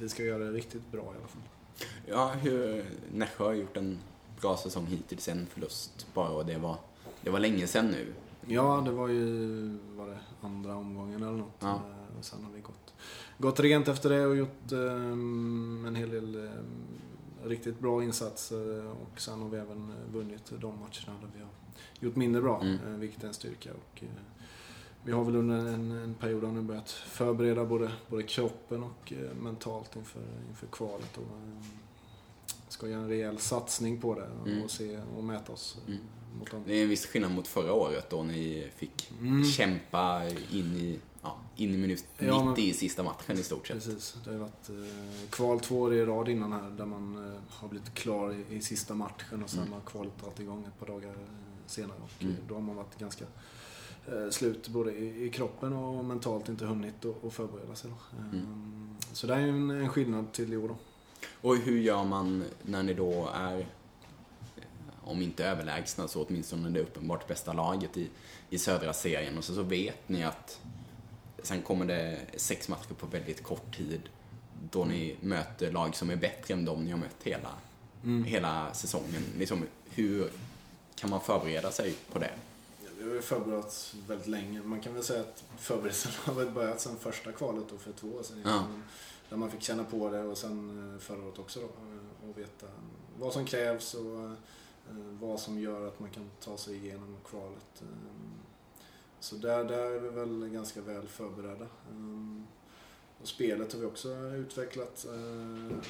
vi 0.00 0.08
ska 0.08 0.22
göra 0.24 0.44
det 0.44 0.50
riktigt 0.52 0.92
bra 0.92 1.02
i 1.02 1.18
alla 1.18 1.28
fall. 1.28 1.42
Ja, 2.06 2.28
hur, 2.28 2.84
Nässjö 3.12 3.44
har 3.44 3.52
gjort 3.52 3.76
en 3.76 3.98
bra 4.40 4.56
säsong 4.56 4.86
hittills, 4.86 5.28
en 5.28 5.46
förlust 5.46 6.06
bara 6.14 6.28
och 6.30 6.46
det 6.46 6.58
var, 6.58 6.76
det 7.22 7.30
var 7.30 7.40
länge 7.40 7.66
sedan 7.66 7.86
nu. 7.86 8.12
Ja, 8.46 8.82
det 8.84 8.90
var 8.90 9.08
ju 9.08 9.78
var 9.96 10.06
det 10.06 10.18
andra 10.40 10.76
omgången 10.76 11.22
eller 11.22 11.36
något. 11.38 11.56
Ja. 11.60 11.80
Och 12.18 12.24
sen 12.24 12.44
har 12.44 12.52
vi 12.52 12.60
gått, 12.60 12.94
gått 13.38 13.60
rent 13.60 13.88
efter 13.88 14.10
det 14.10 14.26
och 14.26 14.36
gjort 14.36 14.72
ehm, 14.72 15.84
en 15.88 15.94
hel 15.94 16.10
del 16.10 16.46
ehm, 16.46 16.64
riktigt 17.44 17.78
bra 17.80 18.02
insatser. 18.04 18.86
Och 18.86 19.20
sen 19.20 19.40
har 19.42 19.48
vi 19.48 19.56
även 19.58 19.92
vunnit 20.12 20.52
de 20.60 20.74
matcherna 20.80 21.20
där 21.20 21.30
vi 21.34 21.40
har 21.40 21.48
gjort 22.00 22.16
mindre 22.16 22.42
bra, 22.42 22.60
Mm. 22.62 23.00
vilket 23.00 23.22
är 23.24 23.28
en 23.28 23.34
styrka. 23.34 23.70
Och, 23.72 24.02
vi 25.06 25.12
har 25.12 25.24
väl 25.24 25.36
under 25.36 25.56
en, 25.56 25.90
en 25.90 26.14
period 26.14 26.54
nu 26.54 26.60
börjat 26.62 26.90
förbereda 26.90 27.64
både, 27.64 27.92
både 28.08 28.22
kroppen 28.22 28.82
och 28.82 29.12
eh, 29.12 29.34
mentalt 29.42 29.96
inför, 29.96 30.22
inför 30.48 30.66
kvalet. 30.66 31.16
Och, 31.16 31.22
ehm, 31.36 31.62
ska 32.68 32.88
göra 32.88 33.00
en 33.02 33.08
rejäl 33.08 33.38
satsning 33.38 34.00
på 34.00 34.14
det 34.14 34.28
och, 34.42 34.48
Mm. 34.48 34.68
se 34.68 35.00
och 35.16 35.24
mäta 35.24 35.52
oss 35.52 35.78
eh, 35.86 35.92
Mm. 35.94 36.04
mot 36.38 36.50
dem. 36.50 36.62
Det 36.66 36.74
är 36.74 36.82
en 36.82 36.88
viss 36.88 37.06
skillnad 37.06 37.30
mot 37.30 37.48
förra 37.48 37.72
året 37.72 38.10
då 38.10 38.22
ni 38.22 38.70
fick 38.76 39.10
Mm. 39.20 39.44
kämpa 39.44 40.22
in 40.52 40.76
i 40.76 40.98
ja, 41.22 41.36
in 41.56 41.74
i 41.74 41.76
minut 41.76 42.04
Ja, 42.18 42.24
90 42.24 42.44
men- 42.44 42.58
i 42.58 42.72
sista 42.72 43.02
matchen 43.02 43.38
i 43.38 43.42
stort 43.42 43.66
sett. 43.66 43.76
Precis. 43.84 44.16
Det 44.24 44.30
har 44.30 44.38
varit 44.38 44.68
eh, 44.68 45.30
kval 45.30 45.60
två 45.60 45.80
år 45.80 45.94
i 45.94 46.04
rad 46.04 46.28
innan 46.28 46.52
här 46.52 46.70
där 46.70 46.86
man 46.86 47.32
eh, 47.32 47.40
har 47.48 47.68
blivit 47.68 47.94
klar 47.94 48.32
i, 48.50 48.56
i 48.56 48.60
sista 48.60 48.94
matchen 48.94 49.42
och 49.42 49.50
sen 49.50 49.60
Mm. 49.60 49.72
har 49.72 49.80
kvalet 49.80 50.12
dragit 50.20 50.40
igång 50.40 50.64
ett 50.64 50.78
par 50.80 50.86
dagar 50.86 51.08
eh, 51.10 51.16
senare. 51.66 51.96
Och 52.04 52.22
Mm. 52.22 52.34
eh, 52.34 52.40
då 52.48 52.54
har 52.54 52.62
man 52.62 52.76
varit 52.76 52.98
ganska 52.98 53.24
eh, 53.24 53.30
slut 54.30 54.68
både 54.68 54.92
i, 54.92 55.24
i 55.26 55.30
kroppen 55.30 55.72
och 55.72 56.04
mentalt 56.04 56.48
inte 56.48 56.64
hunnit 56.64 57.04
att 57.26 57.32
förbereda 57.32 57.74
sig. 57.74 57.90
Eh, 57.90 58.24
Mm. 58.32 58.96
Så 59.12 59.26
det 59.26 59.34
är 59.34 59.38
en, 59.38 59.70
en 59.70 59.88
skillnad 59.88 60.32
till 60.32 60.52
i 60.52 60.56
år 60.56 60.68
då. 60.68 60.76
Och 61.48 61.56
hur 61.56 61.78
gör 61.78 62.04
man 62.04 62.44
när 62.62 62.82
ni 62.82 62.94
då 62.94 63.28
är, 63.34 63.58
eh, 63.58 63.64
om 65.04 65.22
inte 65.22 65.44
överlägsna, 65.46 66.08
så 66.08 66.24
åtminstone 66.24 66.70
det 66.70 66.80
uppenbart 66.80 67.28
bästa 67.28 67.52
laget 67.52 67.96
i, 67.96 68.08
i 68.50 68.58
södra 68.58 68.92
serien 68.92 69.38
och 69.38 69.44
så, 69.44 69.54
så 69.54 69.62
vet 69.62 70.08
ni 70.08 70.22
att 70.24 70.60
sen 71.42 71.62
kommer 71.62 71.86
det 71.86 72.18
sex 72.36 72.68
matcher 72.68 72.94
på 72.98 73.06
väldigt 73.06 73.42
kort 73.42 73.76
tid 73.76 74.00
då 74.70 74.84
ni 74.84 75.16
möter 75.20 75.72
lag 75.72 75.94
som 75.96 76.10
är 76.10 76.16
bättre 76.16 76.54
än 76.54 76.64
de 76.64 76.84
ni 76.84 76.90
har 76.90 76.98
mött 76.98 77.22
hela, 77.22 77.50
Mm. 78.04 78.24
hela 78.24 78.74
säsongen. 78.74 79.22
Liksom, 79.38 79.62
hur 79.90 80.30
kan 80.94 81.10
man 81.10 81.20
förbereda 81.20 81.70
sig 81.70 81.94
på 82.12 82.18
det? 82.18 82.30
Vi 83.06 83.10
har 83.12 83.16
ju 83.16 83.22
förberett 83.22 83.94
väldigt 84.08 84.26
länge. 84.26 84.62
Man 84.62 84.80
kan 84.80 84.94
väl 84.94 85.02
säga 85.04 85.20
att 85.20 85.44
förberedelserna 85.58 86.14
har 86.24 86.34
väl 86.34 86.50
börjat 86.54 86.80
sedan 86.80 86.96
första 86.96 87.32
kvalet 87.32 87.64
då 87.70 87.78
för 87.78 87.92
två 87.92 88.08
år 88.08 88.22
sedan. 88.22 88.42
Ja. 88.44 88.66
Där 89.28 89.36
man 89.36 89.50
fick 89.50 89.62
känna 89.62 89.84
på 89.84 90.10
det 90.10 90.22
och 90.22 90.38
sen 90.38 90.92
eh, 90.94 90.98
förra 91.00 91.24
året 91.26 91.38
också 91.38 91.60
då. 91.60 91.66
eh, 91.66 92.30
Och 92.30 92.38
veta 92.38 92.66
vad 93.18 93.32
som 93.32 93.44
krävs 93.44 93.94
och 93.94 94.24
eh, 94.24 94.32
vad 95.20 95.40
som 95.40 95.58
gör 95.60 95.88
att 95.88 96.00
man 96.00 96.10
kan 96.10 96.30
ta 96.40 96.56
sig 96.56 96.76
igenom 96.76 97.16
kvalet. 97.30 97.82
Så 99.20 99.36
där, 99.36 99.64
där 99.64 99.78
är 99.78 99.98
vi 100.00 100.08
väl 100.08 100.48
ganska 100.48 100.80
väl 100.80 101.06
förberedda. 101.06 101.66
Och 103.20 103.28
spelet 103.28 103.72
har 103.72 103.80
vi 103.80 103.86
också 103.86 104.08
utvecklat 104.18 105.06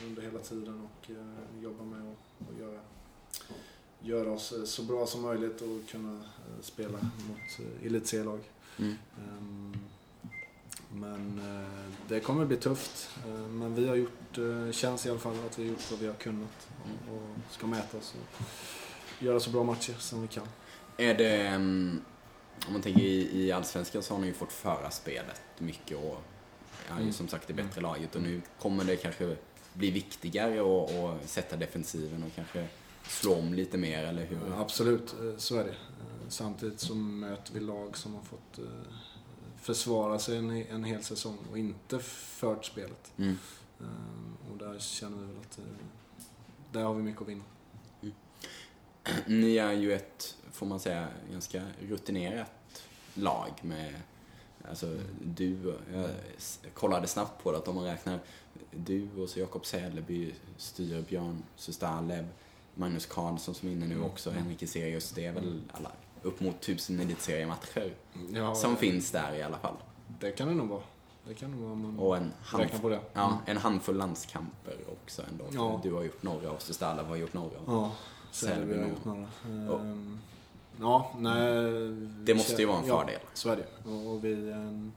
under 0.06 0.22
hela 0.22 0.38
tiden 0.38 0.80
och 0.88 1.10
jobbar 1.62 1.84
med 1.84 2.12
att 2.12 2.60
göra 2.60 2.80
göra 4.02 4.30
oss 4.30 4.52
eh, 4.52 4.64
så 4.64 4.82
bra 4.82 5.06
som 5.06 5.22
möjligt 5.22 5.60
och 5.60 5.90
kunna 5.90 6.12
eh, 6.14 6.62
spela 6.62 6.98
mot 7.28 7.58
eh, 7.80 7.86
elitserielag. 7.86 8.40
Mm. 8.78 8.94
Ehm, 9.18 9.76
Men 10.92 11.40
det 12.08 12.20
kommer 12.20 12.44
bli 12.44 12.56
tufft. 12.56 13.10
Eh, 13.26 13.32
Men 13.32 13.74
vi 13.74 13.88
har 13.88 13.96
gjort, 13.96 14.38
känns 14.74 15.06
i 15.06 15.10
alla 15.10 15.18
fall 15.18 15.36
att 15.46 15.58
vi 15.58 15.62
har 15.62 15.70
gjort 15.70 15.90
vad 15.90 16.00
vi 16.00 16.06
har 16.06 16.14
kunnat 16.14 16.68
och- 16.82 17.14
och 17.14 17.52
ska 17.54 17.66
mäta 17.66 17.98
oss 17.98 18.14
och 18.14 18.42
göra 19.24 19.40
så 19.40 19.50
bra 19.50 19.64
matcher 19.64 19.94
som 19.98 20.22
vi 20.22 20.28
kan. 20.28 20.46
Är 20.96 21.14
det, 21.14 21.36
mm, 21.46 22.00
om 22.66 22.72
man 22.72 22.82
tänker 22.82 23.00
i, 23.02 23.52
Allsvenskan 23.52 24.02
så 24.02 24.14
har 24.14 24.20
ni 24.20 24.26
ju 24.26 24.32
fått 24.32 24.52
föra 24.52 24.90
spelet 24.90 25.40
mycket 25.58 25.96
och 25.98 26.22
är 26.90 26.96
ju 26.96 27.00
Mm. 27.02 27.12
som 27.12 27.28
sagt 27.28 27.48
det 27.48 27.54
bättre 27.54 27.80
laget 27.80 28.14
och 28.16 28.22
nu 28.22 28.42
kommer 28.60 28.84
det 28.84 28.96
kanske 28.96 29.36
bli 29.72 29.90
viktigare 29.90 30.60
att 30.60 31.28
sätta 31.28 31.56
defensiven 31.56 32.22
och 32.22 32.30
kanske 32.34 32.68
slå 33.08 33.34
om 33.34 33.54
lite 33.54 33.78
mer, 33.78 34.04
eller 34.04 34.26
hur? 34.26 34.38
Ja, 34.48 34.60
Absolut, 34.60 35.14
eh, 35.20 35.36
så 35.36 35.56
är 35.56 35.64
det. 35.64 35.70
Eh, 35.70 35.76
Samtidigt 36.28 36.80
så 36.80 36.94
möter 36.94 37.52
vi 37.52 37.60
lag 37.60 37.96
som 37.96 38.14
har 38.14 38.22
fått 38.22 38.58
eh, 38.58 38.64
försvara 39.60 40.18
sig 40.18 40.38
en, 40.38 40.50
en 40.50 40.84
hel 40.84 41.02
säsong 41.02 41.38
och 41.50 41.58
inte 41.58 41.98
fört 41.98 42.64
spelet. 42.64 43.12
Mm. 43.16 43.36
Och 44.50 44.58
där 44.58 44.78
känner 44.78 45.18
vi 45.18 45.26
väl 45.26 45.36
att 45.36 45.58
där 46.72 46.82
har 46.82 46.94
vi 46.94 47.02
mycket 47.02 47.22
att 47.22 47.28
vinna. 47.28 47.44
Ni 49.26 49.56
är 49.56 49.72
ju 49.72 49.92
ett, 49.92 50.36
får 50.52 50.66
man 50.66 50.80
säga, 50.80 51.08
ganska 51.32 51.62
rutinerat 51.80 52.82
lag 53.14 53.50
med 53.62 53.94
Alltså 54.68 54.98
du, 55.24 55.74
jag 55.92 56.74
kollade 56.74 57.06
snabbt 57.06 57.42
på 57.42 57.52
det 57.52 57.58
att 57.58 57.68
om 57.68 57.74
man 57.74 57.84
räknar 57.84 58.20
du 58.70 59.08
och 59.18 59.28
så 59.28 59.40
Jakob 59.40 59.66
Sälleby, 59.66 60.34
Styrbjörn, 60.56 61.42
Sustalev, 61.56 62.28
Magnus 62.78 63.06
Karlsson 63.06 63.54
som 63.54 63.68
är 63.68 63.72
inne 63.72 63.86
nu 63.86 63.94
Mm. 63.94 64.06
också, 64.06 64.30
Henrik 64.30 64.62
Iserius. 64.62 65.10
Det 65.10 65.26
är 65.26 65.32
väl 65.32 65.60
alla 65.72 65.90
upp 66.22 66.40
mot 66.40 66.60
tusen 66.60 67.00
elitseriematcher 67.00 67.94
Ja, 68.32 68.54
som 68.54 68.72
eh, 68.72 68.78
finns 68.78 69.10
där 69.10 69.34
i 69.34 69.42
alla 69.42 69.58
fall. 69.58 69.74
Det 70.20 70.30
kan 70.32 70.48
det 70.48 70.54
nog 70.54 70.68
vara. 70.68 70.82
Det 71.28 71.34
kan 71.34 71.50
det 71.50 71.56
vara 71.56 71.72
om 71.72 71.80
man 71.82 71.98
Och 71.98 72.16
en, 72.16 72.32
hand, 72.42 72.62
räknar 72.62 72.80
på 72.80 72.88
det. 72.88 73.00
ja, 73.12 73.26
Mm. 73.26 73.38
en 73.46 73.56
handfull 73.56 73.96
landskamper 73.96 74.76
också 74.92 75.22
ändå. 75.30 75.44
Ja. 75.52 75.80
Du 75.82 75.92
har 75.92 76.02
gjort 76.02 76.22
några 76.22 76.50
och 76.50 76.62
Sustalev 76.62 77.06
har 77.06 77.16
gjort 77.16 77.32
några. 77.34 77.56
Ja, 77.66 77.92
Selby 78.30 78.74
har 78.74 78.80
nog. 78.80 78.90
gjort 78.90 79.04
några. 79.04 79.26
Ja. 79.66 79.78
Ehm, 79.80 80.18
Ja, 80.80 81.12
nej. 81.18 81.52
Det 82.24 82.34
måste 82.34 82.62
ju 82.62 82.66
vara 82.68 82.78
en 82.78 82.86
ja, 82.86 83.00
fördel. 83.00 83.20
så 83.34 83.48
är 83.50 83.56
det. 83.56 83.90
Och 83.90 84.10
och 84.14 84.24
vi... 84.24 84.50
ehm, 84.50 84.92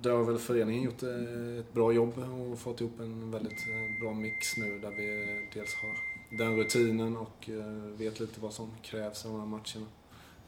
Där 0.00 0.10
har 0.10 0.24
väl 0.24 0.38
föreningen 0.38 0.82
gjort 0.82 1.02
eh, 1.02 1.58
ett 1.60 1.72
bra 1.72 1.92
jobb 1.92 2.18
och 2.52 2.58
fått 2.58 2.80
ihop 2.80 3.00
en 3.00 3.30
väldigt 3.30 3.52
eh, 3.68 4.02
bra 4.04 4.14
mix 4.14 4.56
nu 4.56 4.78
där 4.78 4.90
vi 4.90 5.26
dels 5.54 5.74
har 5.74 5.94
den 6.30 6.56
rutinen 6.56 7.16
och 7.16 7.48
eh, 7.50 7.66
vet 7.98 8.20
lite 8.20 8.40
vad 8.40 8.52
som 8.52 8.70
krävs 8.82 9.24
av 9.26 9.32
de 9.32 9.40
här 9.40 9.46
matcherna. 9.46 9.86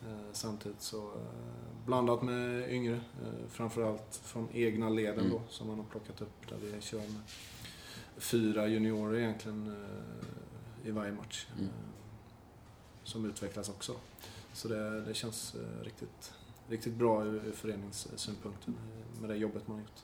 Eh, 0.07 0.33
Samtidigt 0.33 0.83
så 0.83 0.99
eh, 0.99 1.87
blandat 1.87 2.22
med 2.22 2.72
yngre, 2.72 3.01
framförallt 3.49 4.20
från 4.24 4.49
egna 4.53 4.89
leden 4.89 5.18
Mm. 5.18 5.31
då 5.31 5.43
som 5.49 5.66
man 5.66 5.76
har 5.78 5.85
plockat 5.85 6.20
upp 6.20 6.49
där 6.49 6.57
vi 6.57 6.81
kör 6.81 6.99
med 6.99 7.20
fyra 8.16 8.68
juniorer 8.68 9.18
egentligen 9.18 9.87
i 10.85 10.91
varje 10.91 11.12
match. 11.12 11.47
Mm. 11.59 11.70
Som 13.05 13.24
utvecklas 13.24 13.68
också. 13.68 13.93
Så 14.53 14.68
det, 14.68 15.01
det 15.01 15.14
känns 15.14 15.55
riktigt, 15.83 16.33
riktigt 16.68 16.95
bra 16.95 17.24
ur, 17.24 17.35
ur 17.47 17.53
föreningssynpunkten 17.53 18.76
med 19.20 19.31
det 19.31 19.37
jobbet 19.37 19.68
man 19.68 19.76
har 19.76 19.83
gjort. 19.83 20.03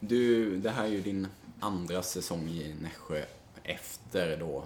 Du, 0.00 0.56
det 0.56 0.70
här 0.70 0.84
är 0.84 0.88
ju 0.88 1.00
din 1.02 1.26
andra 1.60 2.02
säsong 2.02 2.48
i 2.48 2.74
Nässjö 2.82 3.24
efter 3.62 4.36
då, 4.36 4.64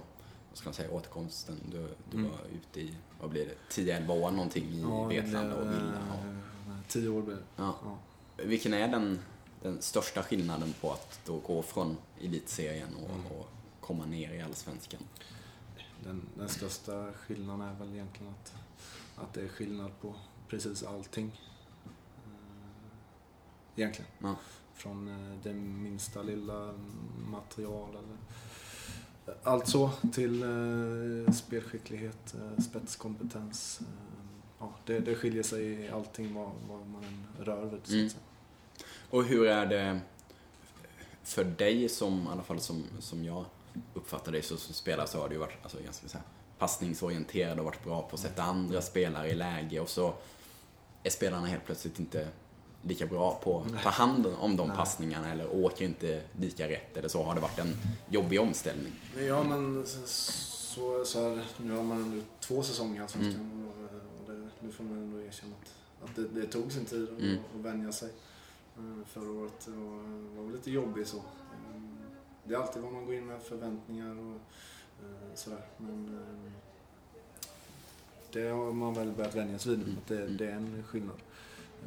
vad 0.53 0.59
ska 0.59 0.69
man 0.69 0.75
säga, 0.75 0.91
återkomsten. 0.91 1.57
Du, 1.71 1.89
du 2.11 2.17
Mm. 2.19 2.31
var 2.31 2.39
ute 2.55 2.81
i, 2.81 2.95
vad 3.21 3.31
blir 3.31 3.47
det, 3.47 3.55
10-11 3.83 4.11
år 4.11 4.31
någonting 4.31 4.65
i 4.65 4.81
det 4.81 5.21
Vetlanda 5.21 5.55
och 5.57 5.67
Villa. 5.67 5.99
Och, 6.13 6.27
eh, 6.73 6.79
Tio 6.89 7.09
år 7.09 7.23
blev 7.23 7.37
det. 7.37 7.43
ja. 7.57 7.75
Ja. 7.85 7.99
Vilken 8.45 8.75
är 8.75 8.89
den, 8.89 9.19
den 9.63 9.83
största 9.83 10.23
skillnaden 10.23 10.75
på 10.81 10.91
att 10.93 11.21
då 11.27 11.39
gå 11.39 11.63
från 11.63 11.97
elitserien 12.21 12.89
och, 12.95 13.11
Mm. 13.11 13.27
och 13.27 13.49
komma 13.81 14.05
ner 14.07 14.33
i 14.35 14.43
Allsvenskan? 14.43 15.01
Den, 16.05 16.23
den 16.39 16.49
största 16.49 17.13
skillnaden 17.13 17.61
är 17.69 17.75
väl 17.75 17.93
egentligen 17.95 18.33
att, 18.33 18.53
att 19.17 19.33
det 19.35 19.41
är 19.43 19.49
skillnad 19.49 19.91
på 20.01 20.15
precis 20.49 20.83
allting. 20.83 21.41
Eh, 22.25 23.81
Egentligen. 23.81 24.11
Ja. 24.19 24.35
Från 24.75 25.09
eh, 25.09 25.39
det 25.43 25.53
minsta 25.55 26.23
lilla 26.23 26.75
material 27.31 27.91
eller 27.91 28.17
allt 29.43 29.69
så 29.69 29.91
till 30.13 30.43
eh, 30.43 31.33
spelskicklighet, 31.33 32.35
eh, 32.35 32.63
spetskompetens. 32.63 33.81
Eh, 33.81 33.87
ja, 34.59 34.73
det, 34.87 34.99
det 34.99 35.15
skiljer 35.15 35.43
sig 35.43 35.65
i 35.65 35.89
allting 35.89 36.35
vad, 36.35 36.51
vad 36.69 36.87
man 36.87 37.05
än 37.05 37.45
rör 37.45 37.81
vid. 37.87 38.01
Mm. 38.01 38.13
Och 39.11 39.25
hur 39.25 39.47
är 39.47 39.67
det 39.67 40.01
för 41.23 41.45
dig 41.45 41.89
som, 41.89 42.27
i 42.27 42.31
alla 42.33 42.43
fall 42.43 42.61
som, 42.61 42.85
som 42.99 43.25
jag 43.25 43.45
uppfattar 43.95 44.33
dig 44.33 44.43
så, 44.43 44.57
som 44.57 44.75
spelare 44.75 45.07
så 45.07 45.21
har 45.21 45.29
du 45.29 45.35
ju 45.35 45.41
varit 45.41 45.59
alltså, 45.63 45.79
ganska 45.85 46.09
så 46.09 46.19
här, 46.19 46.27
passningsorienterad 46.59 47.59
och 47.59 47.65
varit 47.65 47.85
bra 47.85 48.03
på 48.03 48.15
att 48.15 48.21
sätta 48.21 48.43
andra 48.43 48.83
spelare 48.83 49.29
i 49.29 49.35
läge 49.35 49.81
och 49.81 49.89
så 49.89 50.15
är 51.03 51.11
spelarna 51.11 51.47
helt 51.47 51.65
plötsligt 51.65 51.99
inte 51.99 52.29
lika 52.83 53.07
bra 53.07 53.41
på 53.45 53.61
att 53.77 53.83
ta 53.83 53.89
hand 53.91 54.27
om 54.39 54.57
de 54.57 54.69
Nej. 54.69 54.77
passningarna 54.77 55.33
eller 55.33 55.55
åker 55.65 55.85
inte 55.85 56.23
lika 56.41 56.69
rätt 56.69 56.97
eller 56.97 57.09
så. 57.09 57.23
Har 57.23 57.35
det 57.35 57.41
varit 57.41 57.59
en 57.59 57.75
jobbig 58.09 58.41
omställning? 58.41 58.93
Ja, 59.29 59.43
men 59.43 59.85
så, 60.07 61.05
så, 61.05 61.21
här, 61.29 61.45
nu 61.57 61.77
har 61.77 61.83
man 61.83 62.03
ändå 62.03 62.23
två 62.41 62.63
säsonger 62.63 62.97
i 63.01 63.03
Allsvenskan 63.03 63.41
Mm. 63.41 63.69
och, 63.69 63.75
och 64.29 64.35
det, 64.35 64.49
nu 64.67 64.73
får 64.73 64.85
man 64.85 64.99
ändå 64.99 65.21
erkänna 65.23 65.53
att, 65.63 66.11
att 66.11 66.17
det, 66.17 66.41
det 66.41 66.47
tog 66.47 66.73
sin 66.73 66.85
tid 66.85 67.03
att, 67.03 67.19
Mm. 67.21 67.37
att 67.55 67.61
vänja 67.65 67.93
sig. 67.93 68.09
Eh, 68.79 69.07
Förra 69.07 69.31
året 69.31 69.67
och 69.67 69.73
var 70.37 70.43
väl 70.45 70.53
lite 70.53 70.71
jobbig 70.71 71.07
så. 71.07 71.17
Eh, 71.17 71.23
Det 72.45 72.55
är 72.55 72.59
alltid 72.59 72.83
vad 72.83 72.93
man 72.93 73.07
går 73.07 73.15
in 73.15 73.27
med 73.27 73.43
förväntningar 73.43 74.11
och 74.19 74.35
eh, 75.05 75.35
sådär. 75.35 75.65
Men 75.77 76.19
eh, 76.19 76.53
det 78.33 78.49
har 78.49 78.73
man 78.73 78.95
väl 78.95 79.11
börjat 79.13 79.35
vänja 79.35 79.59
sig 79.59 79.71
vid 79.77 79.79
nu, 79.79 79.85
Mm. 79.85 79.99
att 79.99 80.09
det, 80.09 80.27
det 80.27 80.51
är 80.51 80.57
en 80.57 80.85
skillnad. 80.87 81.17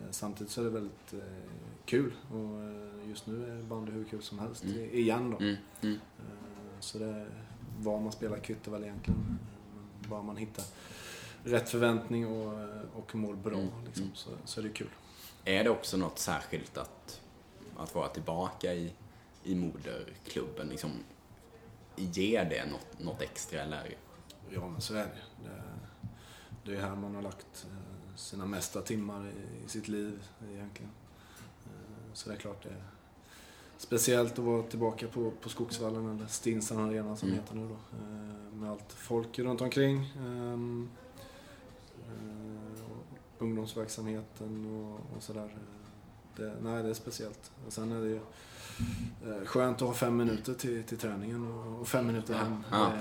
Eh, 0.04 0.12
Samtidigt 0.12 0.54
så 0.54 0.62
är 0.62 0.66
det 0.66 0.72
väldigt 0.72 1.14
eh, 1.14 1.20
kul 1.86 2.14
och 2.32 2.64
eh, 2.64 3.10
just 3.10 3.28
nu 3.28 3.60
är 3.60 3.64
bandy 3.64 3.92
hur 3.92 4.04
kul 4.04 4.22
som 4.22 4.40
helst 4.40 4.64
Mm. 4.64 4.90
igen 4.94 5.32
då. 5.32 5.38
Mm, 5.38 5.56
mm. 5.82 6.00
Så 6.80 6.98
det, 6.98 7.28
var 7.80 8.00
man 8.00 8.12
spelar 8.12 8.38
kvittar 8.38 8.72
väl 8.72 8.84
egentligen. 8.84 9.40
Bara 10.10 10.22
man 10.22 10.38
hittar 10.38 10.66
rätt 11.44 11.70
förväntning 11.70 12.28
och, 12.28 12.54
och 12.96 13.16
mår 13.16 13.34
bra 13.36 13.54
Mm, 13.58 13.70
liksom, 13.86 14.04
mm. 14.04 14.16
så, 14.16 14.30
så 14.46 14.60
är 14.60 14.64
det 14.64 14.70
kul. 14.70 14.90
Är 15.46 15.64
det 15.64 15.70
också 15.70 15.98
något 15.98 16.20
särskilt 16.20 16.78
att, 16.78 17.22
att 17.78 17.96
vara 17.96 18.08
tillbaka 18.08 18.74
i, 18.74 18.94
i 19.44 19.56
moderklubben? 19.56 20.68
Liksom, 20.68 20.92
ger 21.96 22.46
det 22.46 22.66
något, 22.66 23.00
något 23.00 23.22
extra 23.22 23.62
eller? 23.62 23.96
Ja 24.50 24.68
men 24.70 24.82
så 24.82 24.94
är 24.94 25.06
det. 25.06 25.44
Det, 25.44 25.62
det 26.72 26.78
är 26.78 26.82
här 26.82 26.96
man 26.96 27.16
har 27.16 27.22
lagt 27.22 27.68
sina 28.16 28.46
mesta 28.46 28.82
timmar 28.82 29.26
i, 29.28 29.66
i 29.66 29.70
sitt 29.70 29.88
liv 29.88 30.24
egentligen. 30.52 30.92
så 32.14 32.30
det 32.30 32.36
är 32.36 32.40
klart 32.40 32.64
det 32.64 32.70
är 32.70 32.84
speciellt 33.78 34.32
att 34.34 34.46
vara 34.46 34.64
tillbaka 34.64 35.08
på, 35.08 35.32
på 35.32 35.50
Skogsvallen 35.50 36.16
eller 36.16 36.28
Stinsan 36.28 36.80
Arena 36.90 37.16
som 37.16 37.28
Mm. 37.30 37.40
heter 37.42 37.56
nu 37.56 37.68
då. 37.68 37.74
Eh, 37.74 38.60
Med 38.60 38.72
allt 38.72 38.94
folk 38.94 39.40
runt 39.40 39.62
omkring. 39.62 40.14
Ehm, 40.18 40.90
eh, 42.08 42.84
och 42.92 43.18
Ungdomsverksamheten 43.44 44.66
och, 44.66 45.16
och 45.18 45.24
sådär. 45.24 45.58
Det, 46.36 46.56
nej, 46.62 46.84
det 46.84 46.90
är 46.90 46.94
speciellt. 46.94 47.52
Och 47.68 47.74
sen 47.74 47.92
är 47.92 48.02
det 48.02 48.08
ju 48.08 48.20
eh, 49.26 49.46
skönt 49.46 49.82
att 49.82 49.88
ha 49.88 49.94
fem 49.94 50.18
minuter 50.18 50.54
till, 50.54 50.84
till 50.84 50.98
träningen 50.98 51.52
och, 51.52 51.80
och 51.82 51.88
fem 51.88 52.08
minuter 52.08 52.34
hem. 52.34 52.64
Ja. 52.72 52.92
Det, 52.94 53.00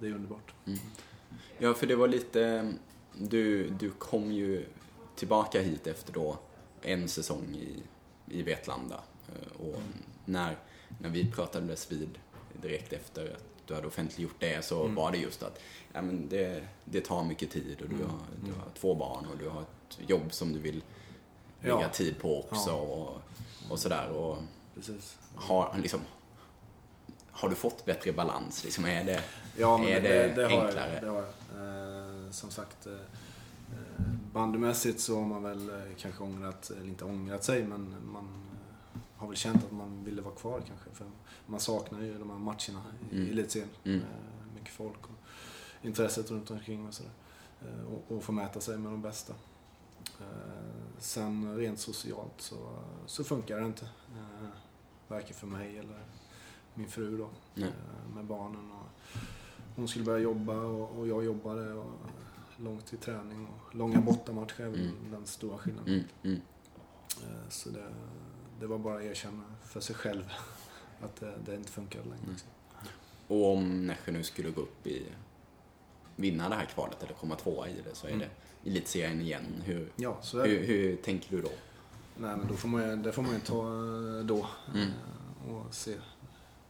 det 0.00 0.12
är 0.12 0.14
underbart. 0.16 0.54
Ja, 1.58 1.74
för 1.74 1.86
det 1.86 1.96
var 1.96 2.08
lite... 2.08 2.72
Du, 3.18 3.68
du 3.68 3.90
kom 3.90 4.32
ju 4.32 4.66
tillbaka 5.16 5.60
hit 5.60 5.86
efter 5.86 6.12
då 6.12 6.38
en 6.82 7.08
säsong 7.08 7.54
i, 7.54 7.82
i 8.38 8.42
Vetlanda. 8.42 9.00
Eh, 9.28 9.60
Och 9.66 9.80
när, 10.24 10.58
när 11.00 11.08
vi 11.08 11.30
pratades 11.30 11.92
vid 11.92 12.18
direkt 12.62 12.92
efter 12.92 13.24
att 13.26 13.44
du 13.66 13.74
hade 13.74 13.86
offentliggjort 13.86 14.34
det 14.38 14.64
så 14.64 14.82
Mm. 14.82 14.94
var 14.94 15.12
det 15.12 15.18
just 15.18 15.42
att 15.42 15.60
ja, 15.92 16.02
men 16.02 16.28
det, 16.28 16.62
det 16.84 17.00
tar 17.00 17.24
mycket 17.24 17.50
tid 17.50 17.80
och 17.82 17.88
du, 17.88 17.94
Mm. 17.94 18.08
har, 18.10 18.18
du 18.46 18.52
har 18.52 18.68
två 18.74 18.94
barn 18.94 19.26
och 19.32 19.38
du 19.38 19.48
har 19.48 19.60
ett 19.62 19.98
jobb 20.10 20.32
som 20.32 20.52
du 20.52 20.58
vill 20.58 20.82
lägga 21.60 21.80
Ja. 21.80 21.88
tid 21.88 22.18
på 22.20 22.38
också 22.40 22.70
Ja. 22.70 22.74
och, 22.76 23.20
och 23.70 23.78
sådär. 23.78 24.08
Och 24.10 24.38
Precis. 24.74 25.18
har, 25.34 25.76
liksom, 25.82 26.00
har 27.30 27.48
du 27.48 27.54
fått 27.54 27.84
bättre 27.84 28.12
balans? 28.12 28.64
Liksom, 28.64 28.84
är 28.84 29.04
det, 29.04 29.22
Ja, 29.56 29.84
Är 29.88 30.00
det, 30.00 30.08
det 30.08 30.32
det, 30.34 30.42
har 30.44 30.66
enklare? 30.66 30.92
jag. 30.94 31.02
Det 31.02 31.08
har 31.08 31.16
jag. 31.16 32.01
Eh, 32.32 32.34
som 32.34 32.50
sagt, 32.50 32.86
eh, 32.86 32.92
eh, 32.92 34.06
bandymässigt 34.32 35.00
så 35.00 35.18
har 35.20 35.26
man 35.26 35.42
väl 35.42 35.70
kanske 35.98 36.22
ångrat, 36.24 36.70
eller 36.70 36.84
inte 36.88 37.04
ångrat 37.04 37.44
sig, 37.44 37.64
men 37.64 37.94
man 38.12 38.28
har 39.16 39.28
väl 39.28 39.36
känt 39.36 39.64
att 39.64 39.72
man 39.72 40.04
ville 40.04 40.22
vara 40.22 40.34
kvar 40.34 40.62
kanske. 40.66 40.90
För 40.92 41.06
man 41.46 41.60
saknar 41.60 42.00
ju 42.00 42.18
de 42.18 42.30
här 42.30 42.38
matcherna 42.38 42.82
i 43.10 43.16
Mm. 43.16 43.30
elitserien. 43.30 43.68
Mm. 43.84 44.00
Mycket 44.54 44.74
folk 44.74 45.02
och 45.02 45.26
intresset 45.86 46.30
runt 46.30 46.50
omkring 46.50 46.86
och 46.88 46.94
sådär. 46.94 47.12
Och, 47.90 48.16
och 48.16 48.22
få 48.22 48.32
mäta 48.32 48.60
sig 48.60 48.78
med 48.78 48.92
de 48.92 49.02
bästa. 49.02 49.34
Sen 50.98 51.56
rent 51.56 51.80
socialt 51.80 52.32
så, 52.40 52.56
så 53.06 53.24
funkar 53.24 53.60
det 53.60 53.66
inte. 53.66 53.88
Varken 55.08 55.34
för 55.34 55.46
mig 55.46 55.78
eller 55.78 56.04
min 56.74 56.88
fru 56.88 57.18
då. 57.18 57.28
Nej. 57.54 57.72
Med 58.14 58.24
barnen. 58.24 58.70
Och 58.72 58.86
hon 59.76 59.88
skulle 59.88 60.04
börja 60.04 60.18
jobba 60.18 60.54
och, 60.56 60.98
och 60.98 61.08
jag 61.08 61.24
jobbade. 61.24 61.72
Och 61.72 61.90
långt 62.62 62.86
till 62.86 62.98
träning 62.98 63.46
och 63.46 63.74
långa 63.74 64.00
bortamatcher 64.00 64.60
är 64.60 64.68
väl 64.68 64.80
Mm. 64.80 65.10
den 65.10 65.26
stora 65.26 65.58
skillnaden. 65.58 65.94
mm, 65.94 66.04
mm. 66.22 66.40
Eh, 67.22 67.48
Så 67.48 67.70
det, 67.70 67.86
det 68.60 68.66
var 68.66 68.78
bara 68.78 68.96
att 68.98 69.02
erkänna 69.04 69.42
för 69.64 69.80
sig 69.80 69.96
själv 69.96 70.32
att 71.00 71.16
det, 71.16 71.34
det 71.46 71.54
inte 71.54 71.72
funkade 71.72 72.04
längre. 72.04 72.24
Mm. 72.24 72.36
Och 73.28 73.52
om 73.52 73.86
Nässjö 73.86 74.12
nu 74.12 74.22
skulle 74.22 74.50
gå 74.50 74.60
upp 74.60 74.86
i 74.86 75.02
vinna 76.16 76.48
det 76.48 76.54
här 76.54 76.64
kvalet 76.64 77.02
eller 77.02 77.14
komma 77.14 77.34
tvåa 77.36 77.68
i 77.68 77.80
det 77.88 77.94
så 77.94 78.06
är 78.06 78.10
Mm. 78.12 78.28
det 78.64 78.70
elitserien 78.70 79.20
igen. 79.20 79.62
Hur, 79.64 79.92
Ja, 79.96 80.20
hur, 80.32 80.66
hur 80.66 80.96
tänker 80.96 81.36
du 81.36 81.42
då? 81.42 81.48
Nej, 82.16 82.36
men 82.36 82.46
då 82.48 82.54
får 82.54 82.68
man, 82.68 82.82
ju- 82.90 82.96
det 82.96 83.12
får 83.12 83.22
man 83.22 83.32
ju 83.34 83.40
ta 83.40 83.56
eh, 83.66 84.24
då. 84.24 84.46
Mm. 84.74 84.88
eh, 85.48 85.54
Och 85.54 85.74
se 85.74 85.94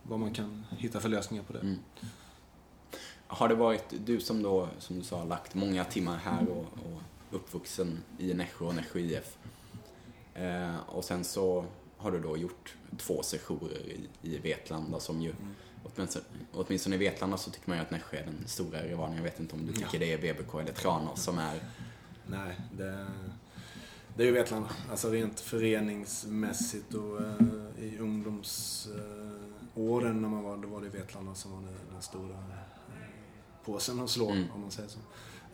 vad 0.03 0.19
man 0.21 0.35
kan 0.35 0.65
hitta 0.71 1.01
för 1.01 1.09
lösningar 1.09 1.43
på 1.45 1.53
det. 1.53 1.77
Har 3.33 3.49
det 3.49 3.55
varit, 3.55 3.85
du 4.05 4.21
som 4.21 4.43
då, 4.43 4.69
som 4.79 4.99
du 4.99 5.05
sa, 5.05 5.25
lagt 5.25 5.55
många 5.55 5.85
timmar 5.85 6.17
här 6.17 6.49
och, 6.49 6.59
och 6.65 7.03
uppvuxen 7.31 7.99
i 8.19 8.35
Nässjö 8.35 8.65
och 8.65 8.75
Nässjö 8.75 8.99
IF. 9.01 9.37
Eh, 10.35 10.77
och 10.89 11.05
sen 11.05 11.25
så 11.25 11.65
har 11.97 12.11
du 12.11 12.21
då 12.21 12.37
gjort 12.37 12.75
två 12.99 13.23
sessioner 13.23 13.71
i, 13.73 14.01
i 14.23 14.39
Vetlanda 14.39 15.01
som 15.01 15.23
ju, 15.23 15.31
Mm. 15.31 15.55
åtminstone, 15.85 16.25
åtminstone 16.53 16.95
i 16.97 16.99
Vetlanda 16.99 17.37
så 17.37 17.51
tycker 17.51 17.69
man 17.69 17.79
ju 17.79 17.83
att 17.83 17.91
Nässjö 17.91 18.17
är 18.17 18.25
den 18.25 18.43
stora 18.47 18.83
rivalen. 18.83 19.17
Jag 19.17 19.23
vet 19.23 19.41
inte 19.41 19.55
om 19.55 19.67
du 19.67 19.73
tycker 19.73 19.99
det 19.99 20.13
är 20.13 20.19
BBK 20.19 20.55
eller 20.55 20.73
Tranås 20.73 21.23
som 21.23 21.39
är 21.39 21.61
Nej, 22.27 22.57
det, 22.77 23.07
det 24.17 24.23
är 24.23 24.27
ju 24.27 24.33
Vetlanda. 24.33 24.69
Alltså 24.91 25.11
rent 25.11 25.41
föreningsmässigt 25.41 26.95
och 26.95 27.21
eh, 27.21 27.27
i 27.85 27.99
ungdomsåren 27.99 30.23
när 30.23 30.29
man 30.29 30.43
var, 30.43 30.57
då 30.57 30.69
var 30.69 30.81
det 30.81 30.89
Vetlanda 30.89 31.35
som 31.35 31.53
var 31.53 31.59
den, 31.61 31.75
den 31.93 32.03
stora 32.03 32.35
eh, 32.35 32.55
påsen 33.65 34.01
att 34.01 34.11
slå, 34.11 34.31
Mm. 34.31 34.51
om 34.55 34.61
man 34.61 34.71
säger 34.71 34.89
så. 34.89 34.99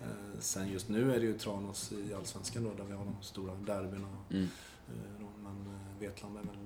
Eh, 0.02 0.40
sen 0.40 0.68
just 0.68 0.88
nu 0.88 1.14
är 1.14 1.20
det 1.20 1.26
ju 1.26 1.38
Tranås 1.38 1.92
i 1.92 2.14
Allsvenskan 2.14 2.64
då, 2.64 2.70
där 2.74 2.84
vi 2.84 2.92
har 2.92 3.04
de 3.04 3.16
stora 3.22 3.54
derbyna. 3.54 4.08
mm, 4.30 4.48
Eh, 4.88 5.24
men 5.42 5.74
eh, 5.74 6.00
Vetlanda 6.00 6.40
är 6.40 6.44
väl 6.44 6.56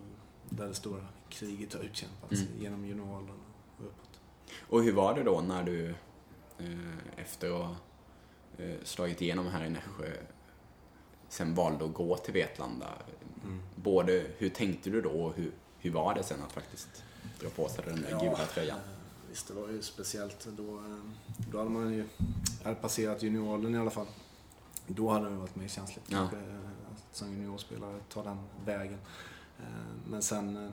där 0.50 0.68
det 0.68 0.74
stora 0.74 1.06
kriget 1.28 1.74
har 1.74 1.80
utkämpats 1.80 2.32
Mm. 2.32 2.62
genom 2.62 2.84
junioråldern 2.86 3.36
och 3.78 3.84
uppåt. 3.84 4.20
Och 4.68 4.82
hur 4.82 4.92
var 4.92 5.14
det 5.14 5.22
då 5.22 5.40
när 5.40 5.62
du 5.64 5.94
efter 7.16 7.50
att 7.50 7.66
ha 7.66 7.74
slagit 8.84 9.22
igenom 9.22 9.46
här 9.46 9.64
i 9.64 9.70
Nässjö 9.70 10.12
sen 11.28 11.54
valde 11.54 11.84
att 11.84 11.94
gå 11.94 12.16
till 12.16 12.32
Vetlanda? 12.34 12.88
Mm. 13.44 13.62
Både 13.76 14.26
hur 14.38 14.48
tänkte 14.48 14.90
du 14.90 15.00
då 15.00 15.10
och 15.10 15.34
hur, 15.36 15.52
hur 15.78 15.90
var 15.90 16.14
det 16.14 16.22
sen 16.22 16.42
att 16.42 16.52
faktiskt 16.52 17.04
dra 17.40 17.48
på 17.48 17.68
sig 17.68 17.84
den 17.86 18.02
där 18.02 18.20
gula 18.20 18.46
tröjan? 18.46 18.78
Visst, 19.32 19.48
det 19.48 19.54
var 19.54 19.68
ju 19.68 19.82
speciellt. 19.82 20.48
Då, 20.56 20.76
eh, 20.76 20.96
då 21.52 21.58
hade 21.58 21.70
man 21.70 21.92
ju 21.92 22.04
hade 22.64 22.76
passerat 22.76 23.22
junioråldern 23.22 23.74
i 23.74 23.78
alla 23.78 23.90
fall. 23.90 24.06
Då 24.86 25.10
hade 25.10 25.28
det 25.30 25.36
varit 25.36 25.56
mer 25.56 25.68
känsligt 25.68 26.04
Ja. 26.08 26.18
kanske, 26.18 26.36
eh, 26.36 26.56
att 26.92 27.16
som 27.16 27.32
juniorspelare 27.32 28.00
ta 28.08 28.22
den 28.22 28.38
vägen. 28.64 28.98
Eh, 29.58 29.64
Men 30.10 30.22
sen... 30.22 30.72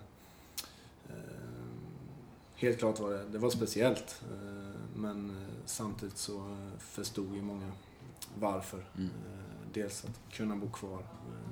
Helt 2.55 2.79
klart 2.79 2.99
var 2.99 3.09
det, 3.09 3.23
det 3.25 3.37
var 3.37 3.49
speciellt. 3.49 4.21
Men 4.95 5.45
samtidigt 5.65 6.17
så 6.17 6.57
förstod 6.79 7.35
ju 7.35 7.41
många 7.41 7.71
varför. 8.39 8.85
Mm. 8.97 9.09
Dels 9.73 10.05
att 10.05 10.33
kunna 10.33 10.55
bo 10.55 10.69
kvar, 10.71 11.03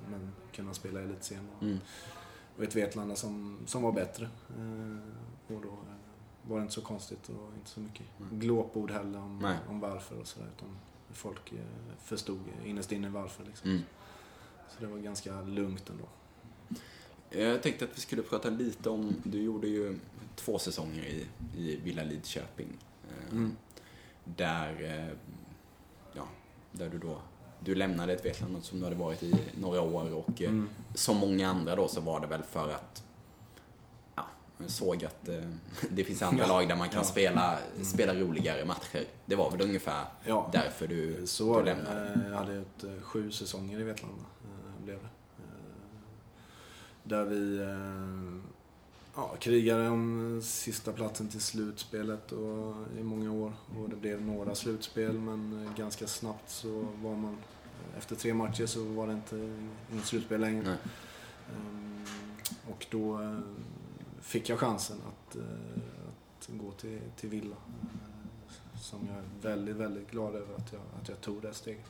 men 0.10 0.32
kunna 0.52 0.74
spela 0.74 1.02
i 1.02 1.04
elitserien. 1.04 1.48
Mm. 1.62 1.78
Och 2.58 2.64
ett 2.64 2.76
Vetlanda 2.76 3.16
som, 3.16 3.58
som 3.66 3.82
var 3.84 3.92
bättre. 3.92 4.30
Och 5.48 5.62
då 5.62 5.78
var 6.48 6.58
det 6.58 6.62
inte 6.62 6.74
så 6.74 6.82
konstigt 6.82 7.30
och 7.30 7.54
inte 7.58 7.70
så 7.70 7.80
mycket 7.80 8.06
Mm. 8.20 8.40
glåpord 8.40 8.92
heller 8.92 9.20
om, 9.20 9.40
Nej. 9.40 9.58
om 9.70 9.80
varför 9.80 10.20
och 10.20 10.28
sådär. 10.28 10.48
Utan 10.58 10.78
folk 11.12 11.52
eh, 11.52 11.58
förstod 12.04 12.40
innerst 12.66 12.92
inne 12.92 13.10
varför. 13.10 13.44
Liksom. 13.46 13.70
Mm. 13.70 13.82
Så 14.70 14.80
det 14.80 14.88
var 14.88 14.98
ganska 14.98 15.42
lugnt 15.42 15.90
ändå. 15.90 16.04
Jag 17.30 17.64
tänkte 17.64 17.86
att 17.86 17.98
vi 17.98 18.02
skulle 18.02 18.22
prata 18.22 18.50
lite 18.50 18.90
om, 18.90 19.14
du 19.24 19.42
gjorde 19.44 19.68
ju 19.68 20.00
två 20.36 20.60
säsonger 20.60 21.04
i, 21.06 21.26
i 21.58 21.76
Villa 21.76 22.04
Lidköping. 22.04 22.68
eh, 23.10 23.32
Mm. 23.32 23.56
Där, 24.24 24.84
eh, 24.84 25.18
ja, 26.14 26.28
där 26.72 26.90
du 26.90 26.98
då, 26.98 27.18
du 27.60 27.76
lämnade 27.76 28.14
ett 28.14 28.26
Vetlanda 28.26 28.62
som 28.62 28.80
du 28.80 28.86
hade 28.86 28.96
varit 28.98 29.24
i 29.24 29.36
några 29.60 29.82
år 29.82 30.14
och 30.14 30.42
eh, 30.42 30.50
Mm. 30.50 30.70
som 30.96 31.18
många 31.18 31.50
andra 31.50 31.76
då 31.76 31.88
så 31.88 32.02
var 32.02 32.20
det 32.20 32.28
väl 32.28 32.44
för 32.44 32.70
att 32.70 33.04
såg 34.68 35.06
att 35.06 35.30
eh, 35.30 35.36
det 35.90 36.04
finns 36.04 36.22
andra 36.22 36.44
Ja, 36.44 36.48
lag 36.48 36.68
där 36.68 36.76
man 36.76 36.90
kan 36.90 36.98
ja. 37.00 37.04
spela, 37.04 37.58
spela 37.84 38.16
roligare 38.16 38.66
matcher. 38.66 39.06
Det 39.26 39.36
var 39.36 39.52
väl 39.52 39.62
ungefär 39.62 40.06
Ja, 40.26 40.50
därför 40.54 40.88
du, 40.88 41.28
så 41.28 41.60
du 41.60 41.66
lämnade. 41.66 42.14
Eh, 42.14 42.30
Jag 42.32 42.38
hade 42.38 42.54
ett, 42.58 42.84
eh, 42.84 43.02
sju 43.02 43.32
säsonger 43.32 43.80
i 43.80 43.84
Vetlanda. 43.84 44.24
Blev 44.84 44.98
det. 45.00 45.10
Där 47.04 47.26
vi 47.26 47.68
ja, 49.16 49.36
krigade 49.40 49.90
om 49.90 50.40
sista 50.44 50.92
platsen 50.92 51.28
till 51.28 51.42
slutspelet 51.42 52.32
och, 52.32 52.76
i 53.00 53.04
många 53.04 53.32
år. 53.32 53.54
Och 53.78 53.90
det 53.90 53.96
blev 53.96 54.22
några 54.22 54.56
slutspel 54.56 55.14
men 55.14 55.70
ganska 55.78 56.08
snabbt 56.08 56.50
så 56.50 56.88
var 57.02 57.16
man 57.16 57.38
efter 57.98 58.16
tre 58.16 58.34
matcher 58.34 58.66
så 58.66 58.84
var 58.84 59.08
det 59.08 59.14
inte 59.14 59.56
inget 59.94 60.06
slutspel 60.06 60.42
längre. 60.42 60.64
Nej. 60.64 60.78
Ehm, 61.56 62.06
Och 62.70 62.86
då 62.92 63.18
fick 64.28 64.50
jag 64.50 64.60
chansen 64.60 64.98
att, 65.08 65.36
eh, 65.36 65.42
att 66.40 66.48
gå 66.50 66.72
till, 66.72 67.00
till 67.16 67.30
Villa. 67.30 67.56
eh, 67.82 68.80
Som 68.80 69.00
jag 69.08 69.18
är 69.18 69.56
väldigt, 69.56 69.76
väldigt 69.76 70.12
glad 70.12 70.36
över 70.36 70.56
att 70.56 70.74
jag, 70.74 70.82
att 71.02 71.10
jag 71.10 71.22
tog 71.22 71.42
det 71.42 71.54
steget. 71.54 71.86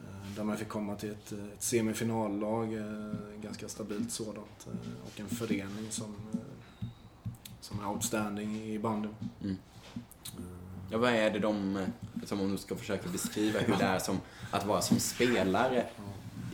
Eh, 0.00 0.34
Där 0.36 0.44
man 0.44 0.56
fick 0.56 0.68
komma 0.68 0.94
till 0.96 1.10
ett, 1.10 1.32
ett 1.32 1.62
semifinallag, 1.62 2.68
ganska 3.42 3.68
stabilt 3.68 4.12
sådant. 4.12 4.68
Och 5.04 5.20
en 5.20 5.28
förening 5.28 5.86
som, 5.90 6.14
som 7.60 7.80
är 7.80 7.88
outstanding 7.88 8.62
i 8.62 8.78
bandyn. 8.78 9.14
Mm. 9.42 9.56
Ja, 10.90 10.98
vad 10.98 11.12
är 11.12 11.30
det 11.30 11.38
de, 11.38 11.86
som 12.24 12.40
om 12.40 12.50
du 12.52 12.58
ska 12.58 12.76
försöka 12.76 13.08
beskriva 13.08 13.60
hur 13.60 13.76
det 13.76 13.84
är 13.84 13.98
som, 13.98 14.20
att 14.50 14.66
vara 14.66 14.80
som 14.80 14.98
spelare. 15.00 15.86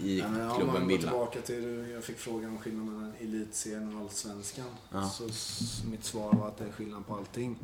I 0.05 0.19
Ja, 0.19 0.29
men 0.29 0.49
om 0.51 0.57
klubben 0.57 0.73
man 0.75 0.83
går 0.83 0.89
Villa? 0.89 1.03
tillbaka 1.11 1.41
till, 1.41 1.89
jag 1.95 2.05
fick 2.05 2.19
frågan 2.19 2.51
om 2.51 2.59
skillnaden 2.59 2.95
mellan 2.97 3.13
elitserien 3.21 3.97
och 3.97 4.01
allsvenskan. 4.03 4.67
Ja. 4.93 5.09
Så 5.11 5.25
mitt 5.91 6.05
svar 6.05 6.33
var 6.35 6.49
att 6.49 6.57
det 6.57 6.65
är 6.65 6.73
skillnad 6.73 7.07
på 7.07 7.15
allting. 7.17 7.57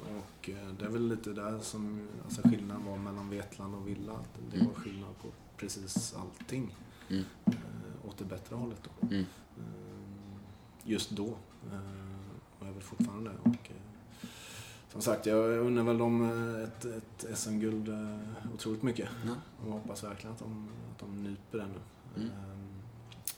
Och 0.00 0.48
eh, 0.50 0.68
det 0.78 0.84
är 0.84 0.88
väl 0.88 1.08
lite 1.08 1.30
där 1.32 1.58
som 1.62 2.08
alltså 2.24 2.42
skillnaden 2.48 2.86
var 2.86 2.96
mellan 2.98 3.30
Vetlanda 3.30 3.78
och 3.78 3.88
Villa. 3.88 4.12
Att 4.12 4.34
det 4.50 4.56
Mm. 4.56 4.68
var 4.68 4.74
skillnad 4.80 5.18
på 5.22 5.28
precis 5.56 6.14
allting. 6.18 6.74
Mm. 7.08 7.24
Eh, 7.46 7.52
åt 8.08 8.18
det 8.18 8.24
bättre 8.24 8.56
hållet 8.56 8.80
då. 9.00 9.06
Mm. 9.06 9.24
just 10.84 11.10
då. 11.10 11.26
Eh, 11.72 12.16
och 12.60 12.66
är 12.66 12.72
väl 12.72 12.82
fortfarande. 12.82 13.30
Och, 13.42 13.48
eh, 13.70 13.76
som 14.96 15.02
sagt, 15.14 15.26
jag 15.26 15.58
undrar 15.58 15.84
väl 15.84 15.98
dem 15.98 16.22
eh, 16.22 16.62
ett, 16.62 16.84
ett 16.84 17.38
SM-guld 17.38 17.88
eh, 17.88 18.54
otroligt 18.54 18.82
mycket. 18.82 19.08
Ja. 19.26 19.34
Och 19.64 19.72
hoppas 19.72 20.04
verkligen 20.04 20.32
att 20.34 20.38
de, 20.38 20.68
att 20.92 20.98
de 20.98 21.22
nyper 21.22 21.58
det 21.58 21.66
nu. 21.66 21.80
Mm. 22.16 22.28
Ehm, 22.30 22.68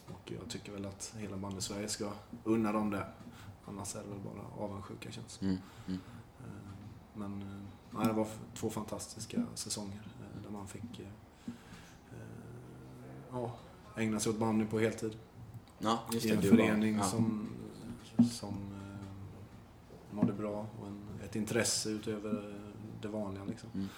och 0.07 0.33
jag 0.33 0.49
tycker 0.49 0.73
väl 0.73 0.87
att 0.87 1.15
hela 1.19 1.37
bandet 1.37 1.63
Sverige 1.63 1.89
ska 1.89 2.11
unna 2.45 2.73
dem 2.73 2.91
det. 2.91 3.07
Annars 3.65 3.97
är 3.97 4.03
det 4.03 4.09
väl 4.09 4.19
bara 4.19 4.65
avundsjuka 4.65 5.11
känns 5.11 5.43
Mm. 5.43 5.57
Mm. 5.87 6.01
Ehm, 6.41 6.51
Men 7.15 7.43
eh, 7.43 7.63
nej, 7.91 8.07
det 8.07 8.13
var 8.13 8.27
två 8.55 8.71
fantastiska 8.71 9.45
säsonger 9.55 10.03
eh, 10.21 10.43
där 10.43 10.51
man 10.51 10.69
fick 10.69 11.01
eh, 11.01 11.07
eh, 12.11 12.23
ja, 13.33 13.53
ägna 13.97 14.21
sig 14.21 14.31
åt 14.31 14.39
bandy 14.39 14.67
på 14.67 14.79
heltid. 14.79 15.17
Ja, 15.79 15.99
I 16.13 16.31
en 16.31 16.43
förening 16.43 16.97
ja. 16.97 17.03
som, 17.05 17.49
som 18.31 18.55
eh, 18.55 20.15
mådde 20.15 20.33
bra 20.33 20.67
och 20.81 20.87
en, 20.87 21.08
ett 21.29 21.37
intresse 21.37 21.89
utöver 21.91 22.59
det 23.03 23.09
vanliga. 23.09 23.45
Liksom. 23.45 23.69
Mm. 23.75 23.89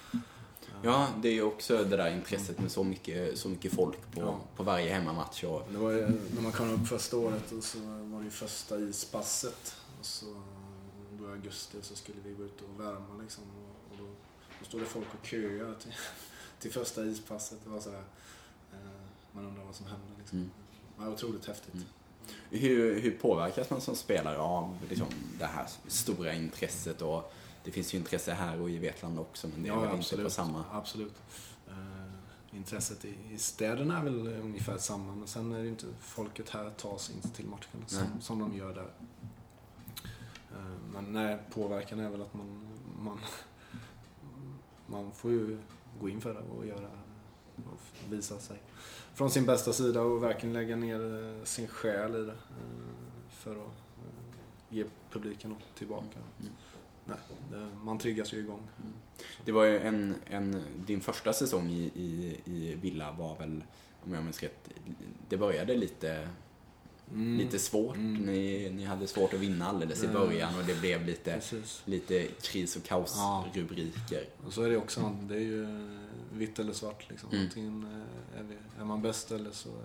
Ja, 0.83 1.07
det 1.21 1.27
är 1.29 1.33
ju 1.33 1.41
också 1.43 1.77
det 1.83 1.97
där 1.97 2.15
intresset 2.15 2.59
med 2.59 2.71
så 2.71 2.83
mycket, 2.83 3.37
så 3.39 3.49
mycket 3.49 3.73
folk 3.73 4.11
på, 4.11 4.21
Ja. 4.21 4.39
på 4.55 4.63
varje 4.63 4.93
hemmamatch. 4.93 5.43
Och, 5.43 5.67
Det 5.71 5.77
var 5.77 5.91
ju, 5.91 6.07
när 6.35 6.41
man 6.41 6.51
kom 6.51 6.69
upp 6.73 6.87
första 6.87 7.17
året 7.17 7.51
och 7.51 7.63
så 7.63 7.79
var 7.79 8.19
det 8.19 8.25
ju 8.25 8.31
första 8.31 8.79
ispasset. 8.79 9.75
Och 9.99 10.05
så, 10.05 10.25
då 11.19 11.29
i 11.29 11.31
augusti 11.31 11.77
så 11.81 11.95
skulle 11.95 12.17
vi 12.23 12.33
gå 12.33 12.43
ut 12.43 12.61
och 12.61 12.79
värma 12.85 13.21
liksom. 13.21 13.43
Och, 13.43 13.91
och 13.91 13.97
då, 13.97 14.05
då 14.59 14.65
stod 14.65 14.81
det 14.81 14.85
folk 14.85 15.07
och 15.21 15.25
köade 15.25 15.75
till, 15.79 15.93
till 16.59 16.71
första 16.71 17.05
ispasset. 17.05 17.59
Det 17.63 17.69
var 17.69 17.79
så 17.79 17.89
här, 17.91 18.03
eh, 18.73 19.01
man 19.31 19.45
undrar 19.45 19.63
vad 19.63 19.75
som 19.75 19.85
hände 19.85 20.07
liksom. 20.19 20.37
Mm. 20.37 20.51
Det 20.97 21.05
var 21.05 21.11
otroligt 21.13 21.45
häftigt. 21.45 21.73
Mm. 21.73 21.85
Hur, 22.49 23.01
hur 23.01 23.11
påverkas 23.11 23.69
man 23.69 23.81
som 23.81 23.95
spelare 23.95 24.37
av 24.37 24.77
liksom, 24.89 25.07
det 25.39 25.45
här 25.45 25.67
stora 25.87 26.33
intresset? 26.33 27.01
Och 27.01 27.33
det 27.63 27.71
finns 27.71 27.93
ju 27.93 27.97
intresse 27.97 28.33
här 28.33 28.61
och 28.61 28.69
i 28.69 28.77
Vetlanda 28.77 29.21
också, 29.21 29.47
men 29.47 29.63
det 29.63 29.69
är 29.69 29.79
väl 29.79 29.95
inte 29.95 30.17
på 30.17 30.29
samma... 30.29 30.63
Absolut. 30.71 31.15
Eh, 31.67 32.55
intresset 32.57 33.05
i, 33.05 33.15
i 33.31 33.37
städerna 33.37 33.99
är 33.99 34.03
väl 34.03 34.27
ungefär 34.27 34.77
samma, 34.77 35.15
men 35.15 35.27
sen 35.27 35.51
är 35.51 35.57
det 35.57 35.63
ju 35.63 35.69
inte 35.69 35.85
folket 35.99 36.49
här 36.49 36.69
tar 36.69 36.97
sig 36.97 37.15
inte 37.15 37.29
till 37.29 37.45
matcherna 37.45 37.65
Nej. 37.73 37.87
som, 37.89 38.21
som 38.21 38.39
de 38.39 38.57
gör 38.57 38.73
där. 38.73 38.91
Eh, 40.51 40.77
men 40.93 41.13
nej, 41.13 41.37
påverkan 41.53 41.99
är 41.99 42.09
väl 42.09 42.21
att 42.21 42.33
man, 42.33 42.67
man, 42.99 43.19
man 44.87 45.11
får 45.11 45.31
ju 45.31 45.57
gå 46.01 46.09
in 46.09 46.21
för 46.21 46.33
det 46.33 46.39
och 46.39 46.65
göra 46.65 46.89
visa 48.09 48.39
sig 48.39 48.57
från 49.13 49.31
sin 49.31 49.45
bästa 49.45 49.73
sida 49.73 50.01
och 50.01 50.23
verkligen 50.23 50.53
lägga 50.53 50.75
ner 50.75 51.23
eh, 51.39 51.43
sin 51.43 51.67
själ 51.67 52.15
i 52.15 52.17
det 52.25 52.31
eh, 52.31 52.37
för 53.29 53.51
att 53.51 53.57
eh, 53.57 54.75
ge 54.77 54.85
publiken 55.11 55.49
något 55.49 55.75
tillbaka. 55.75 56.19
Mm. 56.39 56.51
Nej, 57.05 57.17
det, 57.51 57.69
man 57.83 57.97
triggas 57.99 58.33
ju 58.33 58.37
igång. 58.37 58.67
Det 59.45 59.51
var 59.51 59.63
ju 59.65 59.79
en, 59.79 60.15
en, 60.29 60.63
din 60.85 61.01
första 61.01 61.33
säsong 61.33 61.69
i, 61.69 61.91
i, 61.95 62.39
i 62.45 62.75
Villa 62.75 63.11
var 63.11 63.37
väl, 63.37 63.63
om 64.05 64.13
jag 64.13 64.23
minns 64.23 64.43
rätt, 64.43 64.69
det 65.29 65.37
började 65.37 65.75
lite, 65.75 66.29
Mm. 67.13 67.37
lite 67.37 67.59
svårt. 67.59 67.95
Mm. 67.95 68.13
Ni, 68.25 68.69
ni 68.69 68.83
hade 68.85 69.07
svårt 69.07 69.33
att 69.33 69.39
vinna 69.39 69.67
alldeles 69.67 70.03
i 70.03 70.05
Mm. 70.05 70.21
början 70.21 70.59
och 70.59 70.65
det 70.65 70.79
blev 70.79 71.05
lite, 71.05 71.33
Precis. 71.33 71.81
lite 71.85 72.27
kris 72.41 72.75
och 72.75 72.81
Ja. 72.85 72.87
kaos-rubriker. 72.89 74.25
Och 74.45 74.53
så 74.53 74.61
är 74.63 74.69
det 74.69 74.77
också, 74.77 75.15
det 75.21 75.35
är 75.35 75.39
ju 75.39 75.67
vitt 76.33 76.59
eller 76.59 76.73
svart 76.73 77.09
liksom. 77.09 77.29
Mm. 77.31 77.43
Antingen 77.43 77.83
eh, 77.83 78.39
är, 78.39 78.43
vi, 78.43 78.57
är 78.81 78.85
man 78.85 79.01
bäst 79.01 79.31
eller 79.31 79.51
så 79.51 79.69
eh, 79.69 79.75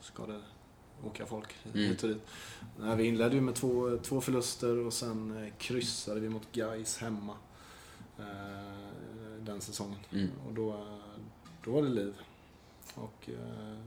ska 0.00 0.26
det 0.26 0.40
åka 1.04 1.26
folk 1.26 1.54
Mm. 1.64 1.78
hit 1.88 2.02
och 2.02 2.08
dit. 2.08 2.22
Nej, 2.78 2.96
vi 2.96 3.04
inledde 3.04 3.34
ju 3.34 3.40
med 3.40 3.54
två, 3.54 3.98
två 4.02 4.20
förluster 4.20 4.78
och 4.86 4.92
sen 4.92 5.44
eh, 5.44 5.52
kryssade 5.58 6.20
vi 6.20 6.28
mot 6.28 6.52
Gais 6.52 6.98
hemma 6.98 7.34
eh, 8.18 8.24
den 9.40 9.60
säsongen. 9.60 9.98
Mm. 10.12 10.30
Och 10.48 10.54
då, 10.54 10.86
då 11.64 11.70
var 11.70 11.82
det 11.82 11.88
liv. 11.88 12.14
Och 12.94 13.28
eh, 13.30 13.78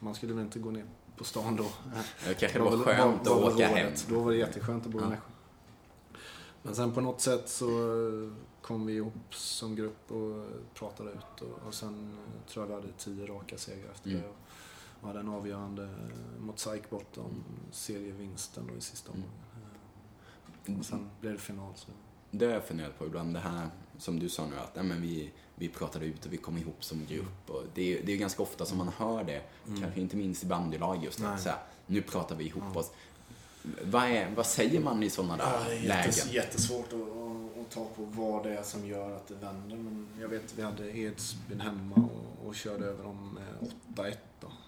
man 0.00 0.14
skulle 0.14 0.32
väl 0.34 0.44
inte 0.44 0.58
gå 0.58 0.70
ner 0.70 0.84
på 1.16 1.24
stan 1.24 1.56
då. 1.56 1.66
Det 2.28 2.34
kanske 2.34 2.58
var, 2.58 2.70
skönt 2.78 3.26
var- 3.26 3.40
var 3.40 3.48
att 3.48 3.54
åka 3.54 3.66
hem. 3.66 3.92
Då 4.08 4.20
var 4.20 4.30
det 4.30 4.36
jätteskönt 4.38 4.86
att 4.86 4.92
bo 4.92 4.98
i 4.98 5.02
Ja. 5.02 5.08
Nässjö. 5.08 5.30
Men 6.62 6.74
sen 6.74 6.92
på 6.92 7.00
något 7.00 7.20
sätt 7.20 7.48
så 7.48 7.66
kom 8.66 8.86
vi 8.86 8.92
ihop 8.92 9.34
som 9.34 9.74
grupp 9.76 10.10
och 10.10 10.46
pratade 10.74 11.10
ut 11.10 11.40
och, 11.40 11.66
och 11.66 11.74
sen 11.74 12.10
eh, 12.12 12.48
tror 12.52 12.62
jag 12.64 12.68
vi 12.68 12.74
hade 12.74 12.92
tio 12.98 13.26
raka 13.26 13.58
segrar 13.58 13.90
efter 13.90 14.10
Mm. 14.10 14.22
det. 14.22 14.28
Och, 14.28 14.34
och 15.00 15.06
hade 15.08 15.20
en 15.20 15.28
avgörande 15.28 15.82
eh, 15.84 16.40
mot 16.42 16.58
SAIK 16.58 16.90
bortom 16.90 17.44
serievinsten 17.72 18.66
då 18.72 18.76
i 18.76 18.80
sista 18.80 19.12
Mm. 19.12 19.22
omgången. 19.24 19.40
Eh, 20.66 20.78
Och 20.78 20.84
sen 20.86 21.10
blev 21.20 21.32
det 21.32 21.38
final. 21.38 21.72
Så. 21.76 21.86
Det 22.30 22.46
har 22.46 22.52
jag 22.52 22.64
funderat 22.64 22.98
på 22.98 23.06
ibland, 23.06 23.34
det 23.34 23.40
här 23.40 23.68
som 23.98 24.18
du 24.18 24.28
sa 24.28 24.46
nu 24.46 24.56
att 24.58 24.74
nej, 24.76 24.84
men 24.84 25.02
vi, 25.02 25.30
vi 25.54 25.68
pratade 25.68 26.06
ut 26.06 26.26
och 26.26 26.32
vi 26.32 26.36
kom 26.36 26.56
ihop 26.58 26.84
som 26.84 27.06
grupp. 27.06 27.50
Och 27.50 27.62
det, 27.74 27.98
är, 27.98 28.06
det 28.06 28.12
är 28.12 28.16
ganska 28.16 28.42
ofta 28.42 28.64
som 28.64 28.78
man 28.78 28.88
hör 28.88 29.24
det, 29.24 29.42
Mm. 29.68 29.80
kanske 29.80 30.00
inte 30.00 30.16
minst 30.16 30.42
i 30.42 30.46
bandylag 30.46 31.04
just 31.04 31.24
att 31.24 31.40
så 31.42 31.48
här, 31.48 31.58
nu 31.86 32.02
pratar 32.02 32.36
vi 32.36 32.44
ihop 32.44 32.62
Ja. 32.74 32.80
oss. 32.80 32.90
Vad, 33.84 34.02
är, 34.04 34.34
vad 34.36 34.46
säger 34.46 34.80
man 34.80 35.02
i 35.02 35.10
sådana 35.10 35.36
där 35.36 35.68
lägen? 35.88 36.12
jättesvårt 36.32 36.92
att, 36.92 37.00
att, 37.64 37.68
att 37.68 37.74
ta 37.74 37.84
på 37.96 38.02
vad 38.22 38.44
det 38.44 38.58
är 38.58 38.62
som 38.62 38.86
gör 38.86 39.16
att 39.16 39.28
det 39.28 39.34
vänder. 39.34 39.76
Men 39.76 40.06
jag 40.20 40.28
vet 40.28 40.54
vi 40.58 40.62
hade 40.62 40.98
Edsbyn 40.98 41.60
hemma 41.60 41.94
och, 41.94 42.46
och 42.48 42.54
körde 42.54 42.84
över 42.86 43.04
dem 43.04 43.34
med 43.34 43.70
8-1 43.96 44.14
då. 44.40 44.46
Mm. 44.46 44.58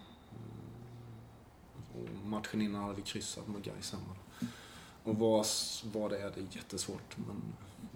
Och 2.21 2.27
matchen 2.27 2.63
innan 2.63 2.83
hade 2.83 2.95
vi 2.95 3.03
kryssat 3.03 3.49
mot 3.49 3.65
Gais 3.65 3.93
hemma. 3.93 4.17
Och 5.03 5.17
vad, 5.19 5.47
vad 5.93 6.11
det 6.11 6.19
är, 6.19 6.31
det 6.35 6.41
är 6.41 6.47
jättesvårt. 6.57 7.17
Men 7.27 7.43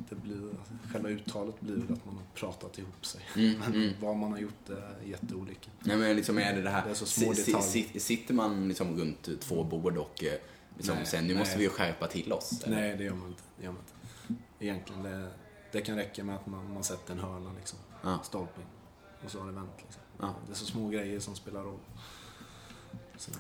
det 0.09 0.15
blir, 0.15 0.51
själva 0.93 1.09
uttalet 1.09 1.61
blir 1.61 1.77
att 1.77 2.05
man 2.07 2.15
har 2.15 2.23
pratat 2.35 2.79
ihop 2.79 3.07
sig. 3.07 3.21
Mm, 3.37 3.59
Men 3.61 3.75
mm. 3.75 3.93
vad 4.01 4.17
man 4.17 4.33
har 4.33 4.39
gjort 4.39 4.69
är 4.69 4.97
jätteolika. 5.09 5.71
Nej 5.81 5.97
men 5.97 6.17
liksom 6.17 6.39
är 6.39 6.55
det 6.57 6.63
det 6.63 6.71
här, 6.71 6.85
Det 6.85 6.91
är 6.91 6.95
så 6.95 7.07
små 7.07 7.33
detaljer. 7.33 7.61
si- 7.61 8.01
sitter 8.01 8.35
man 8.35 8.69
liksom 8.69 8.99
runt 9.01 9.41
två 9.41 9.65
bord 9.65 9.97
och 9.97 10.25
eh, 10.25 10.33
liksom, 10.77 10.97
Nej, 10.97 11.07
sen 11.07 11.27
nu 11.27 11.35
nej. 11.35 11.39
måste 11.43 11.59
vi 11.59 11.65
ju 11.65 11.71
skärpa 11.71 12.07
till 12.07 12.33
oss? 12.33 12.63
eller? 12.65 12.77
Nej, 12.77 12.97
det 12.97 13.05
gör 13.05 13.15
man 13.15 13.29
inte. 13.29 13.43
Det 13.59 13.65
gör 13.65 13.73
man 13.73 13.81
inte. 13.81 13.93
Egentligen, 14.59 15.03
det, 15.03 15.29
det 15.73 15.81
kan 15.81 15.97
räcka 15.97 16.25
med 16.25 16.35
att 16.37 16.47
man, 16.47 16.75
man 16.75 16.85
sätter 16.85 17.13
en 17.13 17.21
hörna 17.21 17.53
liksom. 17.59 17.79
Ja. 18.03 18.19
stolpe 18.23 18.61
in. 18.61 18.67
Och 19.25 19.31
så 19.31 19.39
har 19.41 19.47
det 19.47 19.53
vänt. 19.53 19.71
Liksom. 19.83 20.03
Ja. 20.21 20.35
Det 20.47 20.53
är 20.53 20.57
så 20.57 20.67
små 20.67 20.89
grejer 20.89 21.21
som 21.21 21.35
spelar 21.35 21.63
roll. 21.63 21.79
Så. 23.17 23.31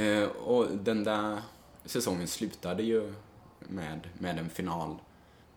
Eh, 0.00 0.24
och 0.28 0.66
den 0.76 1.04
där 1.04 1.42
säsongen 1.84 2.26
slutade 2.26 2.82
ju 2.82 3.14
med, 3.58 4.08
med 4.18 4.38
en 4.38 4.50
final. 4.50 4.90
Eh, 4.90 4.98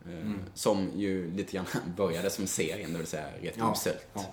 Mm. 0.08 0.40
Som 0.54 0.90
ju 0.96 1.30
lite 1.30 1.52
grann 1.52 1.66
började 1.96 2.30
som 2.30 2.46
serien, 2.46 2.92
det 2.92 2.98
vill 2.98 3.06
säga 3.06 3.26
rätt 3.42 3.54
Ja, 3.56 3.72
uselt. 3.72 4.06
ja. 4.14 4.24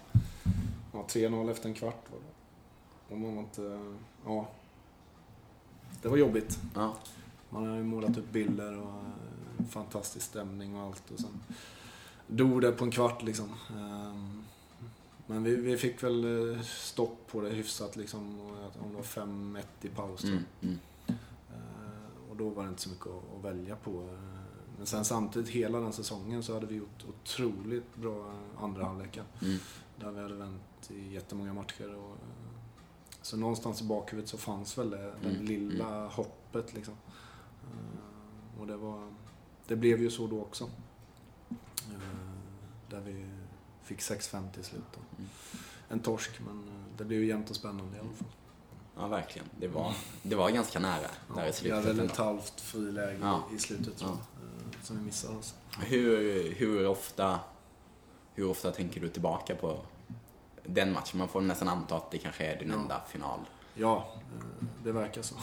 Ja, 0.93 1.05
3-0 1.09 1.51
efter 1.51 1.69
en 1.69 1.75
kvart 1.75 2.03
var 2.11 2.19
det. 2.19 3.13
Och 3.13 3.19
man 3.19 3.35
var 3.35 3.41
inte... 3.43 3.79
Ja. 4.25 4.47
Det 6.01 6.07
var 6.09 6.17
jobbigt. 6.17 6.59
Ja. 6.75 6.95
Man 7.49 7.67
har 7.69 7.75
ju 7.77 7.83
målat 7.83 8.17
upp 8.17 8.31
bilder 8.31 8.77
och 8.77 9.03
fantastisk 9.69 10.25
stämning 10.25 10.75
och 10.75 10.83
allt. 10.87 11.11
Och 11.11 11.19
sen 11.19 11.43
dog 12.27 12.61
det 12.61 12.71
på 12.71 12.83
en 12.85 12.91
kvart 12.91 13.23
liksom. 13.23 13.49
Ehm, 13.77 14.43
Men 15.27 15.43
vi, 15.43 15.55
vi 15.55 15.77
fick 15.77 16.03
väl 16.03 16.51
eh, 16.55 16.61
stopp 16.61 17.27
på 17.31 17.41
det 17.41 17.49
hyfsat 17.49 17.95
liksom. 17.95 18.39
Om 18.79 18.89
det 18.89 18.95
var 18.95 19.03
5-1 19.03 19.61
i 19.81 19.87
paus. 19.89 20.23
Mm, 20.23 20.43
mm. 20.61 20.77
Eh, 21.07 22.29
Och 22.29 22.35
då 22.35 22.49
var 22.49 22.63
det 22.63 22.69
inte 22.69 22.81
så 22.81 22.89
mycket 22.89 23.07
att, 23.07 23.37
att 23.37 23.45
välja 23.45 23.75
på. 23.75 23.91
Eh, 23.91 24.19
Men 24.77 24.85
sen 24.85 25.05
samtidigt, 25.05 25.49
hela 25.49 25.79
den 25.79 25.93
säsongen, 25.93 26.43
så 26.43 26.53
hade 26.53 26.65
vi 26.65 26.75
gjort 26.75 27.05
otroligt 27.09 27.95
bra 27.95 28.33
andra 28.57 28.85
halvlekar. 28.85 29.23
Mm. 29.41 29.57
Där 29.99 30.11
vi 30.11 30.21
hade 30.21 30.35
vänt 30.35 30.91
i 30.91 31.13
jättemånga 31.13 31.53
matcher. 31.53 31.95
Och, 31.95 32.11
eh, 32.11 32.17
så 33.21 33.37
någonstans 33.37 33.81
i 33.81 33.83
bakhuvudet 33.85 34.29
så 34.29 34.37
fanns 34.37 34.77
väl 34.77 34.89
det, 34.89 35.13
det 35.21 35.29
Mm, 35.29 35.45
lilla 35.45 36.07
hoppet 36.07 36.73
liksom. 36.73 36.93
Och 38.59 38.67
det 38.67 38.77
var... 38.77 39.11
Det 39.67 39.75
blev 39.75 40.01
ju 40.01 40.11
så 40.11 40.27
då 40.27 40.41
också. 40.41 40.63
Eh, 41.49 41.97
Där 42.89 43.01
vi 43.05 43.25
fick 43.83 43.99
6-5 43.99 44.51
till 44.53 44.63
slut 44.63 44.83
då. 44.93 44.99
Mm. 45.17 45.29
En 45.89 45.99
torsk, 45.99 46.31
men 46.45 46.67
eh, 46.67 46.97
det 46.97 47.03
blev 47.05 47.19
ju 47.19 47.27
jämnt 47.27 47.49
och 47.49 47.55
spännande 47.55 47.97
i 47.97 47.99
alla 47.99 48.09
fall. 48.09 48.27
Ja, 48.97 49.07
verkligen. 49.07 49.47
Det 49.59 49.67
var, 49.67 49.93
det 50.23 50.35
var 50.35 50.49
ganska 50.49 50.79
nära 50.79 51.07
där 51.35 51.43
i 51.43 51.47
vi 51.47 51.53
slutet. 51.53 51.77
hade 51.85 51.93
väl 51.93 52.05
ett 52.05 52.17
halvt 52.17 52.61
friläge 52.61 53.17
Ja. 53.21 53.43
i 53.55 53.59
slutet 53.59 53.97
tror 53.97 54.11
Ja. 54.11 54.17
jag. 54.41 54.47
eh, 54.77 54.83
Som 54.83 54.97
vi 54.97 55.03
missade. 55.03 55.35
Alltså. 55.35 55.55
Hur, 55.79 56.51
hur, 56.55 56.87
ofta, 56.87 57.39
hur 58.33 58.49
ofta 58.49 58.71
tänker 58.71 59.01
du 59.01 59.09
tillbaka 59.09 59.55
på 59.55 59.79
den 60.65 60.93
matchen? 60.93 61.19
Man 61.19 61.27
får 61.27 61.41
nästan 61.41 61.67
anta 61.67 61.97
att 61.97 62.11
det 62.11 62.17
kanske 62.17 62.45
är 62.45 62.59
din 62.59 62.69
Ja. 62.69 62.75
enda 62.75 63.01
final. 63.09 63.39
Ja, 63.75 64.13
det 64.83 64.91
verkar 64.91 65.21
så. 65.21 65.35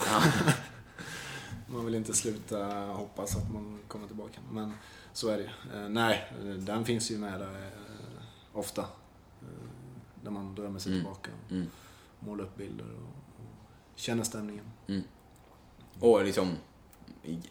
Man 1.73 1.85
vill 1.85 1.95
inte 1.95 2.15
sluta 2.15 2.67
hoppas 2.87 3.37
att 3.37 3.53
man 3.53 3.79
kommer 3.89 4.07
tillbaka. 4.07 4.41
Men 4.53 4.73
så 5.13 5.29
är 5.29 5.39
det 5.39 5.51
Eh, 5.79 5.89
Nej, 5.89 6.33
den 6.59 6.85
finns 6.85 7.11
ju 7.11 7.19
med 7.19 7.41
där 7.41 7.47
eh, 7.53 8.59
ofta. 8.59 8.83
Eh, 8.83 9.47
Där 10.23 10.31
man 10.31 10.55
drömmer 10.55 10.79
sig 10.79 10.93
Mm. 10.93 11.05
tillbaka. 11.05 11.31
Mm. 11.51 11.67
Målar 12.21 12.45
upp 12.45 12.57
bilder 12.57 12.85
och, 12.85 13.43
och 13.45 13.99
känner 13.99 14.25
stämningen. 14.25 14.65
Mm. 14.89 15.03
Och 16.01 16.25
liksom, 16.25 16.57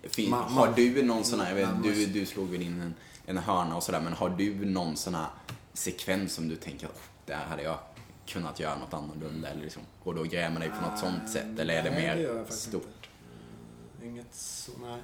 fin, 0.03 0.29
Man- 0.29 0.43
har 0.51 0.65
man- 0.65 0.75
du 0.75 1.03
någon 1.03 1.23
sån 1.23 1.39
här, 1.39 1.49
jag 1.49 1.55
vet, 1.55 1.69
man 1.69 1.81
du, 1.81 2.05
du 2.05 2.25
slog 2.25 2.49
väl 2.49 2.61
in 2.61 2.81
en, 2.81 2.93
en 3.25 3.37
hörna 3.37 3.75
och 3.75 3.83
sådär, 3.83 4.01
men 4.01 4.13
har 4.13 4.29
du 4.29 4.65
någon 4.65 4.95
sån 4.97 5.15
här 5.15 5.27
sekvens 5.73 6.33
som 6.33 6.49
du 6.49 6.55
tänker, 6.55 6.87
"Åh, 6.93 7.01
där 7.25 7.35
hade 7.45 7.63
jag 7.63 7.77
kunnat 8.25 8.59
göra 8.59 8.77
något 8.79 8.93
annorlunda 8.93 9.47
eller 9.49 9.61
liksom, 9.61 9.81
går 10.03 10.13
du 10.13 10.19
och 10.19 10.27
grämer 10.27 10.59
dig 10.59 10.69
på 10.69 10.89
något 10.89 10.99
sånt 10.99 11.29
sätt? 11.29 11.59
Eller 11.59 11.73
är 11.73 11.83
det 11.83 11.89
Nej, 11.91 12.17
mer 12.17 12.37
faktiskt 12.43 12.61
stort? 12.69 12.83
Inte. 12.85 13.00
Inget 14.03 14.35
så, 14.35 14.71
nej. 14.81 15.01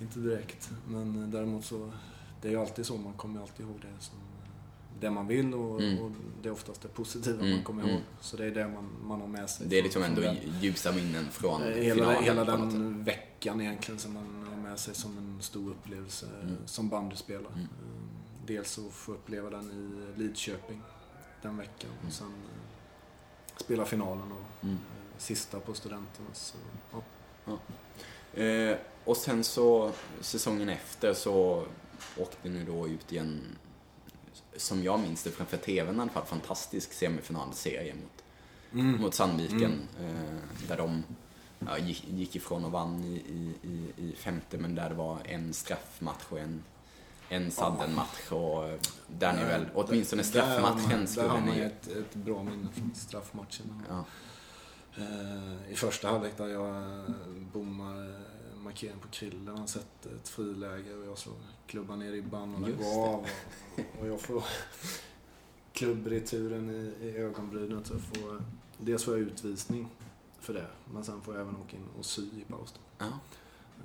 Inte 0.00 0.18
direkt. 0.18 0.70
Men 0.88 1.22
eh, 1.22 1.28
däremot 1.28 1.64
så, 1.64 1.90
det 2.42 2.48
är 2.48 2.52
ju 2.52 2.60
alltid 2.60 2.86
så, 2.86 2.96
man 2.96 3.12
kommer 3.12 3.40
alltid 3.40 3.66
ihåg 3.66 3.76
det 3.80 4.04
som 4.04 4.14
det 5.00 5.10
man 5.10 5.26
vill 5.26 5.54
och, 5.54 5.80
Mm. 5.82 5.98
och 5.98 6.10
det 6.42 6.48
är 6.48 6.52
oftast 6.52 6.82
det 6.82 6.88
positiva 6.88 7.38
Mm, 7.40 7.50
man 7.54 7.62
kommer 7.64 7.82
mm. 7.82 7.94
ihåg. 7.94 8.02
Så 8.20 8.36
det 8.36 8.46
är 8.46 8.50
det 8.50 8.68
man, 8.68 8.88
man 9.04 9.20
har 9.20 9.28
med 9.28 9.50
sig. 9.50 9.66
Det 9.68 9.78
är 9.78 9.82
liksom 9.82 10.02
ändå 10.02 10.20
den- 10.20 10.36
ljusa 10.60 10.92
minnen 10.92 11.24
från 11.30 11.62
Eh, 11.62 11.68
Hela, 11.68 11.94
finalen 11.94 12.24
hela 12.24 12.44
den 12.44 13.04
veckan 13.04 13.60
egentligen 13.60 13.98
som 14.00 14.12
man 14.14 14.46
har 14.50 14.56
med 14.70 14.78
sig 14.78 14.94
som 14.94 15.18
en 15.18 15.42
stor 15.42 15.70
upplevelse 15.70 16.26
eh, 16.42 16.48
Mm. 16.48 16.56
som 16.66 16.88
bandyspelare. 16.88 17.52
Mm. 17.54 17.68
Dels 18.46 18.78
att 18.78 18.92
få 18.92 19.12
uppleva 19.12 19.50
den 19.50 19.70
i 19.70 20.18
Lidköping 20.20 20.82
den 21.42 21.56
veckan 21.56 21.90
Mm. 21.96 22.06
och 22.06 22.12
sen 22.12 22.26
eh, 22.26 23.56
spela 23.56 23.84
finalen 23.84 24.32
och 24.32 24.64
Mm. 24.64 24.78
sista 25.18 25.60
på 25.60 25.74
studenterna. 25.74 26.28
Så, 26.32 26.56
ja. 26.92 27.02
Eh, 28.34 28.76
och 29.04 29.16
sen 29.16 29.44
så, 29.44 29.92
säsongen 30.20 30.68
efter 30.68 31.14
så 31.14 31.64
åkte 32.18 32.48
ni 32.48 32.64
då 32.64 32.88
ut 32.88 33.12
i 33.12 33.18
en, 33.18 33.40
som 34.56 34.82
jag 34.82 35.00
minns 35.00 35.22
det 35.22 35.30
framför 35.30 35.56
TVn 35.56 35.96
i 35.96 36.00
alla 36.00 36.10
fall, 36.10 36.24
fantastisk 36.24 36.92
semifinalserie 36.92 37.94
mot, 37.94 38.10
Mm. 38.72 39.00
mot 39.00 39.14
Sandviken. 39.14 39.88
Eh, 40.00 40.66
där 40.68 40.76
de 40.76 41.02
ja, 41.58 41.78
gick, 41.78 42.04
gick 42.08 42.36
ifrån 42.36 42.64
och 42.64 42.72
vann 42.72 43.04
i, 43.04 43.14
i, 43.16 43.68
i, 43.68 43.92
i 44.08 44.12
femte, 44.16 44.58
men 44.58 44.74
där 44.74 44.88
det 44.88 44.94
var 44.94 45.18
en 45.24 45.54
straffmatch 45.54 46.22
och 46.28 46.38
en, 46.38 46.62
en 47.28 47.50
saddenmatch. 47.50 48.32
Och 48.32 48.68
eh, 48.68 48.78
där 49.08 49.32
ni 49.32 49.44
väl, 49.44 49.66
åtminstone 49.74 50.22
Där 50.22 50.40
har 50.42 50.60
man- 50.60 50.78
straffmatchen 50.80 51.00
Där 51.00 51.06
skulle 51.06 51.28
har 51.28 51.40
man 51.40 51.48
ni 51.48 51.60
ett, 51.60 51.86
ett 51.88 52.14
bra 52.14 52.42
minne 52.42 52.68
från 52.74 52.94
straffmatchen. 52.94 53.82
Ja, 53.88 54.04
I 55.70 55.74
första 55.76 56.08
halvlek 56.08 56.36
där 56.36 56.48
jag 56.48 56.76
eh, 56.76 57.14
bommar 57.52 58.10
eh, 58.10 58.56
markeringen 58.56 59.00
på 59.00 59.08
Krillen. 59.08 59.56
Han 59.58 59.68
sätter 59.68 60.14
ett 60.16 60.28
friläge 60.28 60.94
och 60.94 61.06
jag 61.06 61.18
slår 61.18 61.34
klubban 61.66 61.98
ner 61.98 62.06
i 62.08 62.12
ribban 62.12 62.54
och 62.54 62.60
den 62.60 62.76
går 62.78 63.08
av. 63.08 63.26
Och, 63.76 64.00
och 64.00 64.06
jag 64.08 64.20
får 64.20 64.44
klubbreturen 65.72 66.70
i, 66.70 67.04
i 67.06 67.16
ögonbrynet. 67.16 67.86
Så 67.86 67.98
får, 67.98 68.42
dels 68.78 69.04
får 69.04 69.14
jag 69.18 69.26
utvisning 69.26 69.88
för 70.40 70.54
det, 70.54 70.66
men 70.92 71.04
sen 71.04 71.20
får 71.20 71.34
jag 71.34 71.40
även 71.42 71.56
åka 71.56 71.76
in 71.76 71.86
och 71.98 72.04
sy 72.04 72.22
i 72.22 72.44
paus. 72.48 72.74
ja, 72.98 73.06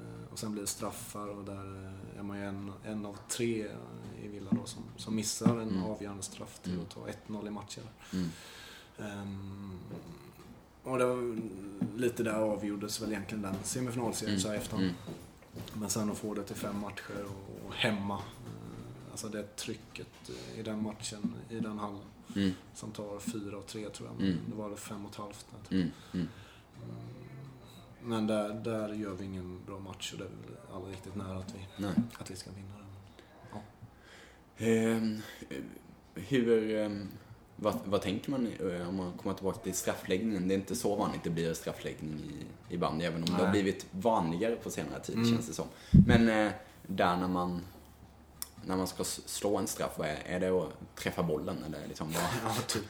Eh, 0.02 0.32
Och 0.34 0.40
sen 0.40 0.52
blir 0.52 0.62
det 0.62 0.68
straffar 0.68 1.28
och 1.28 1.44
där 1.46 1.86
eh, 1.86 2.20
är 2.20 2.24
man 2.24 2.38
ju 2.38 2.46
en, 2.46 2.72
en 2.84 3.06
av 3.06 3.18
tre 3.30 3.68
i 4.24 4.28
Villa 4.28 4.52
då 4.52 4.66
som, 4.66 4.84
som 4.98 5.16
missar 5.16 5.48
en 5.60 5.70
Mm. 5.70 5.84
avgörande 5.84 6.24
straff 6.24 6.60
till 6.64 6.74
Mm. 6.74 6.86
att 6.86 6.92
ta 6.92 7.08
1-0 7.34 7.48
i 7.48 7.50
matchen. 7.50 7.84
mm, 8.14 8.30
Ehm, 9.00 9.80
och 10.90 10.98
det 10.98 11.06
var 11.06 11.38
lite 11.98 12.24
där 12.24 12.34
avgjordes 12.34 13.02
väl 13.02 13.10
egentligen 13.12 13.42
den 13.42 13.56
semifinalserien 13.64 14.34
Mm, 14.36 14.42
så 14.42 14.48
här 14.50 14.56
efterhand. 14.56 14.84
mm. 14.84 14.96
Men 15.74 15.90
sen 15.90 16.12
att 16.12 16.18
få 16.18 16.34
det 16.34 16.44
till 16.44 16.56
fem 16.56 16.80
matcher 16.80 17.26
och, 17.68 17.74
hemma. 17.74 18.14
eh, 18.16 19.12
Alltså 19.12 19.28
det 19.30 19.56
trycket 19.56 20.30
eh, 20.30 20.60
i 20.60 20.64
den 20.64 20.84
matchen, 20.84 21.34
i 21.50 21.60
den 21.60 21.78
hallen. 21.80 22.02
mm, 22.36 22.52
Som 22.74 22.92
tar 22.92 23.20
fyra 23.20 23.58
och 23.58 23.68
tre 23.68 23.90
tror 23.90 24.10
jag. 24.10 24.28
Mm. 24.28 24.38
det 24.50 24.56
var 24.56 24.70
det 24.70 24.78
fem 24.78 25.06
och 25.06 25.12
ett 25.12 25.18
halvt. 25.18 25.46
mm, 25.72 25.92
mm. 26.14 26.28
Men 28.04 28.28
där, 28.28 28.54
där 28.54 28.94
gör 28.94 29.14
vi 29.14 29.26
ingen 29.26 29.60
bra 29.66 29.80
match 29.80 30.14
och 30.14 30.20
det 30.20 30.26
är 30.26 30.30
väl 30.30 30.76
aldrig 30.76 30.94
riktigt 30.96 31.16
nära 31.16 31.38
att 31.38 31.56
vi, 31.56 31.84
Nej. 31.84 31.94
att 32.20 32.32
vi 32.32 32.36
ska 32.36 32.50
vinna 32.52 32.74
den. 32.78 32.86
Ehm, 34.58 35.22
hur, 36.16 36.76
ehm, 36.78 37.08
vad, 37.62 37.80
vad 37.86 38.02
tänker 38.02 38.32
man 38.32 38.48
eh, 38.60 38.90
om 38.90 38.96
man 38.96 39.14
kommer 39.18 39.36
tillbaka 39.36 39.60
till 39.60 39.74
straffläggningen? 39.74 40.48
Det 40.48 40.54
är 40.54 40.58
inte 40.58 40.76
så 40.76 40.96
vanligt 40.96 41.24
det 41.24 41.30
blir 41.30 41.54
straffläggning 41.54 42.20
i, 42.70 42.74
i 42.74 42.78
bandy, 42.78 43.06
även 43.06 43.24
om 43.24 43.26
det 43.26 43.34
har 43.34 43.44
Nej. 43.44 43.52
blivit 43.52 43.86
vanligare 43.92 44.56
på 44.56 44.70
senare 44.70 45.00
tid, 45.00 45.16
Mm. 45.16 45.32
känns 45.32 45.48
det 45.48 45.54
som. 45.54 45.66
Men 46.08 46.30
eh, 46.30 46.52
där 46.88 47.18
när 47.18 47.28
man, 47.28 47.62
när 48.66 48.78
man 48.78 48.88
ska 48.88 49.04
slå 49.04 49.58
en 49.58 49.68
straff, 49.68 49.92
vad 49.98 50.08
är, 50.08 50.18
är 50.26 50.40
det 50.40 50.50
att 50.50 50.96
träffa 50.96 51.24
bollen 51.24 51.64
eller 51.64 51.88
liksom 51.88 52.08
vad, 52.12 52.24
Ja, 52.56 52.62
typ. 52.68 52.84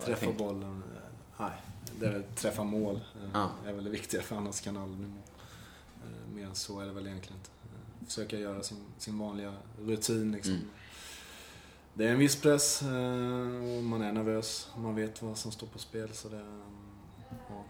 Träffa 0.00 0.32
bollen. 0.32 0.82
eh, 0.96 1.02
Nej, 1.38 1.52
det 2.00 2.06
är 2.06 2.22
träffa 2.36 2.64
mål. 2.64 3.00
Ja. 3.32 3.50
är 3.66 3.72
väl 3.72 3.84
det 3.84 3.90
viktiga 3.90 4.22
för 4.22 4.36
annars 4.36 4.60
kan 4.60 4.74
det 4.74 4.80
aldrig 4.80 5.08
mål. 5.08 5.18
Mer 6.34 6.46
än 6.46 6.54
så 6.54 6.80
är 6.80 6.86
det 6.86 6.92
väl 6.92 7.06
egentligen 7.06 7.38
inte. 7.38 7.50
Försöka 8.06 8.38
göra 8.38 8.62
sin, 8.62 8.78
sin 8.98 9.18
vanliga 9.18 9.52
rutin 9.80 10.32
liksom. 10.32 10.54
Mm. 10.54 10.68
Det 11.94 12.04
är 12.04 12.12
en 12.12 12.18
viss 12.18 12.40
press 12.40 12.82
eh, 12.82 13.76
och 13.76 13.84
man 13.84 14.02
är 14.02 14.12
nervös. 14.12 14.70
Man 14.76 14.94
vet 14.94 15.22
vad 15.22 15.36
som 15.38 15.52
står 15.52 15.66
på 15.66 15.78
spel 15.78 16.08
så 16.12 16.28
det... 16.28 16.44
Ja. 17.48 17.64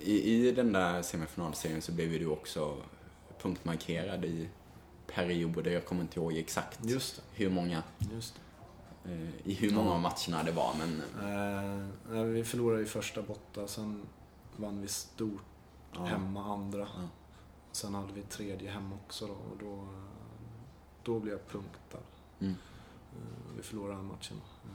I, 0.00 0.48
I 0.48 0.52
den 0.52 0.72
där 0.72 1.02
semifinalserien 1.02 1.82
så 1.82 1.92
blev 1.92 2.12
ju 2.12 2.18
du 2.18 2.26
också 2.26 2.76
punktmarkerad 3.38 4.24
i 4.24 4.48
perioder, 5.06 5.70
jag 5.70 5.86
kommer 5.86 6.02
inte 6.02 6.20
ihåg 6.20 6.36
exakt 6.36 6.80
hur 7.32 7.50
många, 7.50 7.82
eh, 9.04 9.28
i 9.44 9.54
hur 9.54 9.70
många 9.70 9.90
av 9.90 10.00
matcherna 10.00 10.42
det 10.44 10.52
var, 10.52 10.74
men 10.78 11.02
Eh, 11.22 11.88
nej, 12.10 12.24
vi 12.24 12.44
förlorade 12.44 12.82
i 12.82 12.86
första 12.86 13.22
borta, 13.22 13.66
sen 13.66 14.02
vann 14.56 14.80
vi 14.80 14.88
stort 14.88 15.42
ja. 15.94 16.04
hemma 16.04 16.44
andra. 16.44 16.88
Ja. 16.96 17.08
Sen 17.72 17.94
hade 17.94 18.12
vi 18.12 18.22
tredje 18.22 18.70
hemma 18.70 18.96
också 19.04 19.26
då 19.26 19.32
och 19.32 19.58
då, 19.60 19.72
eh, 19.72 20.04
då 21.02 21.20
blev 21.20 21.34
jag 21.34 21.48
punktad. 21.48 21.98
Mm. 22.40 22.54
Vi 23.56 23.62
förlorade 23.62 23.96
den 23.96 24.06
matchen. 24.06 24.36
Eh, 24.64 24.70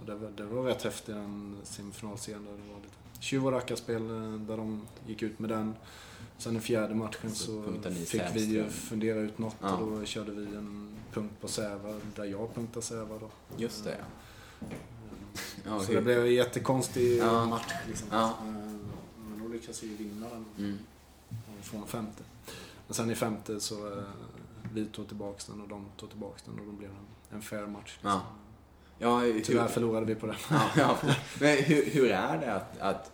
Och 0.00 0.06
det, 0.06 0.14
var, 0.14 0.30
det 0.30 0.44
var 0.44 0.62
rätt 0.64 0.82
häftigt 0.82 1.06
den 1.14 1.56
semifinalserien 1.64 2.44
där 2.44 2.52
det 2.52 2.72
var 2.72 2.80
lite 2.80 3.22
tjuv 3.22 3.46
och 3.46 3.52
rackarspel 3.52 4.10
eh, 4.10 4.32
där 4.40 4.56
de 4.56 4.82
gick 5.06 5.22
ut 5.22 5.38
med 5.38 5.50
den. 5.50 5.74
Sen 6.38 6.56
i 6.56 6.60
fjärde 6.60 6.94
matchen 6.94 7.30
Så 7.30 7.44
så, 7.84 7.90
fick 8.06 8.22
vi 8.34 8.44
ju 8.44 8.68
fundera 8.70 9.18
ut 9.18 9.38
något 9.38 9.56
Ja. 9.60 9.76
och 9.76 9.90
då 9.98 10.04
körde 10.04 10.30
vi 10.32 10.56
en 10.56 10.88
punkt 11.12 11.32
på 11.40 11.48
Säva 11.48 11.94
där 12.16 12.24
jag 12.24 12.54
punktade 12.54 12.86
Säva 12.86 13.18
då. 13.18 13.30
Just 13.56 13.84
det, 13.84 13.96
ja. 13.98 14.66
Eh, 14.66 14.76
ja 15.64 15.80
så 15.80 15.86
hur- 15.86 15.94
det 15.94 16.02
blev 16.02 16.18
en 16.24 16.34
jättekonstig 16.34 17.18
Ja. 17.18 17.44
match. 17.46 17.72
Liksom. 17.88 18.08
Men 19.28 19.42
då 19.42 19.48
lyckades 19.48 19.82
vi 19.82 19.88
vinna 19.96 20.26
den 20.28 20.44
Mm. 20.58 20.78
från 21.62 21.86
femte. 21.86 22.22
Men 22.86 22.94
sen 22.94 23.10
i 23.10 23.14
femte 23.14 23.60
så 23.60 24.02
vi 24.72 24.86
tog 24.86 25.08
tillbaks 25.08 25.44
den 25.44 25.60
och 25.60 25.68
de 25.68 25.86
tog 25.96 26.10
tillbaks 26.10 26.42
den 26.42 26.58
och 26.58 26.66
då 26.66 26.72
blev 26.72 26.90
det 26.90 26.96
en, 26.96 27.36
en 27.36 27.42
fair 27.42 27.66
match. 27.66 27.92
Liksom. 27.92 28.10
Ja. 28.10 28.22
Ja, 28.98 29.18
hur, 29.18 29.40
Tyvärr 29.40 29.68
förlorade 29.68 30.06
vi 30.06 30.14
på 30.14 30.26
det. 30.26 30.36
ja, 30.50 30.70
ja. 30.76 30.98
Men 31.40 31.58
hur, 31.58 31.90
hur 31.90 32.10
är 32.10 32.38
det 32.38 32.54
att, 32.54 32.78
att 32.78 33.12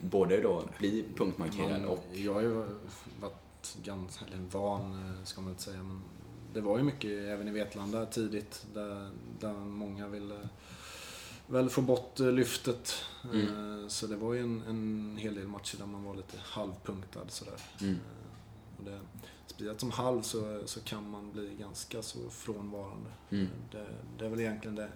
både 0.00 0.40
då 0.40 0.64
bli 0.78 1.04
punktmarkerad 1.16 1.84
och... 1.84 2.04
Jag 2.12 2.34
har 2.34 2.40
ju 2.40 2.64
varit 3.20 3.76
ganska, 3.84 4.24
eller 4.24 4.38
van 4.50 4.92
eh, 4.92 5.24
ska 5.24 5.40
man 5.40 5.50
inte 5.50 5.62
säga, 5.62 5.82
men 5.82 6.02
det 6.52 6.60
var 6.60 6.78
ju 6.78 6.84
mycket 6.84 7.10
även 7.10 7.48
i 7.48 7.50
Vetlanda 7.50 8.06
tidigt 8.06 8.66
där, 8.74 9.10
där 9.40 9.52
många 9.52 10.08
ville 10.08 10.48
väl 11.46 11.70
få 11.70 11.80
bort 11.82 12.20
eh, 12.20 12.32
lyftet. 12.32 12.94
Mm. 13.32 13.82
Eh, 13.82 13.88
Så 13.88 14.06
det 14.06 14.16
var 14.16 14.34
ju 14.34 14.40
en, 14.40 14.62
en 14.68 15.16
hel 15.20 15.34
del 15.34 15.48
matcher 15.48 15.78
där 15.78 15.86
man 15.86 16.04
var 16.04 16.14
lite 16.14 16.36
halvpunktad 16.42 17.28
sådär. 17.28 17.54
Mm. 17.80 17.96
Och 18.78 18.84
det, 18.84 19.00
speciellt 19.60 19.80
som 19.80 19.90
halv 19.90 20.22
så, 20.22 20.60
så 20.66 20.80
kan 20.80 21.10
man 21.10 21.32
bli 21.32 21.56
ganska 21.58 22.02
så 22.02 22.30
frånvarande. 22.30 23.10
Mm. 23.30 23.48
Det, 23.70 23.86
det 24.18 24.24
är 24.24 24.28
väl 24.28 24.40
egentligen 24.40 24.74
det, 24.76 24.88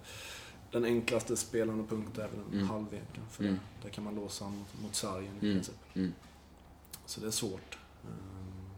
den 0.71 0.85
enklaste 0.85 1.37
spelaren 1.37 1.81
att 1.81 1.89
punkta 1.89 2.25
är 2.25 2.29
väl 2.29 2.41
en 2.41 2.53
Mm. 2.53 2.69
halv 2.69 2.87
egentligen. 2.95 3.29
För 3.31 3.45
Mm. 3.45 3.59
där 3.83 3.89
kan 3.91 4.05
man 4.05 4.15
låsa 4.15 4.49
mot, 4.49 4.83
mot 4.83 4.95
sargen 4.95 5.33
i 5.41 5.45
Mm. 5.47 5.57
princip. 5.57 5.75
Mm. 5.95 6.13
Så 7.07 7.21
det 7.21 7.27
är 7.27 7.31
svårt. 7.31 7.79
Ehm, 8.05 8.71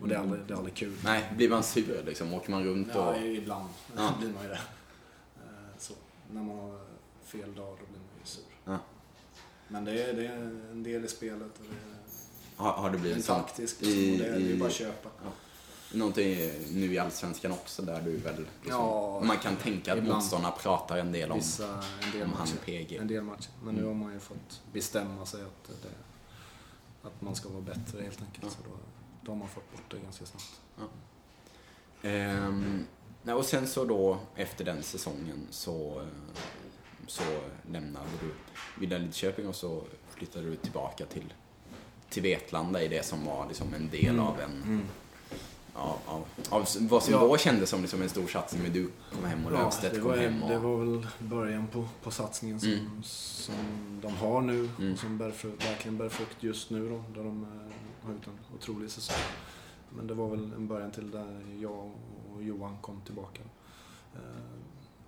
Och 0.00 0.08
det 0.08 0.14
är 0.14 0.18
aldrig, 0.18 0.40
det 0.46 0.54
är 0.54 0.58
aldrig 0.58 0.74
kul. 0.74 0.96
Nej, 1.04 1.32
blir 1.36 1.50
man 1.50 1.62
sur 1.62 2.02
liksom? 2.06 2.34
Åker 2.34 2.50
man 2.50 2.64
runt 2.64 2.88
och... 2.88 2.94
Ja, 2.94 3.16
ibland 3.16 3.68
Ja. 3.96 4.14
blir 4.20 4.30
man 4.32 4.42
ju 4.42 4.48
det. 4.48 4.60
Eh, 5.36 5.78
Så, 5.78 5.94
när 6.30 6.42
man 6.42 6.58
har 6.58 6.80
fel 7.24 7.54
dag 7.54 7.76
då 7.80 7.86
blir 7.86 7.98
man 7.98 8.18
ju 8.20 8.24
sur. 8.26 8.44
Ja. 8.64 8.78
Men 9.68 9.84
det 9.84 10.02
är, 10.02 10.12
det 10.14 10.26
är 10.26 10.36
en 10.70 10.82
del 10.82 11.04
i 11.04 11.08
spelet 11.08 11.58
och 11.58 11.64
det 11.70 11.85
Har, 12.56 12.72
har 12.72 12.90
det 12.90 12.98
blivit 12.98 13.16
en 13.16 13.22
taktisk. 13.22 13.82
i- 13.82 14.14
och 14.14 14.18
det, 14.18 14.26
är- 14.26 14.30
det 14.30 14.36
är 14.36 14.40
i- 14.40 14.58
bara 14.58 14.68
att 14.68 14.74
köpa. 14.74 15.08
Någonting 15.92 16.36
nu 16.72 16.92
i 16.94 16.98
Allsvenskan 16.98 17.52
också 17.52 17.82
där 17.82 18.00
du 18.00 18.16
väl... 18.16 18.36
Liksom, 18.36 18.48
Ja, 18.68 19.20
man 19.24 19.38
kan 19.38 19.56
tänka 19.56 19.92
att 19.92 19.98
ibland. 19.98 20.16
motståndarna 20.18 20.54
pratar 20.56 20.96
en 20.98 21.12
del 21.12 21.30
om, 21.32 21.38
Vissa, 21.38 21.84
en 22.02 22.10
del 22.12 22.22
om 22.22 22.32
han 22.32 22.40
matcher. 22.40 22.56
PG. 22.64 22.96
En 22.96 23.06
del 23.08 23.22
matcher. 23.22 23.50
Men 23.64 23.74
nu 23.74 23.80
Mm. 23.80 23.98
har 23.98 24.04
man 24.04 24.12
ju 24.14 24.20
fått 24.20 24.62
bestämma 24.72 25.26
sig 25.26 25.42
att, 25.42 25.64
det, 25.82 25.88
att 27.08 27.22
man 27.22 27.34
ska 27.36 27.48
vara 27.48 27.60
bättre 27.60 28.02
helt 28.02 28.20
enkelt. 28.22 28.42
Ja. 28.44 28.48
Så 28.50 28.56
då, 28.70 28.76
då 29.22 29.30
har 29.32 29.36
man 29.36 29.48
fått 29.48 29.72
bort 29.72 29.90
det 29.90 29.98
ganska 29.98 30.24
snabbt. 30.26 30.60
Ehm, 32.02 32.84
nej, 33.22 33.34
och 33.34 33.44
sen 33.44 33.66
så 33.66 33.84
då 33.84 34.18
efter 34.34 34.64
den 34.64 34.82
säsongen 34.82 35.46
så, 35.50 36.06
så 37.06 37.22
lämnade 37.70 38.06
du 38.22 38.30
Villa 38.80 38.98
Lidköping 38.98 39.48
och 39.48 39.56
så 39.56 39.82
flyttade 40.10 40.44
du 40.50 40.56
tillbaka 40.56 41.06
till, 41.06 41.34
till 42.16 42.22
Vetlanda 42.22 42.82
i 42.82 42.88
det 42.88 43.04
som 43.06 43.24
var 43.26 43.46
liksom 43.48 43.74
en 43.74 43.88
del 43.90 44.08
Mm. 44.08 44.20
av 44.26 44.40
en 44.40 44.62
Mm. 44.62 44.82
av, 45.74 45.96
av, 46.06 46.24
av 46.50 46.66
vad 46.80 47.02
som 47.02 47.12
Ja. 47.12 47.20
då 47.20 47.36
kändes 47.36 47.70
som 47.70 47.80
liksom 47.82 48.02
en 48.02 48.08
stor 48.08 48.26
satsning. 48.26 48.62
Men 48.62 48.72
du 48.72 48.90
kom 49.14 49.24
hem 49.24 49.46
och 49.46 49.52
Ja, 49.52 49.72
det 49.82 49.90
kom 50.00 50.10
var, 50.10 50.16
hem. 50.16 50.42
Och, 50.42 50.50
det 50.50 50.58
var 50.58 50.76
väl 50.76 51.06
början 51.18 51.66
på, 51.66 51.88
på 52.02 52.10
satsningen 52.10 52.60
som, 52.60 52.70
Mm. 52.72 53.02
som 53.02 53.54
de 54.02 54.12
har 54.16 54.40
nu 54.40 54.68
Mm. 54.78 54.92
och 54.92 54.98
som 54.98 55.18
bär 55.18 55.30
frukt, 55.30 55.66
verkligen 55.66 55.96
bär 55.98 56.08
frukt 56.08 56.36
just 56.42 56.70
nu 56.70 56.88
då, 56.88 57.04
där 57.14 57.24
de 57.28 57.42
eh, 57.42 58.06
har 58.06 58.12
gjort 58.12 58.26
en 58.26 58.54
otrolig 58.56 58.90
säsong. 58.90 59.16
Men 59.90 60.06
det 60.06 60.14
var 60.14 60.28
väl 60.28 60.52
en 60.56 60.66
början 60.68 60.90
till 60.90 61.10
där 61.10 61.44
jag 61.60 61.90
och 62.34 62.42
Johan 62.42 62.76
kom 62.80 63.00
tillbaka. 63.00 63.42
Eh, 64.14 64.20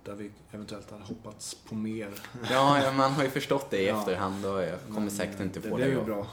Där 0.03 0.15
vi 0.15 0.31
eventuellt 0.51 0.91
hade 0.91 1.03
hoppats 1.03 1.53
på 1.69 1.75
mer. 1.75 2.11
ja, 2.51 2.91
man 2.97 3.11
har 3.11 3.23
ju 3.23 3.29
förstått 3.29 3.69
det 3.69 3.77
i 3.81 3.87
Ja. 3.87 3.99
efterhand 3.99 4.45
och 4.45 4.61
jag 4.61 4.79
kommer 4.87 4.99
Men, 4.99 5.11
säkert 5.11 5.39
eh, 5.39 5.45
inte 5.45 5.59
det 5.59 5.69
få 5.69 5.75
blev 5.75 5.87
det. 5.87 5.93
ju 5.93 5.99
att- 5.99 6.05
bra. 6.05 6.27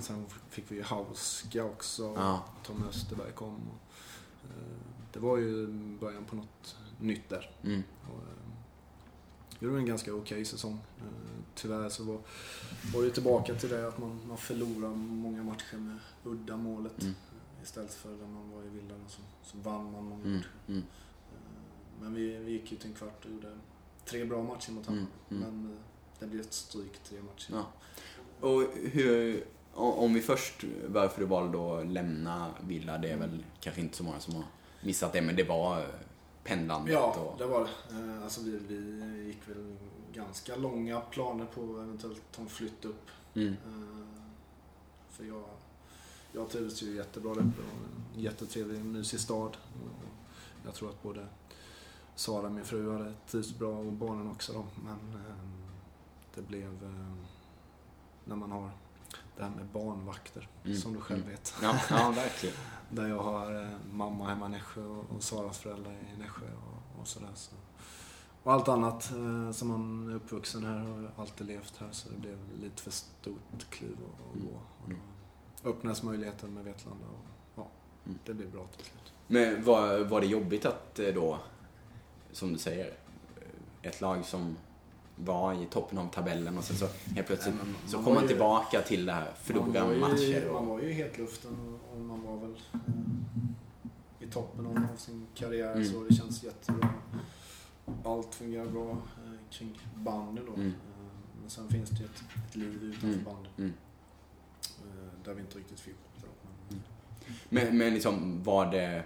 Eh, 0.00 0.04
Sen 0.06 0.26
fick 0.48 0.64
vi 0.70 0.76
ju 0.76 0.82
Hauska 0.82 1.64
också. 1.64 2.02
Ja. 2.16 2.44
Tom 2.62 2.84
Österberg 2.88 3.32
kom. 3.32 3.54
Och, 3.54 3.80
eh, 4.50 4.76
det 5.12 5.18
var 5.20 5.36
ju 5.38 5.66
början 6.00 6.24
på 6.24 6.36
något 6.36 6.76
nytt 7.00 7.28
där. 7.28 7.50
Mm. 7.62 7.82
Och, 8.02 8.18
eh, 8.22 9.62
gjorde 9.64 9.76
en 9.78 9.86
ganska 9.86 10.14
okej 10.14 10.44
säsong. 10.44 10.78
Eh, 10.98 11.04
tyvärr 11.54 11.88
så 11.88 12.04
var, 12.04 12.18
var 12.94 13.02
det 13.02 13.10
tillbaka 13.10 13.54
till 13.54 13.68
det 13.68 13.88
att 13.88 13.98
man, 13.98 14.20
man 14.28 14.36
förlorar 14.38 14.94
många 14.94 15.42
matcher 15.42 15.76
med 15.76 15.98
udda 16.24 16.56
målet. 16.56 17.02
Mm. 17.02 17.14
Istället 17.62 17.94
för 17.94 18.08
när 18.10 18.26
man 18.26 18.50
var 18.50 18.62
i 18.62 18.68
Vildarna 18.68 19.08
så, 19.08 19.20
så 19.42 19.58
vann 19.58 19.92
man 19.92 20.04
många 20.04 20.24
Mm. 20.24 20.36
matcher. 20.36 20.50
Mm. 20.68 20.80
Eh, 20.80 22.02
Men 22.02 22.14
vi, 22.14 22.36
vi 22.36 22.52
gick 22.52 22.72
ju 22.72 22.78
till 22.78 22.88
en 22.90 22.96
kvart 22.96 23.24
och 23.24 23.30
gjorde 23.30 23.58
tre 24.04 24.24
bra 24.24 24.42
matcher 24.42 24.72
mot 24.72 24.88
Mm. 24.88 24.98
Hammarby. 25.28 25.46
Mm. 25.46 25.64
Men 25.66 25.78
det 26.18 26.26
blev 26.26 26.40
ett 26.40 26.52
stryk 26.52 27.02
tre 27.04 27.18
matcher. 27.22 27.52
Ja. 27.52 27.66
Och 28.48 28.62
hur, 28.74 29.44
om 29.74 30.14
vi 30.14 30.20
först, 30.20 30.64
varför 30.88 31.20
du 31.20 31.26
valde 31.26 31.80
att 31.80 31.86
lämna 31.86 32.50
Villa, 32.60 32.98
det 32.98 33.08
är 33.08 33.14
Mm. 33.16 33.30
väl 33.30 33.44
kanske 33.60 33.80
inte 33.80 33.96
så 33.96 34.04
många 34.04 34.20
som 34.20 34.34
har 34.34 34.44
missat 34.82 35.12
det, 35.12 35.22
men 35.22 35.36
det 35.36 35.44
var 35.44 35.78
eh, 35.78 35.84
pendlandet 36.44 36.92
Ja, 36.94 37.14
och... 37.20 37.38
det 37.38 37.46
var 37.46 37.60
det. 37.60 37.96
Eh, 37.96 38.22
Alltså 38.22 38.40
vi, 38.42 38.58
vi 38.68 39.24
gick 39.26 39.48
väl 39.48 39.76
ganska 40.14 40.56
långa 40.56 41.00
planer 41.00 41.44
på 41.44 41.60
eventuellt 41.60 42.22
ta 42.32 42.42
en 42.42 42.48
flytt 42.48 42.84
upp. 42.84 43.08
Mm. 43.34 43.48
Eh, 43.48 44.22
För 45.10 45.24
jag, 45.24 45.44
jag 46.32 46.48
trivdes 46.50 46.82
ju 46.82 46.96
jättebra 46.96 47.34
där 47.34 47.40
uppe. 47.40 47.62
och 47.62 48.16
en 48.16 48.22
Jättetrevlig, 48.22 48.84
mysig 48.84 49.20
stad. 49.20 49.56
Jag 50.64 50.74
tror 50.74 50.88
att 50.90 51.02
både 51.02 51.26
Sara, 52.14 52.50
min 52.50 52.64
fru, 52.64 52.92
hade 52.92 53.14
trivts 53.26 53.58
bra 53.58 53.78
och 53.78 53.92
barnen 53.92 54.30
också 54.30 54.52
då. 54.52 54.64
Men 54.84 55.22
det 56.34 56.42
blev 56.42 56.78
när 58.24 58.36
man 58.36 58.50
har 58.50 58.70
det 59.36 59.42
här 59.42 59.50
med 59.50 59.66
barnvakter, 59.66 60.48
Mm, 60.64 60.76
som 60.76 60.92
du 60.92 61.00
själv 61.00 61.20
mm. 61.20 61.30
vet. 61.30 61.54
Ja, 61.62 61.80
ja, 61.90 62.10
verkligen. 62.10 62.56
Där 62.90 63.08
jag 63.08 63.22
har 63.22 63.62
eh, 63.62 63.68
mamma 63.92 64.28
hemma 64.28 64.46
i 64.46 64.48
Nässjö 64.48 64.82
och, 64.84 65.04
och 65.16 65.22
Saras 65.22 65.58
föräldrar 65.58 65.92
i 65.92 66.18
Nässjö 66.18 66.46
och, 66.46 67.00
och 67.00 67.06
sådär. 67.08 67.28
Så. 67.34 67.54
Och 68.42 68.52
allt 68.52 68.68
annat 68.68 69.10
eh, 69.12 69.50
som 69.52 69.68
man 69.68 70.10
är 70.10 70.14
uppvuxen 70.14 70.64
här 70.64 70.80
och 70.90 70.96
har 70.96 71.10
alltid 71.22 71.46
levt 71.46 71.76
här 71.78 71.88
så 71.92 72.08
det 72.08 72.16
blev 72.16 72.38
lite 72.62 72.82
för 72.82 72.90
stort 72.90 73.70
kliv 73.70 73.96
att, 74.04 74.26
att 74.30 74.34
Mm. 74.36 74.46
gå. 74.48 74.54
Och 74.84 74.90
då 75.62 75.70
öppnas 75.70 76.02
möjligheten 76.02 76.54
med 76.54 76.64
Vetlanda 76.64 77.06
och 77.06 77.24
ja, 77.56 77.66
Mm. 78.06 78.18
det 78.24 78.34
blev 78.34 78.50
bra 78.52 78.66
till 78.76 78.84
slut. 78.84 79.12
Men 79.26 79.64
var, 79.64 79.98
var 79.98 80.20
det 80.20 80.26
jobbigt 80.26 80.66
att 80.66 80.98
eh, 80.98 81.08
då, 81.14 81.38
som 82.32 82.52
du 82.52 82.58
säger, 82.58 82.94
ett 83.82 84.00
lag 84.00 84.24
som 84.24 84.56
var 85.24 85.54
i 85.54 85.66
toppen 85.70 85.98
av 85.98 86.08
tabellen 86.10 86.58
och 86.58 86.64
sen 86.64 86.76
så 86.76 86.88
helt 87.14 87.26
plötsligt 87.26 87.54
Nej, 87.54 87.64
men 87.80 87.90
så 87.90 87.96
man 87.96 88.04
kom 88.04 88.14
man 88.14 88.22
ju- 88.22 88.28
tillbaka 88.28 88.80
till 88.80 89.06
det 89.06 89.12
här, 89.12 89.24
Man 89.24 89.34
förlora 89.42 89.94
ju- 89.94 90.00
matcher 90.00 90.46
Man 90.52 90.56
och... 90.56 90.66
var 90.66 90.80
ju 90.80 90.88
i 90.90 90.92
hetluften 90.92 91.56
och, 91.60 91.94
och 91.96 92.00
man 92.00 92.22
var 92.22 92.36
väl 92.36 92.50
eh, 92.72 94.28
i 94.28 94.30
toppen 94.30 94.66
av, 94.66 94.76
av 94.92 94.96
sin 94.96 95.26
karriär 95.34 95.72
Mm. 95.74 95.84
så 95.84 96.04
det 96.08 96.14
känns 96.14 96.42
jättebra. 96.42 96.88
Allt 98.04 98.34
fungerar 98.34 98.66
bra 98.66 98.90
eh, 98.90 99.32
kring 99.50 99.80
bandet 99.94 100.44
då. 100.46 100.54
Mm. 100.54 100.66
Eh, 100.68 100.72
men 101.40 101.50
sen 101.50 101.68
finns 101.68 101.90
det 101.90 101.98
ju 101.98 102.04
ett, 102.04 102.22
ett 102.48 102.56
liv 102.56 102.82
utanför 102.82 103.06
Mm. 103.08 103.24
bandet. 103.24 103.58
Mm. 103.58 103.72
Eh, 104.80 105.24
där 105.24 105.34
vi 105.34 105.40
inte 105.40 105.58
riktigt 105.58 105.80
fick 105.80 105.94
upp 105.94 106.22
det 106.22 106.26
Mm. 106.70 106.82
Men, 107.48 107.78
men 107.78 107.94
liksom, 107.94 108.42
var 108.42 108.72
det... 108.72 109.02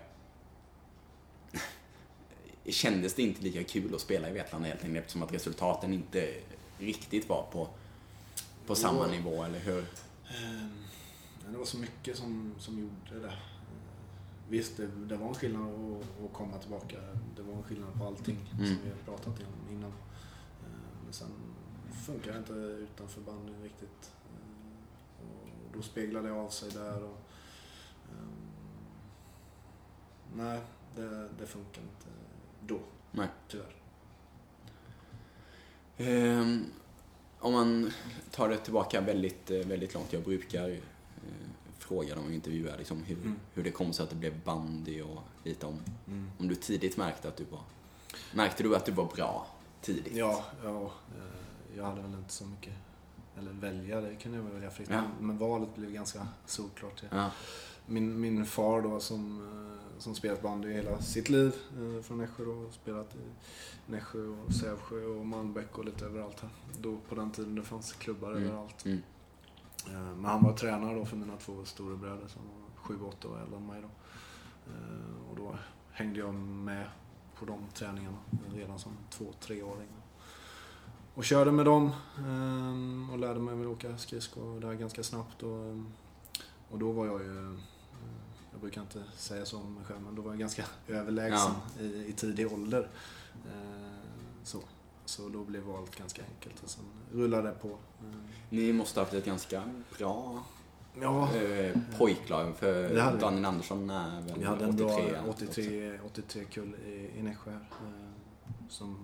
Kändes 2.72 3.14
det 3.14 3.22
inte 3.22 3.42
lika 3.42 3.64
kul 3.64 3.94
att 3.94 4.00
spela 4.00 4.30
i 4.30 4.32
Vetlanda 4.32 4.68
helt 4.68 4.80
enkelt 4.84 4.98
eftersom 4.98 5.22
att 5.22 5.32
resultaten 5.34 5.94
inte 5.94 6.34
riktigt 6.78 7.28
var 7.28 7.42
på, 7.52 7.68
på 8.66 8.74
samma 8.74 9.06
nivå, 9.06 9.44
eller 9.44 9.58
hur? 9.58 9.78
eh, 10.28 10.66
det 11.50 11.58
var 11.58 11.64
så 11.64 11.78
mycket 11.78 12.16
som, 12.18 12.54
som 12.58 12.78
gjorde 12.78 13.26
det. 13.26 13.32
Visst, 14.48 14.76
det, 14.76 14.86
det 14.86 15.16
var 15.16 15.28
en 15.28 15.34
skillnad 15.34 15.62
att, 15.74 16.24
att 16.24 16.32
komma 16.32 16.58
tillbaka. 16.58 16.96
Det 17.36 17.42
var 17.42 17.54
en 17.54 17.62
skillnad 17.62 17.94
på 17.98 18.06
allting 18.06 18.50
Mm. 18.54 18.66
som 18.66 18.78
vi 18.84 18.90
har 18.90 18.96
pratat 19.16 19.26
om 19.40 19.74
innan. 19.74 19.90
Eh, 19.90 21.02
Men 21.04 21.12
sen 21.12 21.28
funkar 22.06 22.32
det 22.32 22.38
inte 22.38 22.52
utanför 22.52 23.20
bandet 23.20 23.54
riktigt. 23.62 24.12
Eh, 24.34 25.26
Och 25.26 25.76
då 25.76 25.82
speglar 25.82 26.22
det 26.22 26.32
av 26.32 26.48
sig 26.48 26.70
där. 26.70 27.02
Och, 27.04 27.18
ehm, 28.10 28.36
nej, 30.36 30.60
det, 30.96 31.28
det 31.38 31.46
funkar 31.46 31.82
inte 31.82 32.08
då. 32.66 32.78
Nej. 33.10 33.28
Tyvärr. 33.48 33.74
Ehm, 35.96 36.64
om 37.38 37.52
man 37.52 37.90
tar 38.30 38.48
det 38.48 38.56
tillbaka 38.56 39.00
väldigt, 39.00 39.50
eh, 39.50 39.58
väldigt 39.58 39.94
långt. 39.94 40.12
Jag 40.12 40.22
brukar 40.22 40.70
eh, 40.70 40.78
fråga 41.78 42.14
dem 42.14 42.24
och 42.24 42.32
intervjua 42.32 42.76
liksom 42.76 43.02
hur, 43.04 43.16
Mm. 43.16 43.36
hur 43.54 43.64
det 43.64 43.70
kom 43.70 43.92
sig 43.92 44.02
att 44.02 44.10
det 44.10 44.16
blev 44.16 44.40
bandy 44.44 45.02
och 45.02 45.20
lite 45.44 45.66
om, 45.66 45.78
Mm. 46.06 46.30
om 46.38 46.48
du 46.48 46.54
tidigt 46.54 46.96
märkte 46.96 47.28
att 47.28 47.36
du 47.36 47.44
var... 47.44 47.60
Märkte 48.34 48.62
du 48.62 48.76
att 48.76 48.84
du 48.86 48.92
var 48.92 49.04
bra 49.16 49.46
tidigt? 49.80 50.16
Ja, 50.16 50.44
ja 50.64 50.82
eh, 50.84 51.76
jag 51.76 51.84
hade 51.84 52.02
väl 52.02 52.14
inte 52.14 52.32
så 52.32 52.46
mycket, 52.46 52.72
eller 53.38 53.52
välja, 53.52 54.00
det 54.00 54.14
kunde 54.16 54.38
jag 54.38 54.44
väl 54.44 54.52
välja 54.52 54.70
fritt. 54.70 54.88
Ja. 54.90 55.02
Men, 55.20 55.38
valet 55.38 55.76
blev 55.76 55.92
ganska 55.92 56.28
solklart. 56.46 57.02
Ja. 57.10 57.30
Min, 57.86 58.20
min 58.20 58.46
far 58.46 58.82
då 58.82 59.00
som, 59.00 59.48
som 59.98 60.14
spelat 60.14 60.42
bandy 60.42 60.72
hela 60.72 61.00
sitt 61.02 61.28
liv 61.28 61.54
eh, 61.78 62.02
från 62.02 62.18
Nässjö 62.18 62.44
då, 62.44 62.70
spelat 62.70 63.14
i 63.14 63.18
Nässjö 63.90 64.26
och 64.26 64.52
Sävsjö 64.54 65.04
och 65.06 65.26
Malmbäck 65.26 65.78
och 65.78 65.84
lite 65.84 66.04
överallt 66.04 66.40
här. 66.40 66.50
Då 66.80 66.96
på 67.08 67.14
den 67.14 67.30
tiden 67.30 67.54
det 67.54 67.62
fanns 67.62 67.92
klubbar 67.92 68.30
Mm. 68.30 68.42
överallt. 68.44 68.84
Mm. 68.84 69.02
Eh, 69.86 69.92
Men 70.16 70.24
han 70.24 70.42
var 70.44 70.52
tränare 70.52 70.94
då 70.98 71.04
för 71.04 71.16
mina 71.16 71.36
två 71.36 71.64
storebröder 71.64 72.26
som 72.28 72.42
var 72.42 72.82
7, 72.82 72.98
8 73.04 73.28
och 73.28 73.40
11 73.40 73.56
än 73.56 73.66
mig 73.66 73.82
då. 73.82 73.88
Eh, 74.72 75.30
Och 75.30 75.36
då 75.36 75.58
hängde 75.92 76.18
jag 76.18 76.34
med 76.34 76.86
på 77.38 77.44
de 77.44 77.58
träningarna 77.74 78.16
redan 78.54 78.78
som 78.78 78.92
två, 79.10 79.24
treåring. 79.40 79.88
Och 81.14 81.24
körde 81.24 81.52
med 81.52 81.64
dem 81.66 81.86
eh, 82.18 83.12
och 83.12 83.18
lärde 83.18 83.40
mig 83.40 83.60
att 83.60 83.66
åka 83.66 83.98
skridskor 83.98 84.60
där 84.60 84.74
ganska 84.74 85.02
snabbt. 85.02 85.42
Och, 85.42 85.58
eh, 85.66 85.80
och 86.70 86.78
då 86.78 86.92
var 86.92 87.06
jag 87.06 87.20
ju, 87.22 87.46
eh, 87.52 87.58
jag 88.54 88.60
brukar 88.60 88.80
inte 88.80 89.02
säga 89.16 89.44
så 89.46 89.58
om 89.58 89.74
mig 89.74 89.84
själv, 89.84 90.00
men 90.02 90.14
då 90.14 90.22
var 90.22 90.30
jag 90.30 90.38
ganska 90.38 90.64
överlägsen 90.88 91.52
i, 91.80 91.84
i 91.84 92.12
tidig 92.16 92.52
ålder. 92.52 92.88
Eh, 93.46 93.52
Så. 94.42 94.58
så 95.04 95.28
då 95.28 95.44
blev 95.44 95.62
valet 95.62 95.96
ganska 95.96 96.22
enkelt 96.34 96.62
och 96.62 96.70
sen 96.70 96.84
rullade 97.12 97.48
det 97.48 97.54
på. 97.54 97.68
Eh, 97.68 98.14
Ni 98.50 98.72
måste 98.72 99.00
ha 99.00 99.04
haft 99.04 99.14
ett 99.14 99.24
ganska 99.24 99.62
bra 99.98 100.44
Ja, 101.00 101.34
eh, 101.36 101.76
pojklag, 101.98 102.56
för. 102.56 102.94
Daniel 103.20 103.44
Andersson 103.44 103.90
är 103.90 104.20
väl 104.20 104.38
Vi 104.38 104.44
hade 104.44 104.64
en 104.64 104.76
bra 104.76 104.86
83 104.96 105.18
83, 105.28 105.98
83 106.06 106.44
kull 106.44 106.74
i, 106.74 107.10
i 107.18 107.22
Nässjö 107.22 107.50
här. 107.50 107.66
Som 108.68 108.98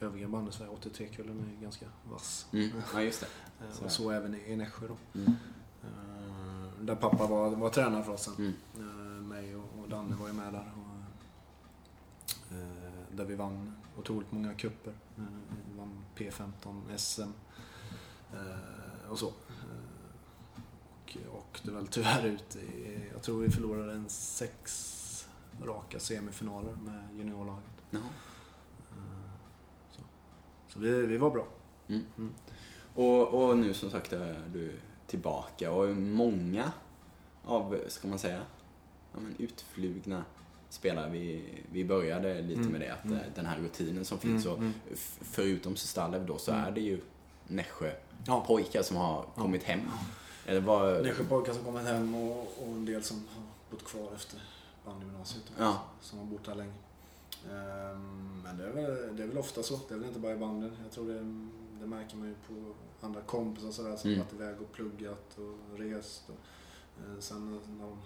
övriga 0.00 0.28
bandet 0.28 0.54
i 0.54 0.56
Sverige. 0.58 0.72
83-kullen 0.72 1.44
är 1.58 1.62
ganska 1.62 1.86
vass. 2.10 2.46
Mm. 2.52 2.70
Ja, 2.94 3.02
just 3.02 3.20
det. 3.20 3.26
Så. 3.72 3.84
Och 3.84 3.92
så 3.92 4.10
även 4.10 4.34
i, 4.34 4.52
i 4.52 4.56
Nässjö 4.56 4.86
då. 4.88 4.96
Mm. 5.20 5.32
Eh, 6.84 6.86
Där 6.86 6.94
pappa 6.94 7.26
var, 7.26 7.50
var 7.50 7.70
tränare 7.70 8.02
för 8.02 8.12
oss 8.12 8.22
sen. 8.22 8.34
Mm. 8.38 8.54
Eh, 8.76 9.22
Mig 9.22 9.56
och, 9.56 9.64
och 9.82 9.88
Danne 9.88 10.16
var 10.16 10.26
ju 10.28 10.32
med 10.34 10.52
där. 10.52 10.72
Och, 10.76 10.94
eh, 12.56 12.92
där 13.16 13.24
vi 13.24 13.34
vann 13.34 13.76
otroligt 13.98 14.32
många 14.32 14.54
kupper. 14.54 14.92
Eh, 15.18 15.24
Vi 15.72 15.78
vann 15.78 16.04
P15, 16.16 16.96
SM 16.96 17.22
eh, 18.32 19.10
och 19.10 19.18
så. 19.18 19.26
Eh, 19.28 19.32
Och 21.06 21.16
åkte 21.38 21.70
väl 21.70 21.86
tyvärr 21.86 22.26
ut 22.26 22.56
i, 22.56 23.00
jag 23.12 23.22
tror 23.22 23.40
vi 23.40 23.50
förlorade 23.50 23.92
en 23.92 24.08
sex 24.08 24.90
raka 25.62 25.98
semifinaler 26.00 26.72
med 26.84 27.08
juniorlaget. 27.18 27.64
Eh, 27.92 27.98
Så, 29.90 30.02
så 30.68 30.78
vi, 30.80 31.06
vi 31.06 31.18
var 31.18 31.30
bra. 31.30 31.46
Och, 32.94 33.34
och 33.48 33.58
nu 33.58 33.74
som 33.74 33.90
sagt 33.90 34.12
är 34.12 34.48
du 34.52 34.78
tillbaka 35.06 35.70
och 35.72 35.96
många 35.96 36.72
av, 37.44 37.78
ska 37.88 38.08
man 38.08 38.18
säga, 38.18 38.40
ja, 39.12 39.20
men 39.20 39.34
utflugna 39.38 40.24
spelare. 40.68 41.10
Vi, 41.10 41.44
vi 41.72 41.84
började 41.84 42.42
lite 42.42 42.60
Mm, 42.60 42.72
med 42.72 42.80
det, 42.80 42.92
att 42.92 43.04
mm. 43.04 43.18
eh, 43.18 43.24
den 43.34 43.46
här 43.46 43.58
rutinen 43.58 44.04
som 44.04 44.18
finns. 44.18 44.46
Mm, 44.46 44.56
och 44.56 44.62
mm. 44.62 44.74
förutom 45.20 45.76
Sestalev 45.76 46.26
då 46.26 46.38
så 46.38 46.50
Mm. 46.52 46.64
är 46.64 46.70
det 46.70 46.80
ju 46.80 47.00
Nässjö-pojkar 47.48 48.82
som 48.82 48.96
har 48.96 49.24
kommit 49.34 49.62
hem? 49.62 49.80
Eller 50.46 50.60
vad... 50.60 51.02
Nässjöpojkar 51.02 51.52
som 51.52 51.64
kommit 51.64 51.86
hem 51.86 52.14
och, 52.14 52.40
och 52.40 52.68
en 52.68 52.84
del 52.84 53.02
som 53.02 53.16
har 53.16 53.42
bott 53.70 53.84
kvar 53.84 54.08
efter 54.14 54.40
bandygymnasiet. 54.86 55.44
Ja. 55.58 55.82
Som 56.00 56.18
har 56.18 56.26
bott 56.26 56.46
här 56.46 56.54
länge. 56.54 56.72
Ehm, 57.50 58.40
Men 58.44 58.56
det 58.58 58.64
är, 58.66 58.70
väl, 58.72 59.16
det 59.16 59.22
är 59.22 59.26
väl 59.26 59.38
ofta 59.38 59.62
så. 59.62 59.80
Det 59.88 59.94
är 59.94 59.98
väl 59.98 60.08
inte 60.08 60.20
bara 60.20 60.32
i 60.32 60.36
banden. 60.36 60.76
Jag 60.82 60.92
tror 60.92 61.08
det, 61.08 61.48
det 61.84 61.90
märker 61.90 62.16
man 62.16 62.28
ju 62.28 62.34
på 62.34 62.74
andra 63.06 63.20
kompisar 63.20 63.68
och 63.68 63.74
sådär 63.74 63.96
som 63.96 64.10
Mm. 64.10 64.22
varit 64.24 64.32
iväg 64.32 64.60
och 64.60 64.72
pluggat 64.72 65.38
och 65.38 65.78
rest. 65.78 66.22
Och, 66.28 66.34
eh, 67.04 67.18
sen 67.20 67.50
när 67.78 67.84
de 67.86 67.96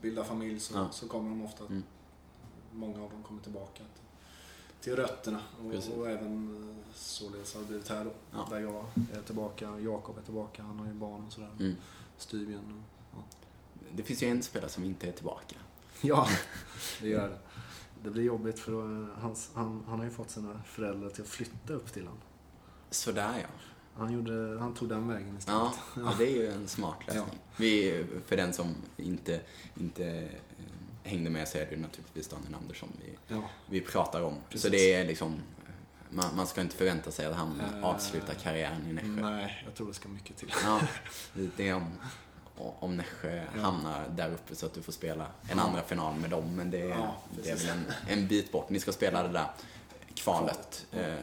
bildar 0.00 0.24
familj 0.24 0.60
så, 0.60 0.74
Ja. 0.78 0.90
så 0.90 1.08
kommer 1.08 1.30
de 1.30 1.44
ofta, 1.44 1.64
Mm. 1.66 1.82
många 2.72 3.02
av 3.04 3.10
dem 3.10 3.22
kommer 3.22 3.42
tillbaka 3.42 3.76
till, 3.76 4.02
till 4.80 4.96
rötterna. 4.96 5.40
Och, 5.60 5.98
och 5.98 6.08
även 6.10 6.68
eh, 6.70 6.94
således 6.94 7.54
har 7.54 7.60
det 7.60 7.66
blivit 7.66 7.88
här 7.88 8.04
då. 8.04 8.12
Ja. 8.32 8.46
Där 8.50 8.58
jag 8.60 8.84
är 9.18 9.22
tillbaka. 9.22 9.78
Jakob 9.80 10.18
är 10.18 10.22
tillbaka. 10.22 10.62
Han 10.62 10.78
har 10.78 10.86
ju 10.86 10.92
barn 10.94 11.24
och 11.26 11.32
sådär. 11.32 11.50
Mm. 11.60 11.74
Styvjen. 12.16 12.82
och- 13.12 13.34
Det 13.96 14.02
finns 14.02 14.22
ju 14.22 14.26
en 14.28 14.42
spelare 14.42 14.70
som 14.70 14.84
inte 14.84 15.08
är 15.08 15.12
tillbaka. 15.12 15.56
Ja, 16.00 16.28
det 17.00 17.08
gör 17.08 17.28
det. 17.28 17.38
Det 18.02 18.10
blir 18.10 18.22
jobbigt 18.22 18.58
för 18.58 18.72
då, 18.72 18.80
eh, 18.82 19.18
hans, 19.22 19.50
han, 19.54 19.82
han 19.88 19.98
har 19.98 20.04
ju 20.04 20.10
fått 20.10 20.30
sina 20.30 20.62
föräldrar 20.62 21.10
till 21.10 21.22
att 21.22 21.28
flytta 21.28 21.72
upp 21.72 21.92
till 21.92 22.02
honom. 22.06 22.20
Sådär 22.90 23.34
ja. 23.42 23.48
Han, 23.96 24.12
gjorde, 24.12 24.58
han 24.60 24.74
tog 24.74 24.88
den 24.88 25.08
vägen 25.08 25.36
istället. 25.38 25.60
Ja, 25.60 25.72
ja, 25.96 26.12
det 26.18 26.24
är 26.24 26.30
ju 26.36 26.52
en 26.52 26.68
smart 26.68 26.96
lösning. 27.06 27.38
Vi, 27.56 28.04
för 28.26 28.36
den 28.36 28.52
som 28.52 28.74
inte, 28.96 29.40
inte 29.80 30.06
eh, 30.08 30.28
hängde 31.10 31.30
med 31.30 31.48
så 31.48 31.58
är 31.58 31.64
det 31.66 31.70
ju 31.70 31.76
naturligtvis 31.80 32.28
Daniel 32.28 32.54
Andersson 32.54 32.88
vi, 33.04 33.34
Ja. 33.34 33.42
vi 33.70 33.80
pratar 33.80 34.22
om. 34.22 34.34
Så 34.34 34.40
Precis. 34.50 34.70
det 34.70 34.92
är 34.94 35.04
liksom, 35.06 35.36
man, 36.10 36.36
man 36.36 36.46
ska 36.46 36.60
inte 36.60 36.76
förvänta 36.76 37.10
sig 37.10 37.26
att 37.26 37.36
han 37.36 37.60
Eh, 37.60 37.84
avslutar 37.84 38.34
karriären 38.34 38.86
i 38.90 38.92
Nässjö. 38.92 39.08
Nej, 39.30 39.62
jag 39.64 39.74
tror 39.74 39.86
det 39.88 39.94
ska 39.94 40.08
mycket 40.08 40.36
till. 40.36 40.52
Ja, 40.64 40.80
det 41.56 41.68
är 41.68 41.74
om, 41.74 41.92
om 42.56 42.96
Nässjö 42.96 43.44
Ja. 43.56 43.60
hamnar 43.62 44.08
där 44.16 44.30
uppe 44.32 44.54
så 44.54 44.66
att 44.66 44.74
du 44.74 44.82
får 44.82 44.92
spela 44.92 45.26
en 45.50 45.58
Ja. 45.58 45.62
andra 45.64 45.82
final 45.82 46.14
med 46.14 46.30
dem. 46.30 46.56
Men 46.56 46.70
det, 46.70 46.80
är- 46.80 46.88
Ja, 46.88 47.16
det 47.42 47.50
är 47.50 47.56
väl 47.56 47.68
en, 47.68 47.84
en 48.08 48.28
bit 48.28 48.52
bort. 48.52 48.70
Ni 48.70 48.80
ska 48.80 48.92
spela 48.92 49.22
det 49.22 49.28
där 49.28 49.46
kvalet. 50.14 50.86
Eh, 50.92 51.14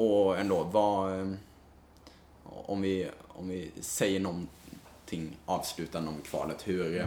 och 0.00 0.38
ändå, 0.38 0.62
vad... 0.64 1.20
eh, 1.20 1.32
Om 2.44 2.80
vi, 2.82 3.10
om 3.28 3.48
vi 3.48 3.70
säger 3.80 4.20
någonting 4.20 5.36
avslutande 5.46 6.08
om 6.10 6.20
kvalet. 6.22 6.68
Hur, 6.68 6.96
eh, 7.00 7.06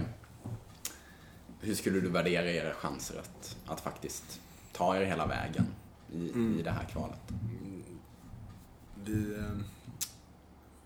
hur 1.61 1.75
skulle 1.75 1.99
du 1.99 2.09
värdera 2.09 2.51
era 2.51 2.73
chanser 2.73 3.19
att, 3.19 3.57
att 3.65 3.81
faktiskt 3.81 4.41
ta 4.71 4.95
er 4.97 5.05
hela 5.05 5.25
vägen 5.27 5.65
i, 6.13 6.29
Mm. 6.31 6.59
i 6.59 6.61
det 6.61 6.71
här 6.71 6.85
kvalet? 6.85 7.19
Mm, 7.31 7.83
Vi, 9.05 9.35
eh, 9.35 9.57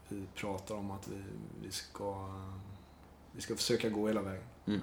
vi 0.10 0.24
pratar 0.36 0.76
om 0.76 0.91
att 0.91 1.08
vi, 1.08 1.24
vi, 1.64 1.72
ska, 1.72 2.30
vi 3.32 3.41
ska 3.41 3.55
försöka 3.55 3.89
gå 3.89 4.08
hela 4.08 4.22
vägen. 4.22 4.43
Mm. 4.66 4.82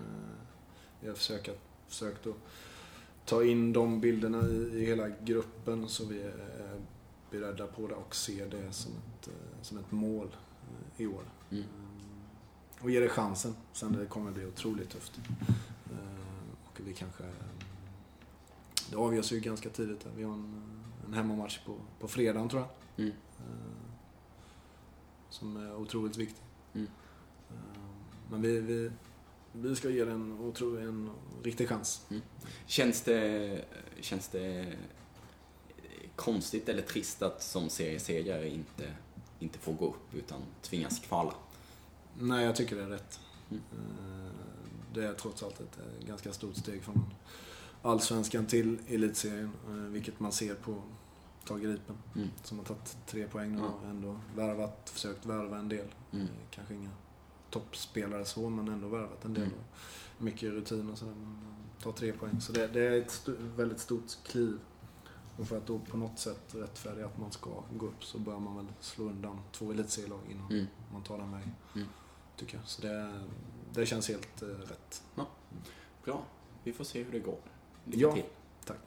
Vi 1.00 1.08
har 1.08 1.14
försökt, 1.14 1.50
försökt 1.88 2.26
att 2.26 2.36
ta 3.24 3.44
in 3.44 3.72
de 3.72 4.00
bilderna 4.00 4.48
i, 4.48 4.54
i 4.82 4.86
hela 4.86 5.08
gruppen 5.08 5.88
så 5.88 6.04
vi 6.04 6.22
är 6.22 6.34
beredda 7.40 7.66
på 7.66 7.88
det 7.88 7.94
och 7.94 8.14
ser 8.14 8.46
det 8.46 8.72
som 8.72 8.92
ett, 8.92 9.28
eh, 9.28 9.62
som 9.62 9.78
ett 9.78 9.92
mål 9.92 10.36
eh, 10.96 11.02
i 11.02 11.06
år. 11.06 11.22
Mm. 11.50 11.62
Eh, 11.62 12.84
Och 12.84 12.90
ge 12.90 13.00
det 13.00 13.08
chansen. 13.08 13.54
Sen 13.72 13.92
det 13.92 14.06
kommer 14.06 14.30
bli 14.30 14.46
otroligt 14.46 14.90
tufft. 14.90 15.20
Och 16.64 16.80
vi 16.86 16.92
kanske... 16.94 17.24
Det 18.90 18.96
avgörs 18.96 19.32
ju 19.32 19.40
ganska 19.40 19.70
tidigt. 19.70 20.06
Vi 20.16 20.22
har 20.22 20.32
en, 20.34 20.62
en 21.06 21.14
hemmamatch 21.14 21.58
på, 21.66 21.76
på 22.00 22.08
fredagen 22.08 22.48
tror 22.48 22.62
jag. 22.62 23.06
Mm. 23.06 23.16
Som 25.30 25.56
är 25.56 25.76
otroligt 25.76 26.16
viktig. 26.16 26.42
Mm. 26.74 26.86
Men 28.30 28.42
vi, 28.42 28.60
vi, 28.60 28.90
vi 29.52 29.76
ska 29.76 29.90
ge 29.90 30.04
den 30.04 30.32
otro, 30.32 30.76
en 30.78 31.10
riktig 31.42 31.68
chans. 31.68 32.06
Känns 32.66 33.02
det, 33.02 33.64
känns 34.00 34.28
det 34.28 34.76
konstigt 36.16 36.68
eller 36.68 36.82
trist 36.82 37.22
att 37.22 37.42
som 37.42 37.68
seriesegrare 37.68 38.48
inte, 38.48 38.92
inte 39.38 39.58
få 39.58 39.72
gå 39.72 39.86
upp 39.88 40.14
utan 40.14 40.40
tvingas 40.62 40.98
kvala? 40.98 41.34
Nej, 42.18 42.44
jag 42.44 42.56
tycker 42.56 42.76
det 42.76 42.82
är 42.82 42.86
rätt. 42.88 43.20
Mm. 43.50 43.62
Eh, 43.72 44.30
Det 44.94 45.04
är 45.06 45.14
trots 45.14 45.42
allt 45.42 45.60
ett 45.60 45.78
eh, 45.78 46.06
ganska 46.06 46.32
stort 46.32 46.56
steg 46.56 46.82
från 46.82 47.04
Allsvenskan 47.82 48.46
till 48.46 48.78
Elitserien. 48.88 49.50
eh, 49.68 49.74
Vilket 49.74 50.20
man 50.20 50.32
ser 50.32 50.54
på 50.54 50.82
Tage 51.46 51.60
Gripen. 51.62 51.96
Mm. 52.16 52.28
Som 52.44 52.58
har 52.58 52.64
tagit 52.64 52.96
tre 53.06 53.26
poäng 53.26 53.56
nu 53.56 53.62
och 53.62 53.84
ändå 53.86 54.20
värvat, 54.36 54.90
försökt 54.94 55.26
värva 55.26 55.58
en 55.58 55.68
del. 55.68 55.86
Mm. 56.12 56.26
Kanske 56.50 56.74
inga 56.74 56.90
toppspelare 57.50 58.24
så, 58.24 58.48
men 58.50 58.68
ändå 58.68 58.88
värvat 58.88 59.24
en 59.24 59.34
del. 59.34 59.42
Mm. 59.44 59.58
Mycket 60.18 60.50
rutin 60.52 60.90
och 60.90 60.98
sådär. 60.98 61.12
Men 61.14 61.32
eh, 61.32 61.82
ta 61.82 61.92
tre 61.92 62.12
poäng. 62.12 62.40
Så 62.40 62.52
det, 62.52 62.66
det 62.66 62.80
är 62.80 62.92
ett 63.00 63.10
st- 63.10 63.32
väldigt 63.56 63.80
stort 63.80 64.18
kliv. 64.26 64.58
Och 65.38 65.48
för 65.48 65.56
att 65.56 65.66
då 65.66 65.78
på 65.78 65.96
något 65.96 66.18
sätt 66.18 66.54
rättfärdiga 66.54 67.06
att 67.06 67.18
man 67.18 67.32
ska 67.32 67.50
gå 67.76 67.86
upp 67.86 68.04
så 68.04 68.18
bör 68.18 68.38
man 68.38 68.56
väl 68.56 68.66
slå 68.80 69.04
undan 69.04 69.40
två 69.52 69.70
elitserielag 69.72 70.20
innan 70.30 70.50
Mm. 70.52 70.66
man 70.92 71.02
tar 71.02 71.18
den 71.18 71.32
vägen. 71.32 71.50
Mm. 71.74 71.88
Tycker 72.36 72.56
jag. 72.56 72.66
Så 72.68 72.82
det, 72.82 73.22
det 73.72 73.86
känns 73.86 74.08
helt 74.08 74.42
eh, 74.42 74.46
rätt. 74.48 75.02
Bra, 76.04 76.22
vi 76.64 76.72
får 76.72 76.84
se 76.84 77.02
hur 77.02 77.12
det 77.12 77.18
går. 77.18 77.38
Lycka 77.84 78.00
Ja. 78.00 78.12
till. 78.12 78.24
Tack. 78.64 78.78